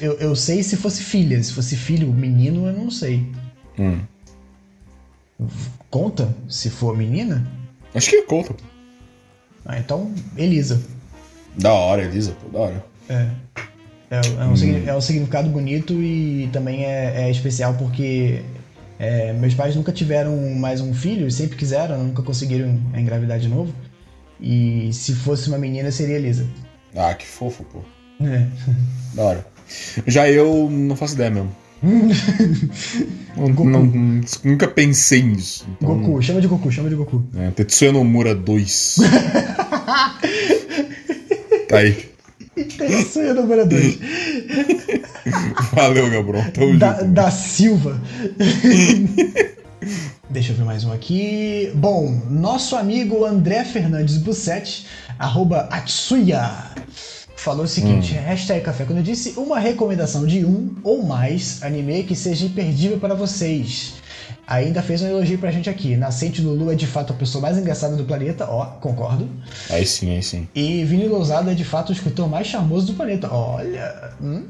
[0.00, 1.42] Eu, eu sei se fosse filha.
[1.42, 3.26] Se fosse filho, menino, eu não sei.
[3.78, 4.00] Hum.
[5.90, 6.34] Conta?
[6.48, 7.46] Se for menina?
[7.94, 8.54] Acho que conta.
[9.64, 10.82] Ah, então, Elisa.
[11.56, 12.86] Da hora, Elisa, pô, da hora.
[13.08, 13.30] É.
[14.10, 14.82] É, é, um, hum.
[14.86, 18.42] é um significado bonito e também é, é especial porque
[18.98, 23.72] é, meus pais nunca tiveram mais um filho, sempre quiseram, nunca conseguiram engravidar de novo.
[24.40, 26.46] E se fosse uma menina, seria Elisa.
[26.96, 27.80] Ah, que fofo, pô.
[28.24, 28.46] É.
[29.14, 29.46] Da hora.
[30.06, 31.50] Já eu não faço ideia mesmo.
[33.36, 35.66] não, não, nunca pensei nisso.
[35.76, 36.00] Então...
[36.00, 37.24] Goku, chama de Goku, chama de Goku.
[37.36, 38.96] É, Tetsuya Nomura 2.
[41.68, 42.08] tá aí.
[43.10, 43.98] Sonho número 2.
[45.72, 46.78] Valeu, Gabriel.
[46.78, 48.00] Da, da Silva.
[50.30, 51.70] Deixa eu ver mais um aqui.
[51.74, 54.86] Bom, nosso amigo André Fernandes Bussetti,
[55.18, 56.50] arroba Atsuya,
[57.36, 58.22] falou o seguinte: hum.
[58.22, 58.84] hashtag café.
[58.84, 63.94] Quando eu disse uma recomendação de um ou mais anime que seja imperdível para vocês.
[64.48, 65.94] Ainda fez um elogio pra gente aqui.
[65.94, 69.28] Nascente Lulu é de fato a pessoa mais engraçada do planeta, ó, concordo.
[69.68, 70.48] Aí sim, aí sim.
[70.54, 73.30] E Vini Lousada é de fato o escritor mais charmoso do planeta.
[73.30, 74.46] Olha, hum,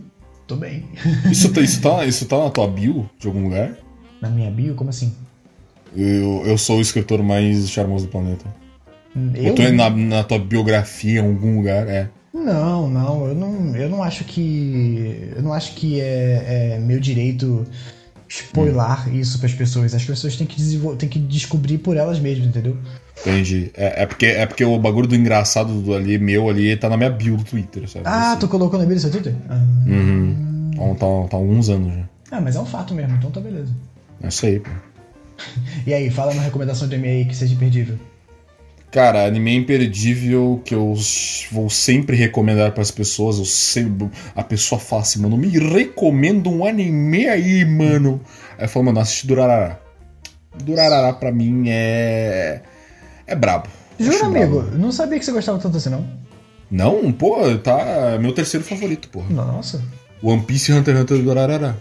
[0.47, 0.85] tô bem.
[1.29, 3.77] Isso, tá, isso, tá, isso tá na tua bio de algum lugar?
[4.23, 4.77] Na minha bio?
[4.77, 5.13] Como assim?
[5.97, 8.47] Eu, eu sou o escritor mais charmoso do planeta.
[9.35, 9.49] Eu?
[9.49, 12.09] Ou tu é na, na tua biografia em algum lugar, é.
[12.33, 15.33] Não, não, eu não, eu não acho que.
[15.35, 17.67] Eu não acho que é, é meu direito
[18.29, 19.95] spoiler isso para as pessoas.
[19.95, 22.77] As pessoas têm que, têm que descobrir por elas mesmas, entendeu?
[23.21, 23.71] Entendi.
[23.75, 26.97] É, é, porque, é porque o bagulho do engraçado do ali, meu ali, tá na
[26.97, 28.05] minha bio do Twitter, sabe?
[28.07, 29.35] Ah, tu colocou na bio do seu Twitter?
[29.49, 29.61] Ah.
[29.87, 30.71] Uhum.
[30.77, 32.09] Tá, tá, tá há alguns anos já.
[32.31, 33.73] Ah, mas é um fato mesmo, então tá beleza.
[34.23, 34.71] É isso aí, pô.
[35.87, 37.99] e aí, fala uma recomendação de anime aí que seja imperdível.
[38.91, 40.95] Cara, anime imperdível que eu
[41.53, 43.39] vou sempre recomendar para as pessoas.
[43.39, 48.21] Eu sempre, a pessoa fala assim, mano, me recomenda um anime aí, mano.
[48.57, 49.79] Aí eu falo, mano, assiste Durarara.
[50.65, 52.63] Durarara pra mim é.
[53.27, 53.69] É brabo.
[53.99, 54.63] Jura, amigo?
[54.63, 54.79] Brabo.
[54.79, 56.09] Não sabia que você gostava tanto assim, não?
[56.71, 57.79] Não, pô, tá.
[58.15, 59.23] É meu terceiro favorito, pô.
[59.29, 59.83] Nossa.
[60.23, 61.77] One Piece Hunter x Hunter Durarara.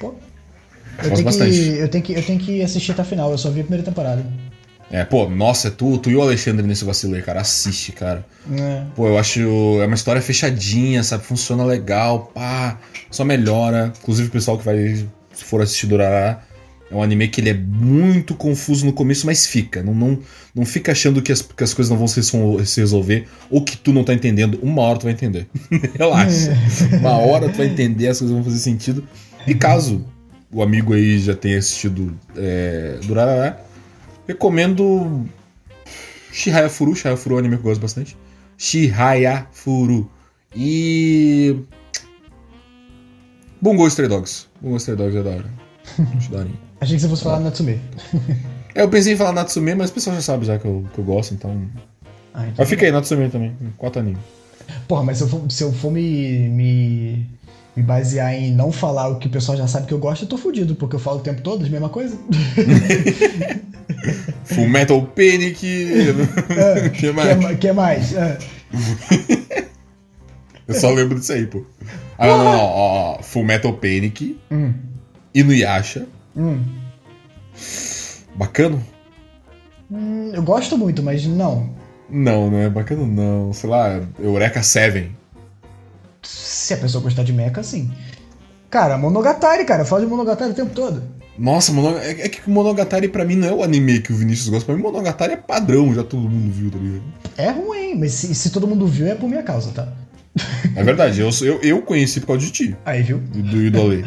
[0.00, 0.14] Pô.
[1.04, 1.52] Eu tenho, bastante.
[1.52, 3.62] que, eu, tenho que, eu tenho que assistir até a final, eu só vi a
[3.62, 4.26] primeira temporada.
[4.90, 7.40] É, pô, nossa, tu, tu e o Alexandre nesse vacilo aí, cara.
[7.40, 8.24] Assiste, cara.
[8.50, 8.82] É.
[8.96, 9.40] Pô, eu acho.
[9.82, 11.24] É uma história fechadinha, sabe?
[11.24, 12.78] Funciona legal, pá.
[13.10, 13.92] Só melhora.
[14.00, 16.40] Inclusive o pessoal que vai, se for assistir Durará,
[16.90, 19.82] é um anime que ele é muito confuso no começo, mas fica.
[19.82, 20.18] Não, não,
[20.54, 23.76] não fica achando que as, que as coisas não vão se, se resolver ou que
[23.76, 24.58] tu não tá entendendo.
[24.62, 25.46] Uma hora tu vai entender.
[25.98, 26.56] Relaxa.
[26.92, 26.96] É.
[26.96, 29.06] Uma hora tu vai entender, as coisas vão fazer sentido.
[29.46, 30.02] E caso
[30.50, 33.67] o amigo aí já tenha assistido é, Durará
[34.28, 35.26] Recomendo
[36.30, 36.94] Shihaya Furu.
[36.94, 38.16] Shihaya Furu é um anime que eu gosto bastante.
[38.58, 40.10] Shihaya Furu.
[40.54, 41.56] E.
[43.60, 44.46] Bungo Stray Dogs.
[44.60, 45.50] Bungo Stray Dogs é da hora.
[46.80, 47.80] Achei que você fosse falar Natsume.
[48.74, 51.00] é, eu pensei em falar Natsume, mas o pessoal já sabe já que eu, que
[51.00, 51.66] eu gosto, então.
[52.34, 52.54] Ah, então...
[52.58, 53.56] Mas fica aí, Natsume também.
[53.78, 54.20] Quatro animes.
[54.86, 57.26] Porra, mas se eu for, se eu for me, me
[57.78, 60.28] me basear em não falar o que o pessoal já sabe que eu gosto, eu
[60.28, 62.18] tô fudido, porque eu falo o tempo todo a mesma coisa.
[64.44, 65.64] Full Metal Panic.
[66.50, 67.46] É, que mais?
[67.46, 68.12] Que, que mais?
[68.14, 68.36] É.
[70.66, 71.64] eu só lembro disso aí, pô.
[72.18, 74.36] Ah, não, não, ó, Full Metal Panic.
[74.50, 74.74] Hum.
[75.32, 76.08] Inuyasha.
[76.36, 76.60] Hum.
[78.34, 78.82] Bacana?
[79.88, 81.70] Hum, eu gosto muito, mas não.
[82.10, 83.52] Não, não é bacana não.
[83.52, 85.12] Sei lá, Eureka 7
[86.68, 87.90] se a pessoa gostar de mecha, sim.
[88.68, 91.02] Cara, Monogatari, cara, eu falo de Monogatari o tempo todo.
[91.38, 91.72] Nossa,
[92.02, 94.66] é, é que Monogatari pra mim não é o anime que o Vinícius gosta.
[94.66, 97.02] Pra mim, Monogatari é padrão, já todo mundo viu, tá ligado?
[97.38, 99.88] É ruim, mas se, se todo mundo viu, é por minha causa, tá?
[100.76, 102.76] É verdade, eu, eu, eu conheci por causa de ti.
[102.84, 103.18] Aí, viu?
[103.18, 104.04] Do, do, do Ale.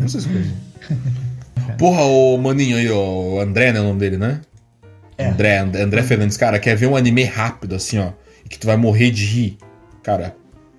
[0.00, 0.54] vocês conhecem.
[1.78, 4.40] Porra, o maninho aí, ó, o André, né, o nome dele, né?
[5.16, 5.28] É.
[5.28, 8.10] André, André Fernandes, cara, quer ver um anime rápido, assim, ó,
[8.44, 9.58] e que tu vai morrer de rir?
[10.02, 10.34] Cara,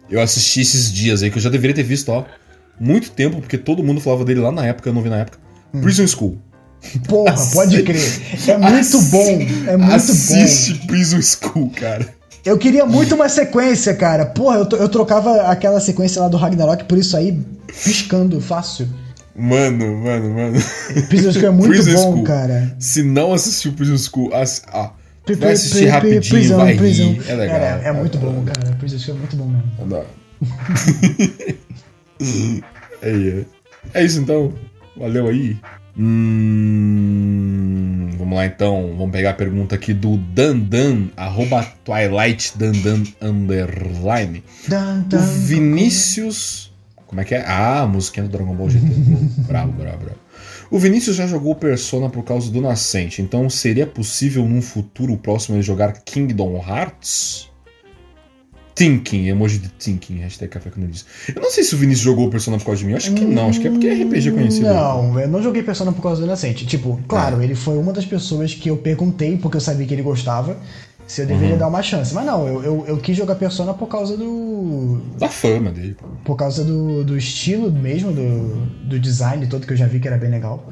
[0.10, 2.26] eu assisti esses dias aí, que eu já deveria ter visto, ó.
[2.80, 5.38] Muito tempo, porque todo mundo falava dele lá na época, eu não vi na época.
[5.74, 5.82] Hum.
[5.82, 6.38] Prison School.
[7.08, 8.22] Porra, pode crer.
[8.48, 9.42] É muito bom.
[9.68, 10.88] É muito Assiste bom.
[10.88, 12.08] Prison School, cara.
[12.44, 14.26] Eu queria muito uma sequência, cara.
[14.26, 17.40] Porra, eu, eu trocava aquela sequência lá do Ragnarok por isso aí,
[17.84, 18.88] piscando fácil.
[19.36, 20.60] Mano, mano, mano.
[21.08, 22.24] Prison School é muito Prison bom, School.
[22.24, 22.76] cara.
[22.80, 24.62] Se não assistiu Prison School, ass...
[24.68, 24.92] ah,
[25.26, 27.14] Vai assistir rapidinho, prisão, vai prisão.
[27.14, 27.30] rir.
[27.30, 27.58] É legal.
[27.58, 28.76] É, é, é muito bom, cara.
[28.76, 29.72] Prison é muito bom mesmo.
[33.02, 33.46] é,
[33.94, 34.54] é isso então.
[34.98, 35.58] Valeu aí.
[35.98, 37.30] Hum,
[38.18, 38.96] vamos lá então.
[38.98, 44.44] Vamos pegar a pergunta aqui do Dandan, arroba Twilight Dandan underline.
[44.68, 46.74] Dan, dan, o Vinícius.
[47.08, 47.46] Como é que é?
[47.46, 48.86] Ah, a musiquinha do Dragon Ball GT.
[49.48, 50.23] bravo, bravo, bravo.
[50.74, 55.56] O Vinícius já jogou Persona por causa do Nascente, então seria possível num futuro próximo
[55.56, 57.48] ele jogar Kingdom Hearts?
[58.74, 61.06] Thinking, emoji de thinking, hashtag café quando ele diz.
[61.36, 63.50] Eu não sei se o Vinícius jogou Persona por causa de mim, acho que não,
[63.50, 64.66] acho que é porque é RPG conhecido.
[64.66, 66.66] Não, eu não joguei Persona por causa do Nascente.
[66.66, 67.44] Tipo, claro, é.
[67.44, 70.58] ele foi uma das pessoas que eu perguntei porque eu sabia que ele gostava
[71.08, 71.60] se eu deveria uhum.
[71.60, 72.14] dar uma chance.
[72.14, 75.02] Mas não, eu, eu, eu, quis jogar Persona por causa do.
[75.20, 75.98] Da fama dele.
[76.24, 80.08] Por causa do, do estilo mesmo, do, do design todo que eu já vi que
[80.08, 80.72] era bem legal.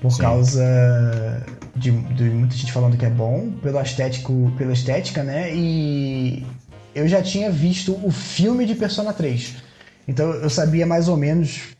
[0.00, 0.22] Por Sim.
[0.22, 1.44] causa
[1.74, 5.54] de, de, muita gente falando que é bom, pelo estético, pela estética, né?
[5.54, 6.46] E
[6.94, 9.56] eu já tinha visto o filme de Persona 3.
[10.06, 11.76] Então eu sabia mais ou menos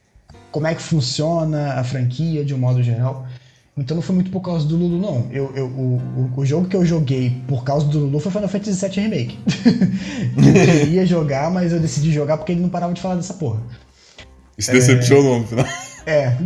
[0.50, 3.25] como é que funciona a franquia de um modo geral.
[3.78, 5.26] Então não foi muito por causa do Lulu, não.
[5.30, 8.88] Eu, eu, o, o jogo que eu joguei por causa do Lulu foi Final Fantasy
[8.88, 9.38] VII Remake.
[10.34, 13.60] eu queria jogar, mas eu decidi jogar porque ele não parava de falar dessa porra.
[14.56, 15.66] Isso decepcionou no final.
[16.06, 16.36] É.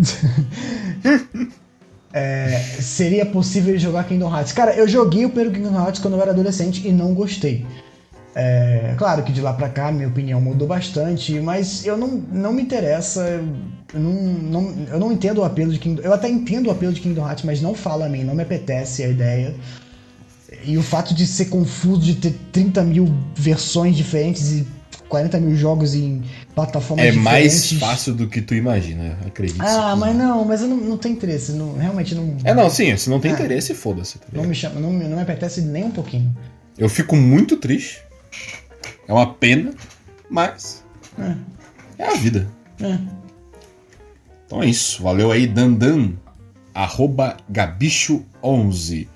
[2.13, 2.59] é.
[2.81, 4.53] Seria possível jogar Kingdom Hearts.
[4.53, 7.65] Cara, eu joguei o primeiro Kingdom Hearts quando eu era adolescente e não gostei.
[8.35, 12.53] É, claro que de lá pra cá minha opinião mudou bastante, mas eu não, não
[12.53, 13.41] me interessa.
[13.93, 16.93] Eu não, não, eu não entendo o apelo de Kingdom Eu até entendo o apelo
[16.93, 19.55] de Kingdom Hearts, mas não fala a mim, não me apetece a ideia.
[20.65, 24.67] E o fato de ser confuso, de ter 30 mil versões diferentes e
[25.09, 26.23] 40 mil jogos em
[26.55, 27.73] plataformas é diferentes.
[27.73, 29.61] É mais fácil do que tu imagina, acredito.
[29.61, 31.53] Ah, mas não, mas eu não, não tenho interesse.
[31.53, 32.37] Não, realmente não.
[32.45, 33.35] É, não, sim, se não tem é.
[33.35, 34.19] interesse, foda-se.
[34.19, 36.35] Tá não me chama, não, não me apetece nem um pouquinho.
[36.79, 38.03] Eu fico muito triste.
[39.07, 39.73] É uma pena,
[40.31, 40.85] mas.
[41.19, 41.35] É,
[42.05, 42.49] é a vida.
[42.81, 42.97] É.
[44.51, 45.01] Então é isso.
[45.01, 46.15] Valeu aí, Dandan.
[46.75, 49.07] Arroba Gabicho11.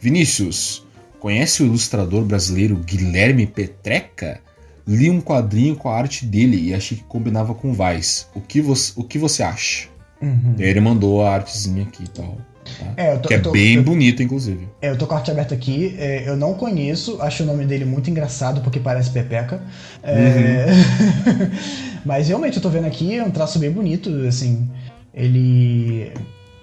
[0.00, 0.86] Vinícius,
[1.18, 4.38] conhece o ilustrador brasileiro Guilherme Petreca?
[4.86, 8.26] Li um quadrinho com a arte dele e achei que combinava com Vice.
[8.36, 9.88] O que você, o que você acha?
[10.22, 10.54] Uhum.
[10.60, 12.38] Ele mandou a artezinha aqui e tal.
[12.78, 12.92] Tá?
[12.96, 14.68] É, tô, que é tô, bem eu, bonito, inclusive.
[14.80, 15.96] É, eu tô com a arte aberta aqui.
[15.98, 19.60] É, eu não conheço, acho o nome dele muito engraçado porque parece Pepeca.
[20.04, 20.66] É...
[20.68, 21.50] Uhum.
[22.04, 24.68] Mas realmente eu tô vendo aqui, é um traço bem bonito, assim.
[25.14, 26.12] Ele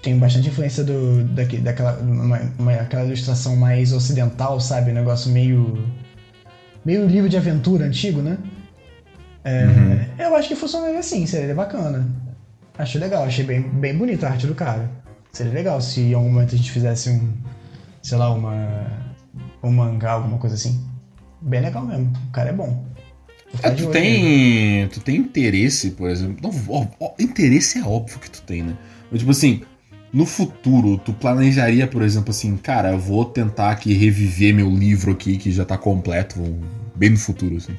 [0.01, 4.91] tem bastante influência do, daqui, daquela uma, uma, aquela ilustração mais ocidental, sabe?
[4.91, 5.83] Um negócio meio
[6.83, 8.37] meio livro de aventura antigo, né?
[9.43, 10.05] É, uhum.
[10.25, 12.07] Eu acho que funcionaria assim, seria bacana.
[12.77, 14.89] Acho legal, achei bem, bem bonita a arte do cara.
[15.31, 17.31] Seria legal se em algum momento a gente fizesse um,
[18.01, 19.01] sei lá, uma
[19.63, 20.83] um mangá, alguma coisa assim.
[21.41, 22.11] Bem legal mesmo.
[22.27, 22.83] O cara é bom.
[23.61, 26.37] É, tu tem, tu tem interesse, por exemplo.
[26.41, 28.77] Não, ó, ó, interesse é óbvio que tu tem, né?
[29.09, 29.61] Mas, tipo assim,
[30.13, 35.11] no futuro, tu planejaria, por exemplo, assim, cara, eu vou tentar aqui reviver meu livro
[35.11, 36.39] aqui, que já tá completo,
[36.95, 37.75] bem no futuro, assim.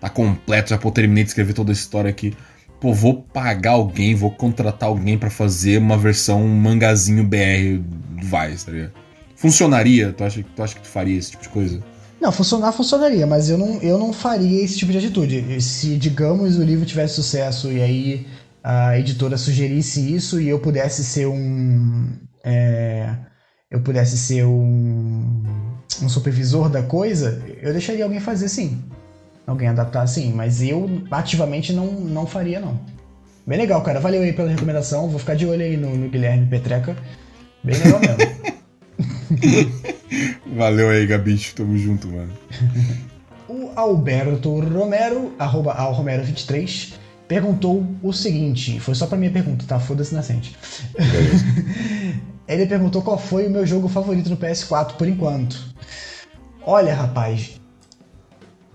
[0.00, 2.34] Tá completo, já pô, terminei de escrever toda a história aqui.
[2.80, 8.26] Pô, vou pagar alguém, vou contratar alguém para fazer uma versão um mangazinho BR do
[8.26, 8.92] Vice, tá ligado?
[9.36, 10.12] Funcionaria?
[10.12, 11.82] Tu acha, tu acha que tu faria esse tipo de coisa?
[12.22, 15.60] Não, funcionar funcionaria, mas eu não, eu não faria esse tipo de atitude.
[15.60, 18.26] Se, digamos, o livro tivesse sucesso e aí
[18.62, 22.12] a editora sugerisse isso e eu pudesse ser um.
[22.44, 23.12] É,
[23.68, 25.42] eu pudesse ser um,
[26.00, 28.84] um supervisor da coisa, eu deixaria alguém fazer sim.
[29.44, 32.78] Alguém adaptar sim, mas eu ativamente não, não faria não.
[33.44, 33.98] Bem legal, cara.
[33.98, 35.08] Valeu aí pela recomendação.
[35.08, 36.96] Vou ficar de olho aí no, no Guilherme Petreca.
[37.64, 38.32] Bem legal mesmo.
[40.56, 41.54] Valeu aí, Gabicho.
[41.54, 42.32] Tamo junto, mano.
[43.48, 46.94] o Alberto Romero, arroba alromero23,
[47.26, 49.80] perguntou o seguinte, foi só pra minha pergunta, tá?
[49.80, 50.56] Foda-se nascente.
[52.46, 55.58] Ele perguntou qual foi o meu jogo favorito no PS4 por enquanto.
[56.64, 57.60] Olha, rapaz,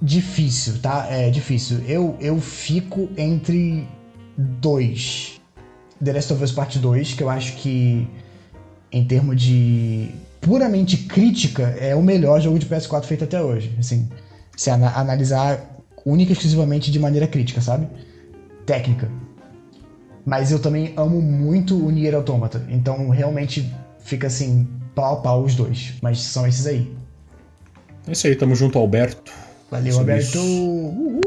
[0.01, 1.07] difícil, tá?
[1.09, 1.83] É difícil.
[1.87, 3.87] Eu, eu fico entre
[4.35, 5.39] dois.
[6.03, 8.07] The Last of Us Part 2, que eu acho que
[8.91, 13.75] em termos de puramente crítica é o melhor jogo de PS4 feito até hoje.
[13.79, 14.09] Assim,
[14.55, 17.87] se ana analisar única e exclusivamente de maneira crítica, sabe?
[18.67, 19.09] técnica.
[20.23, 22.63] Mas eu também amo muito o Nier Automata.
[22.69, 25.93] Então realmente fica assim, pau a pau os dois.
[26.01, 26.93] Mas são esses aí.
[28.05, 29.31] É isso aí, tamo junto, Alberto.
[29.71, 30.37] Valeu, Alberto.
[30.37, 31.21] Uhul.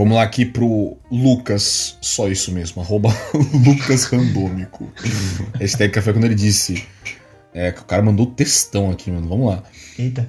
[0.00, 3.10] Vamos lá aqui pro Lucas, só isso mesmo, arroba
[3.52, 4.90] Lucas Randômico.
[5.60, 6.84] Hashtag café quando ele disse.
[7.52, 9.28] É, que o cara mandou textão aqui, mano.
[9.28, 9.62] Vamos lá.
[9.98, 10.26] Eita.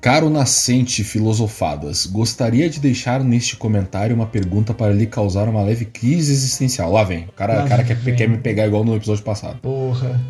[0.00, 5.86] Caro nascente filosofadas, gostaria de deixar neste comentário uma pergunta para lhe causar uma leve
[5.86, 6.92] crise existencial.
[6.92, 9.58] Lá vem, o cara, cara quer, quer me pegar igual no episódio passado.
[9.58, 10.20] Porra.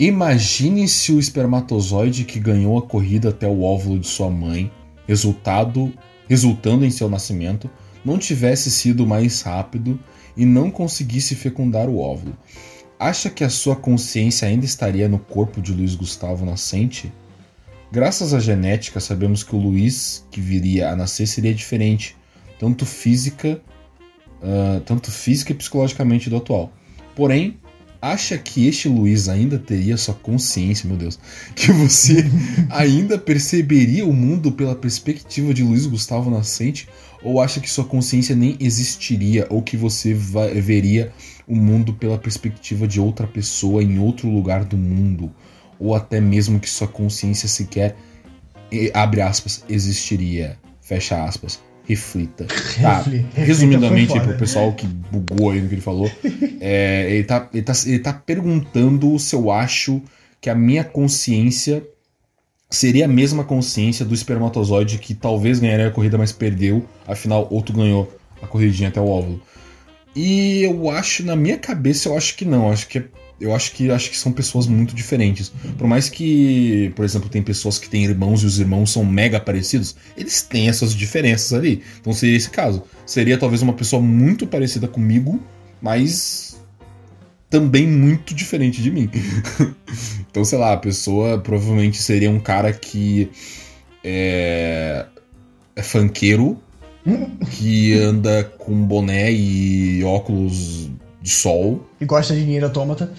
[0.00, 4.72] Imagine se o espermatozoide que ganhou a corrida até o óvulo de sua mãe,
[5.06, 5.92] resultado,
[6.26, 7.70] resultando em seu nascimento,
[8.04, 9.98] não tivesse sido mais rápido
[10.36, 12.36] e não conseguisse fecundar o óvulo.
[12.98, 17.12] Acha que a sua consciência ainda estaria no corpo de Luiz Gustavo nascente?
[17.90, 22.16] Graças à genética, sabemos que o Luiz que viria a nascer seria diferente,
[22.58, 23.60] tanto física,
[24.42, 26.72] uh, tanto física e psicologicamente do atual.
[27.14, 27.58] Porém,
[28.12, 31.18] acha que este Luiz ainda teria sua consciência, meu Deus,
[31.54, 32.24] que você
[32.70, 36.88] ainda perceberia o mundo pela perspectiva de Luiz Gustavo Nascente,
[37.22, 41.12] ou acha que sua consciência nem existiria, ou que você veria
[41.48, 45.32] o mundo pela perspectiva de outra pessoa em outro lugar do mundo?
[45.78, 47.96] ou até mesmo que sua consciência sequer,
[48.92, 52.46] abre aspas, existiria, fecha aspas, reflita.
[52.80, 53.04] Tá,
[53.34, 56.10] resumidamente, para o pessoal que bugou aí no que ele falou,
[56.60, 60.02] é, ele, tá, ele, tá, ele tá perguntando se eu acho
[60.40, 61.82] que a minha consciência
[62.68, 67.74] seria a mesma consciência do espermatozoide que talvez ganharia a corrida, mas perdeu, afinal, outro
[67.74, 68.12] ganhou
[68.42, 69.40] a corridinha até o óvulo.
[70.14, 72.70] E eu acho, na minha cabeça, eu acho que não.
[72.70, 73.04] Acho que é
[73.40, 75.52] eu acho que acho que são pessoas muito diferentes.
[75.76, 79.40] Por mais que, por exemplo, tem pessoas que têm irmãos e os irmãos são mega
[79.40, 81.82] parecidos, eles têm essas diferenças ali.
[82.00, 82.82] Então seria esse caso.
[83.04, 85.40] Seria talvez uma pessoa muito parecida comigo,
[85.82, 86.60] mas
[87.50, 89.10] também muito diferente de mim.
[90.30, 93.30] então, sei lá, a pessoa provavelmente seria um cara que
[94.02, 95.06] é,
[95.76, 96.60] é funkeiro,
[97.50, 100.90] que anda com boné e óculos
[101.24, 101.88] de sol.
[101.98, 103.10] E gosta de Nier Automata.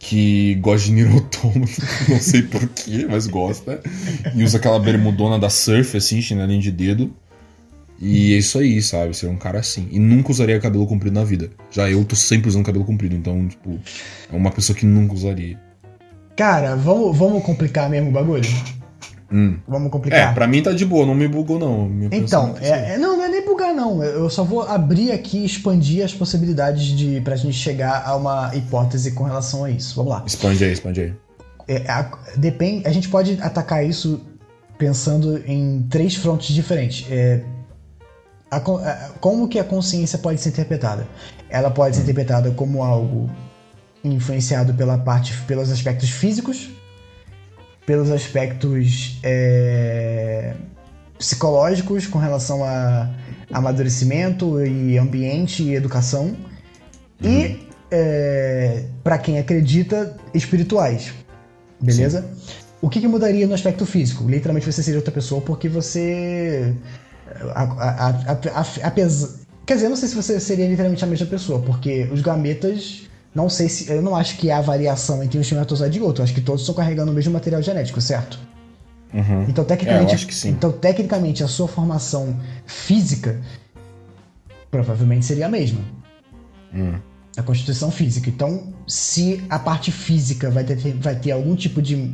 [0.00, 3.80] Que gosta de Nier Automata, não sei porquê, mas gosta.
[4.34, 7.14] E usa aquela bermudona da Surf, assim, chinelinho de dedo.
[8.00, 9.16] E é isso aí, sabe?
[9.16, 9.88] Ser um cara assim.
[9.90, 11.50] E nunca usaria cabelo comprido na vida.
[11.70, 13.78] Já eu tô sempre usando cabelo comprido, então, tipo,
[14.32, 15.58] é uma pessoa que nunca usaria.
[16.36, 18.48] Cara, vamos, vamos complicar mesmo o bagulho?
[19.30, 19.58] Hum.
[19.68, 20.30] Vamos complicar.
[20.30, 21.90] É, pra mim tá de boa, não me bugou não.
[22.10, 24.02] então, é, é, não, não é nem bugar não.
[24.02, 28.54] Eu só vou abrir aqui e expandir as possibilidades de pra gente chegar a uma
[28.54, 29.94] hipótese com relação a isso.
[29.96, 30.24] Vamos lá.
[30.26, 31.14] Expande aí, expande aí.
[31.68, 34.20] É, a, depende, a gente pode atacar isso
[34.78, 37.06] pensando em três frontes diferentes.
[37.10, 37.42] É,
[38.50, 41.06] a, a, como que a consciência pode ser interpretada?
[41.50, 43.28] Ela pode ser interpretada como algo
[44.02, 46.70] influenciado pela parte, pelos aspectos físicos,
[47.88, 50.52] pelos aspectos é,
[51.18, 53.08] psicológicos com relação a
[53.50, 56.36] amadurecimento e ambiente e educação
[57.24, 57.30] uhum.
[57.30, 61.14] e é, para quem acredita espirituais,
[61.80, 62.20] beleza?
[62.20, 62.52] Sim.
[62.82, 64.28] O que, que, mudaria no aspecto físico?
[64.28, 66.74] Literalmente você seria outra pessoa porque você
[67.54, 68.36] a, a, a,
[69.64, 73.07] quer dizer, eu não sei se você seria literalmente a mesma pessoa, porque os gametas
[73.34, 73.90] não sei se.
[73.90, 76.22] Eu não acho que há variação entre um espermatozoide e outro.
[76.22, 78.38] Eu acho que todos estão carregando o mesmo material genético, certo?
[79.12, 79.46] Uhum.
[79.48, 80.50] Então, tecnicamente, é, acho que sim.
[80.50, 82.36] então, tecnicamente, a sua formação
[82.66, 83.40] física
[84.70, 85.80] provavelmente seria a mesma.
[86.74, 86.98] Hum.
[87.36, 88.28] A constituição física.
[88.28, 92.12] Então, se a parte física vai ter, vai ter algum tipo de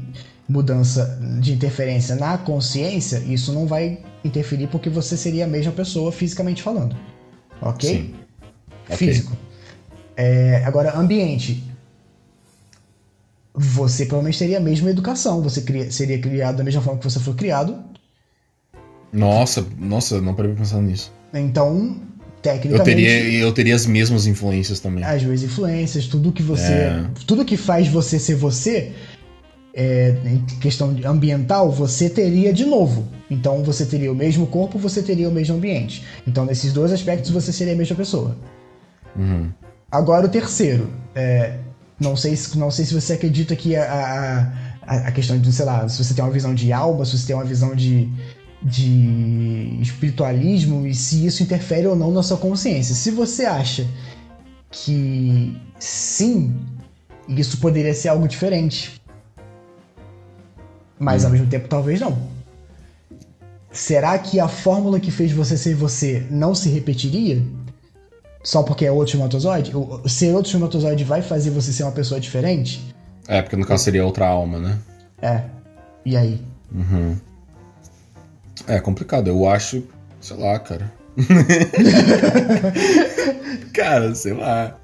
[0.48, 6.12] mudança de interferência na consciência, isso não vai interferir porque você seria a mesma pessoa
[6.12, 6.94] fisicamente falando.
[7.60, 7.88] Ok?
[7.88, 8.14] Sim.
[8.96, 9.32] Físico.
[9.32, 9.53] Okay.
[10.16, 11.62] É, agora, ambiente.
[13.54, 17.20] Você provavelmente teria a mesma educação, você cria, seria criado da mesma forma que você
[17.20, 17.84] foi criado.
[19.12, 21.12] Nossa, nossa, não parei pra pensar nisso.
[21.32, 22.00] Então,
[22.42, 22.78] tecnicamente.
[22.78, 25.04] Eu teria, eu teria as mesmas influências também.
[25.04, 26.72] As mesmas influências, tudo que você.
[26.72, 27.04] É.
[27.26, 28.92] Tudo que faz você ser você,
[29.72, 33.08] é, em questão ambiental, você teria de novo.
[33.30, 36.04] Então você teria o mesmo corpo, você teria o mesmo ambiente.
[36.26, 38.36] Então, nesses dois aspectos, você seria a mesma pessoa.
[39.16, 39.48] Uhum.
[39.94, 40.90] Agora o terceiro.
[41.14, 41.56] É,
[42.00, 44.52] não, sei, não sei se você acredita que a,
[44.82, 47.28] a, a questão de, sei lá, se você tem uma visão de alma, se você
[47.28, 48.08] tem uma visão de,
[48.60, 52.92] de espiritualismo e se isso interfere ou não na sua consciência.
[52.92, 53.86] Se você acha
[54.68, 56.52] que sim,
[57.28, 59.00] isso poderia ser algo diferente.
[60.98, 61.26] Mas hum.
[61.26, 62.18] ao mesmo tempo talvez não.
[63.70, 67.40] Será que a fórmula que fez você ser você não se repetiria?
[68.44, 69.74] Só porque é outro espermatozoide?
[69.74, 72.94] O, ser outro espermatozoide vai fazer você ser uma pessoa diferente?
[73.26, 74.78] É, porque no caso seria outra alma, né?
[75.22, 75.44] É.
[76.04, 76.38] E aí?
[76.70, 77.16] Uhum.
[78.68, 79.28] É complicado.
[79.28, 79.82] Eu acho.
[80.20, 80.92] Sei lá, cara.
[83.72, 84.76] cara, sei lá.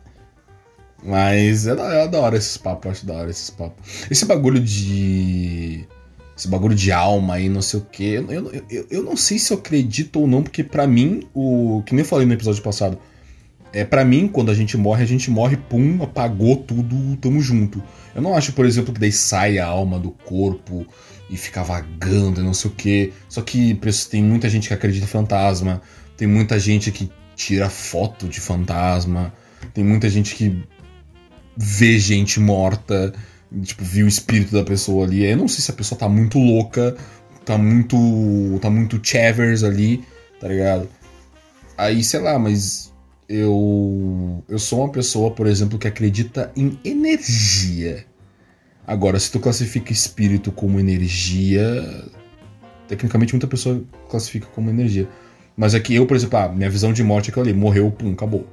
[1.02, 4.06] Mas é da, é da hora esses papos, eu acho da hora esses papos.
[4.10, 5.86] Esse bagulho de.
[6.34, 8.24] Esse bagulho de alma aí, não sei o quê.
[8.26, 11.82] Eu, eu, eu, eu não sei se eu acredito ou não, porque para mim, o.
[11.84, 12.98] Que nem eu falei no episódio passado
[13.72, 17.82] é, para mim, quando a gente morre, a gente morre, pum, apagou tudo, tamo junto.
[18.14, 20.86] Eu não acho, por exemplo, que daí sai a alma do corpo
[21.28, 23.12] e fica vagando não sei o quê.
[23.28, 23.78] Só que
[24.10, 25.80] tem muita gente que acredita em fantasma,
[26.16, 29.32] tem muita gente que tira foto de fantasma,
[29.72, 30.62] tem muita gente que
[31.56, 33.12] vê gente morta,
[33.62, 35.24] tipo, viu o espírito da pessoa ali.
[35.24, 36.96] Eu não sei se a pessoa tá muito louca,
[37.44, 38.58] tá muito.
[38.60, 40.04] tá muito chavers ali,
[40.40, 40.88] tá ligado?
[41.78, 42.89] Aí, sei lá, mas
[43.30, 48.04] eu eu sou uma pessoa, por exemplo, que acredita em energia.
[48.84, 51.64] Agora, se tu classifica espírito como energia,
[52.88, 55.08] tecnicamente muita pessoa classifica como energia.
[55.56, 58.12] Mas aqui eu, por exemplo, ah, minha visão de morte é aquela ali, morreu, pum,
[58.12, 58.48] acabou.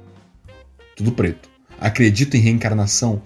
[0.94, 1.50] Tudo preto.
[1.80, 3.20] Acredito em reencarnação?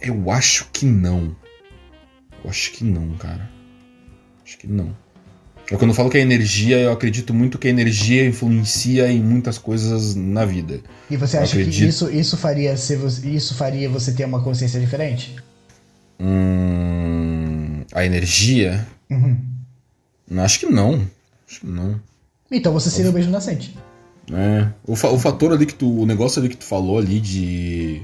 [0.00, 1.34] Eu acho que não.
[2.44, 3.50] Eu acho que não, cara.
[4.44, 4.94] Acho que não.
[5.70, 9.22] É quando eu falo que é energia, eu acredito muito que a energia influencia em
[9.22, 10.80] muitas coisas na vida.
[11.08, 11.76] E você acha acredito...
[11.76, 15.36] que isso, isso, faria ser, isso faria você ter uma consciência diferente?
[16.18, 18.84] Hum, a energia?
[19.08, 19.38] Uhum.
[20.38, 21.06] Acho que não.
[21.48, 22.00] Acho que não.
[22.50, 23.76] Então você seria o mesmo nascente.
[24.32, 24.68] É.
[24.84, 26.00] O, fa o fator ali que tu.
[26.00, 28.02] O negócio ali que tu falou ali de.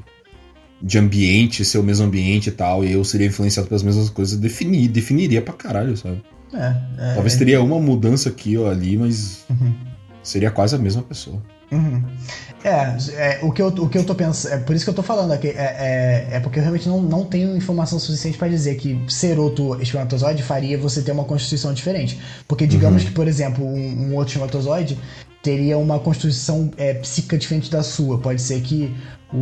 [0.80, 4.38] De ambiente, ser o mesmo ambiente e tal, e eu seria influenciado pelas mesmas coisas,
[4.38, 6.22] definir, definiria pra caralho, sabe?
[6.52, 7.39] É, é, Talvez é.
[7.39, 9.74] teria uma mudança aqui ou ali, mas uhum.
[10.23, 11.43] seria quase a mesma pessoa.
[11.70, 12.02] Uhum.
[12.62, 14.55] É, é, o, que eu, o que eu tô pensando.
[14.55, 15.48] É por isso que eu tô falando aqui.
[15.48, 19.39] É, é, é porque eu realmente não, não tenho informação suficiente para dizer que ser
[19.39, 22.20] outro espermatozoide faria você ter uma constituição diferente.
[22.47, 23.09] Porque digamos uhum.
[23.09, 24.98] que, por exemplo, um, um outro espermatozoide
[25.43, 28.18] teria uma constituição é, psíquica diferente da sua.
[28.18, 28.94] Pode ser que
[29.32, 29.36] o,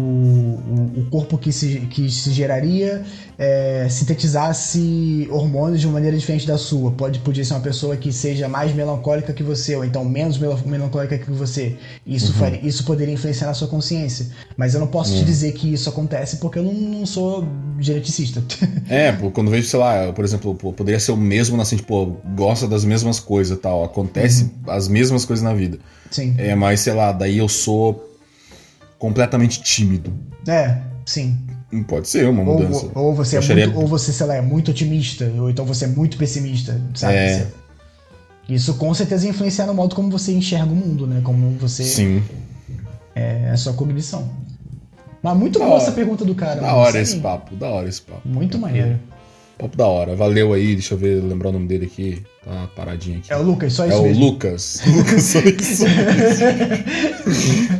[0.97, 3.05] o, corpo que se, que se geraria
[3.39, 6.91] é, sintetizasse hormônios de uma maneira diferente da sua.
[6.93, 11.19] Pode podia ser uma pessoa que seja mais melancólica que você, ou então menos melancólica
[11.19, 11.77] que você.
[12.07, 12.39] Isso, uhum.
[12.39, 14.29] faria, isso poderia influenciar na sua consciência.
[14.57, 15.19] Mas eu não posso uhum.
[15.19, 17.47] te dizer que isso acontece porque eu não, não sou
[17.79, 18.43] geneticista.
[18.87, 22.85] É, quando vejo, sei lá, por exemplo, poderia ser o mesmo, assim, tipo, gosta das
[22.85, 23.83] mesmas coisas tal.
[23.83, 24.73] Acontece uhum.
[24.73, 25.79] as mesmas coisas na vida.
[26.11, 26.35] Sim.
[26.37, 28.14] É, mas sei lá, daí eu sou
[28.99, 30.13] completamente tímido.
[30.47, 31.39] É, sim.
[31.89, 32.87] Pode ser uma mudança.
[32.95, 33.67] Ou, ou você é acharia...
[33.67, 37.15] muito, ou você, sei lá, é muito otimista, ou então você é muito pessimista, sabe?
[37.15, 37.47] É.
[38.49, 41.21] Isso com certeza influenciar no modo como você enxerga o mundo, né?
[41.25, 41.83] Como você.
[41.83, 42.23] Sim.
[43.15, 44.29] É, a sua cognição.
[45.23, 46.57] Mas muito boa essa pergunta do cara.
[46.57, 48.29] Da mano, hora esse papo, da hora esse papo.
[48.29, 49.01] Muito maneiro.
[49.59, 50.17] Papo da hora.
[50.17, 52.23] Valeu aí, deixa eu ver, lembrar o nome dele aqui.
[52.45, 53.33] Tá paradinho aqui.
[53.33, 54.23] É o Lucas, só isso É mesmo.
[54.23, 54.83] o Lucas.
[54.87, 55.85] Lucas, só isso.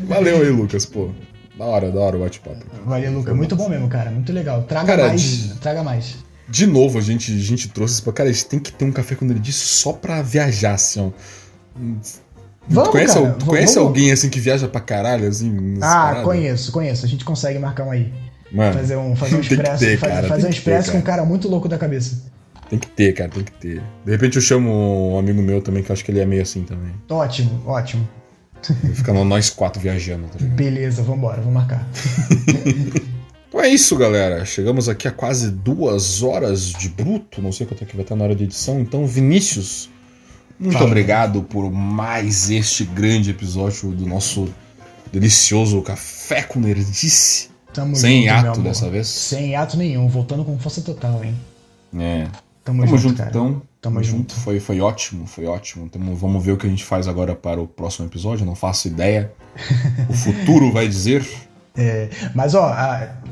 [0.07, 1.11] Valeu aí, Lucas, pô.
[1.59, 2.65] Da hora, da hora o bate-papo.
[2.85, 3.37] Valeu, Lucas.
[3.37, 4.11] Muito bom mesmo, cara.
[4.11, 4.63] Muito legal.
[4.63, 5.23] Traga cara, mais.
[5.23, 5.55] De...
[5.55, 6.17] Traga mais.
[6.49, 8.03] De novo, a gente, a gente trouxe.
[8.13, 11.01] Cara, a gente tem que ter um café quando ele disse só pra viajar, assim,
[11.01, 11.11] ó.
[12.67, 13.89] Vamos, conhece, cara, conhece vamos...
[13.89, 15.77] alguém assim que viaja pra caralho, assim?
[15.81, 16.25] Ah, paradas?
[16.25, 17.05] conheço, conheço.
[17.05, 18.13] A gente consegue marcar um aí.
[18.55, 19.85] Mano, fazer um, fazer um expresso.
[19.85, 22.23] Ter, fazer, fazer um expresso ter, com um cara muito louco da cabeça.
[22.71, 23.83] Tem que ter, cara, tem que ter.
[24.05, 26.43] De repente eu chamo um amigo meu também, que eu acho que ele é meio
[26.43, 26.95] assim também.
[27.11, 28.09] Ótimo, ótimo.
[28.95, 30.29] Ficando nós quatro viajando.
[30.29, 31.87] Tá Beleza, vambora, vamos marcar.
[33.49, 34.45] então é isso, galera.
[34.47, 37.43] Chegamos aqui a quase duas horas de bruto.
[37.43, 38.81] Não sei quanto é que vai estar na hora de edição.
[38.81, 39.91] Então, Vinícius,
[40.59, 40.87] muito Fala.
[40.87, 44.49] obrigado por mais este grande episódio do nosso
[45.13, 47.54] delicioso Café com Nerdice.
[47.75, 49.09] Tamo Sem junto, ato dessa vez?
[49.09, 51.35] Sem ato nenhum, voltando com força total, hein?
[51.99, 52.29] É.
[52.65, 53.31] Tamo, Tamo junto, junto então.
[53.33, 54.33] Tamo, Tamo junto.
[54.33, 54.35] junto.
[54.37, 55.89] Foi, foi ótimo, foi ótimo.
[55.89, 58.47] Tamo, vamos ver o que a gente faz agora para o próximo episódio.
[58.47, 59.33] Não faço ideia.
[60.09, 61.27] o futuro vai dizer.
[61.77, 62.73] É, mas ó,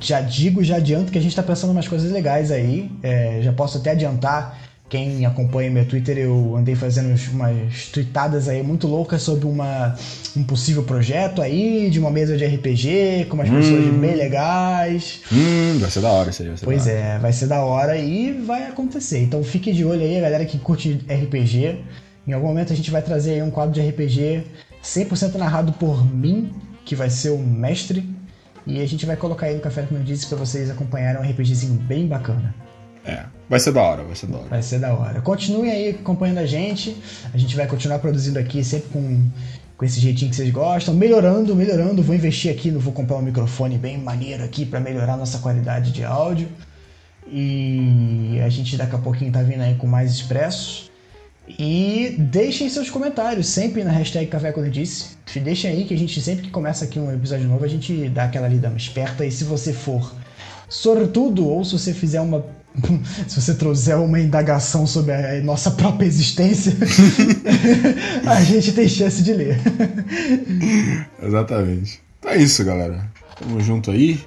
[0.00, 2.90] já digo, já adianto que a gente tá pensando umas coisas legais aí.
[3.02, 4.58] É, já posso até adiantar
[4.92, 9.96] quem acompanha meu Twitter, eu andei fazendo umas tweetadas aí muito loucas sobre uma,
[10.36, 13.54] um possível projeto aí, de uma mesa de RPG, com umas hum.
[13.54, 15.22] pessoas bem legais.
[15.32, 16.48] Hum, vai ser da hora isso aí.
[16.48, 19.22] Vai ser pois é, vai ser da hora e vai acontecer.
[19.22, 21.78] Então fique de olho aí, a galera que curte RPG.
[22.26, 24.44] Em algum momento a gente vai trazer aí um quadro de RPG
[24.84, 26.52] 100% narrado por mim,
[26.84, 28.06] que vai ser o mestre.
[28.66, 31.24] E a gente vai colocar aí no Café como eu disse para vocês acompanharem um
[31.24, 32.54] RPGzinho bem bacana.
[33.04, 34.48] É, vai ser da hora, vai ser da hora.
[34.48, 35.20] Vai ser da hora.
[35.20, 36.96] Continuem aí acompanhando a gente.
[37.34, 39.28] A gente vai continuar produzindo aqui sempre com,
[39.76, 40.94] com esse jeitinho que vocês gostam.
[40.94, 42.02] Melhorando, melhorando.
[42.02, 46.04] Vou investir aqui, vou comprar um microfone bem maneiro aqui para melhorar nossa qualidade de
[46.04, 46.48] áudio.
[47.26, 50.90] E a gente daqui a pouquinho tá vindo aí com mais expressos.
[51.48, 55.16] E deixem seus comentários sempre na hashtag Café Quando Disse.
[55.42, 58.24] Deixem aí que a gente sempre que começa aqui um episódio novo, a gente dá
[58.24, 59.26] aquela lida esperta.
[59.26, 60.14] E se você for
[60.68, 62.44] sortudo ou se você fizer uma
[63.28, 66.72] se você trouxer uma indagação sobre a nossa própria existência,
[68.26, 69.58] a gente tem chance de ler.
[71.22, 72.00] Exatamente.
[72.18, 73.10] Então é isso, galera.
[73.38, 74.20] Tamo junto aí.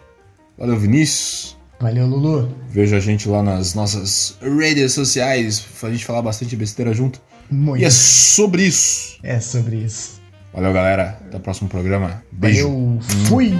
[0.57, 1.55] Valeu, Vinícius.
[1.79, 2.55] Valeu, Lulu.
[2.69, 7.21] Veja a gente lá nas nossas redes sociais pra gente falar bastante besteira junto.
[7.49, 7.81] Muito.
[7.81, 9.19] E é sobre isso.
[9.21, 10.21] É sobre isso.
[10.53, 11.19] Valeu, galera.
[11.27, 12.23] Até o próximo programa.
[12.31, 12.69] Beijo.
[12.69, 12.99] Valeu.
[13.27, 13.53] Fui.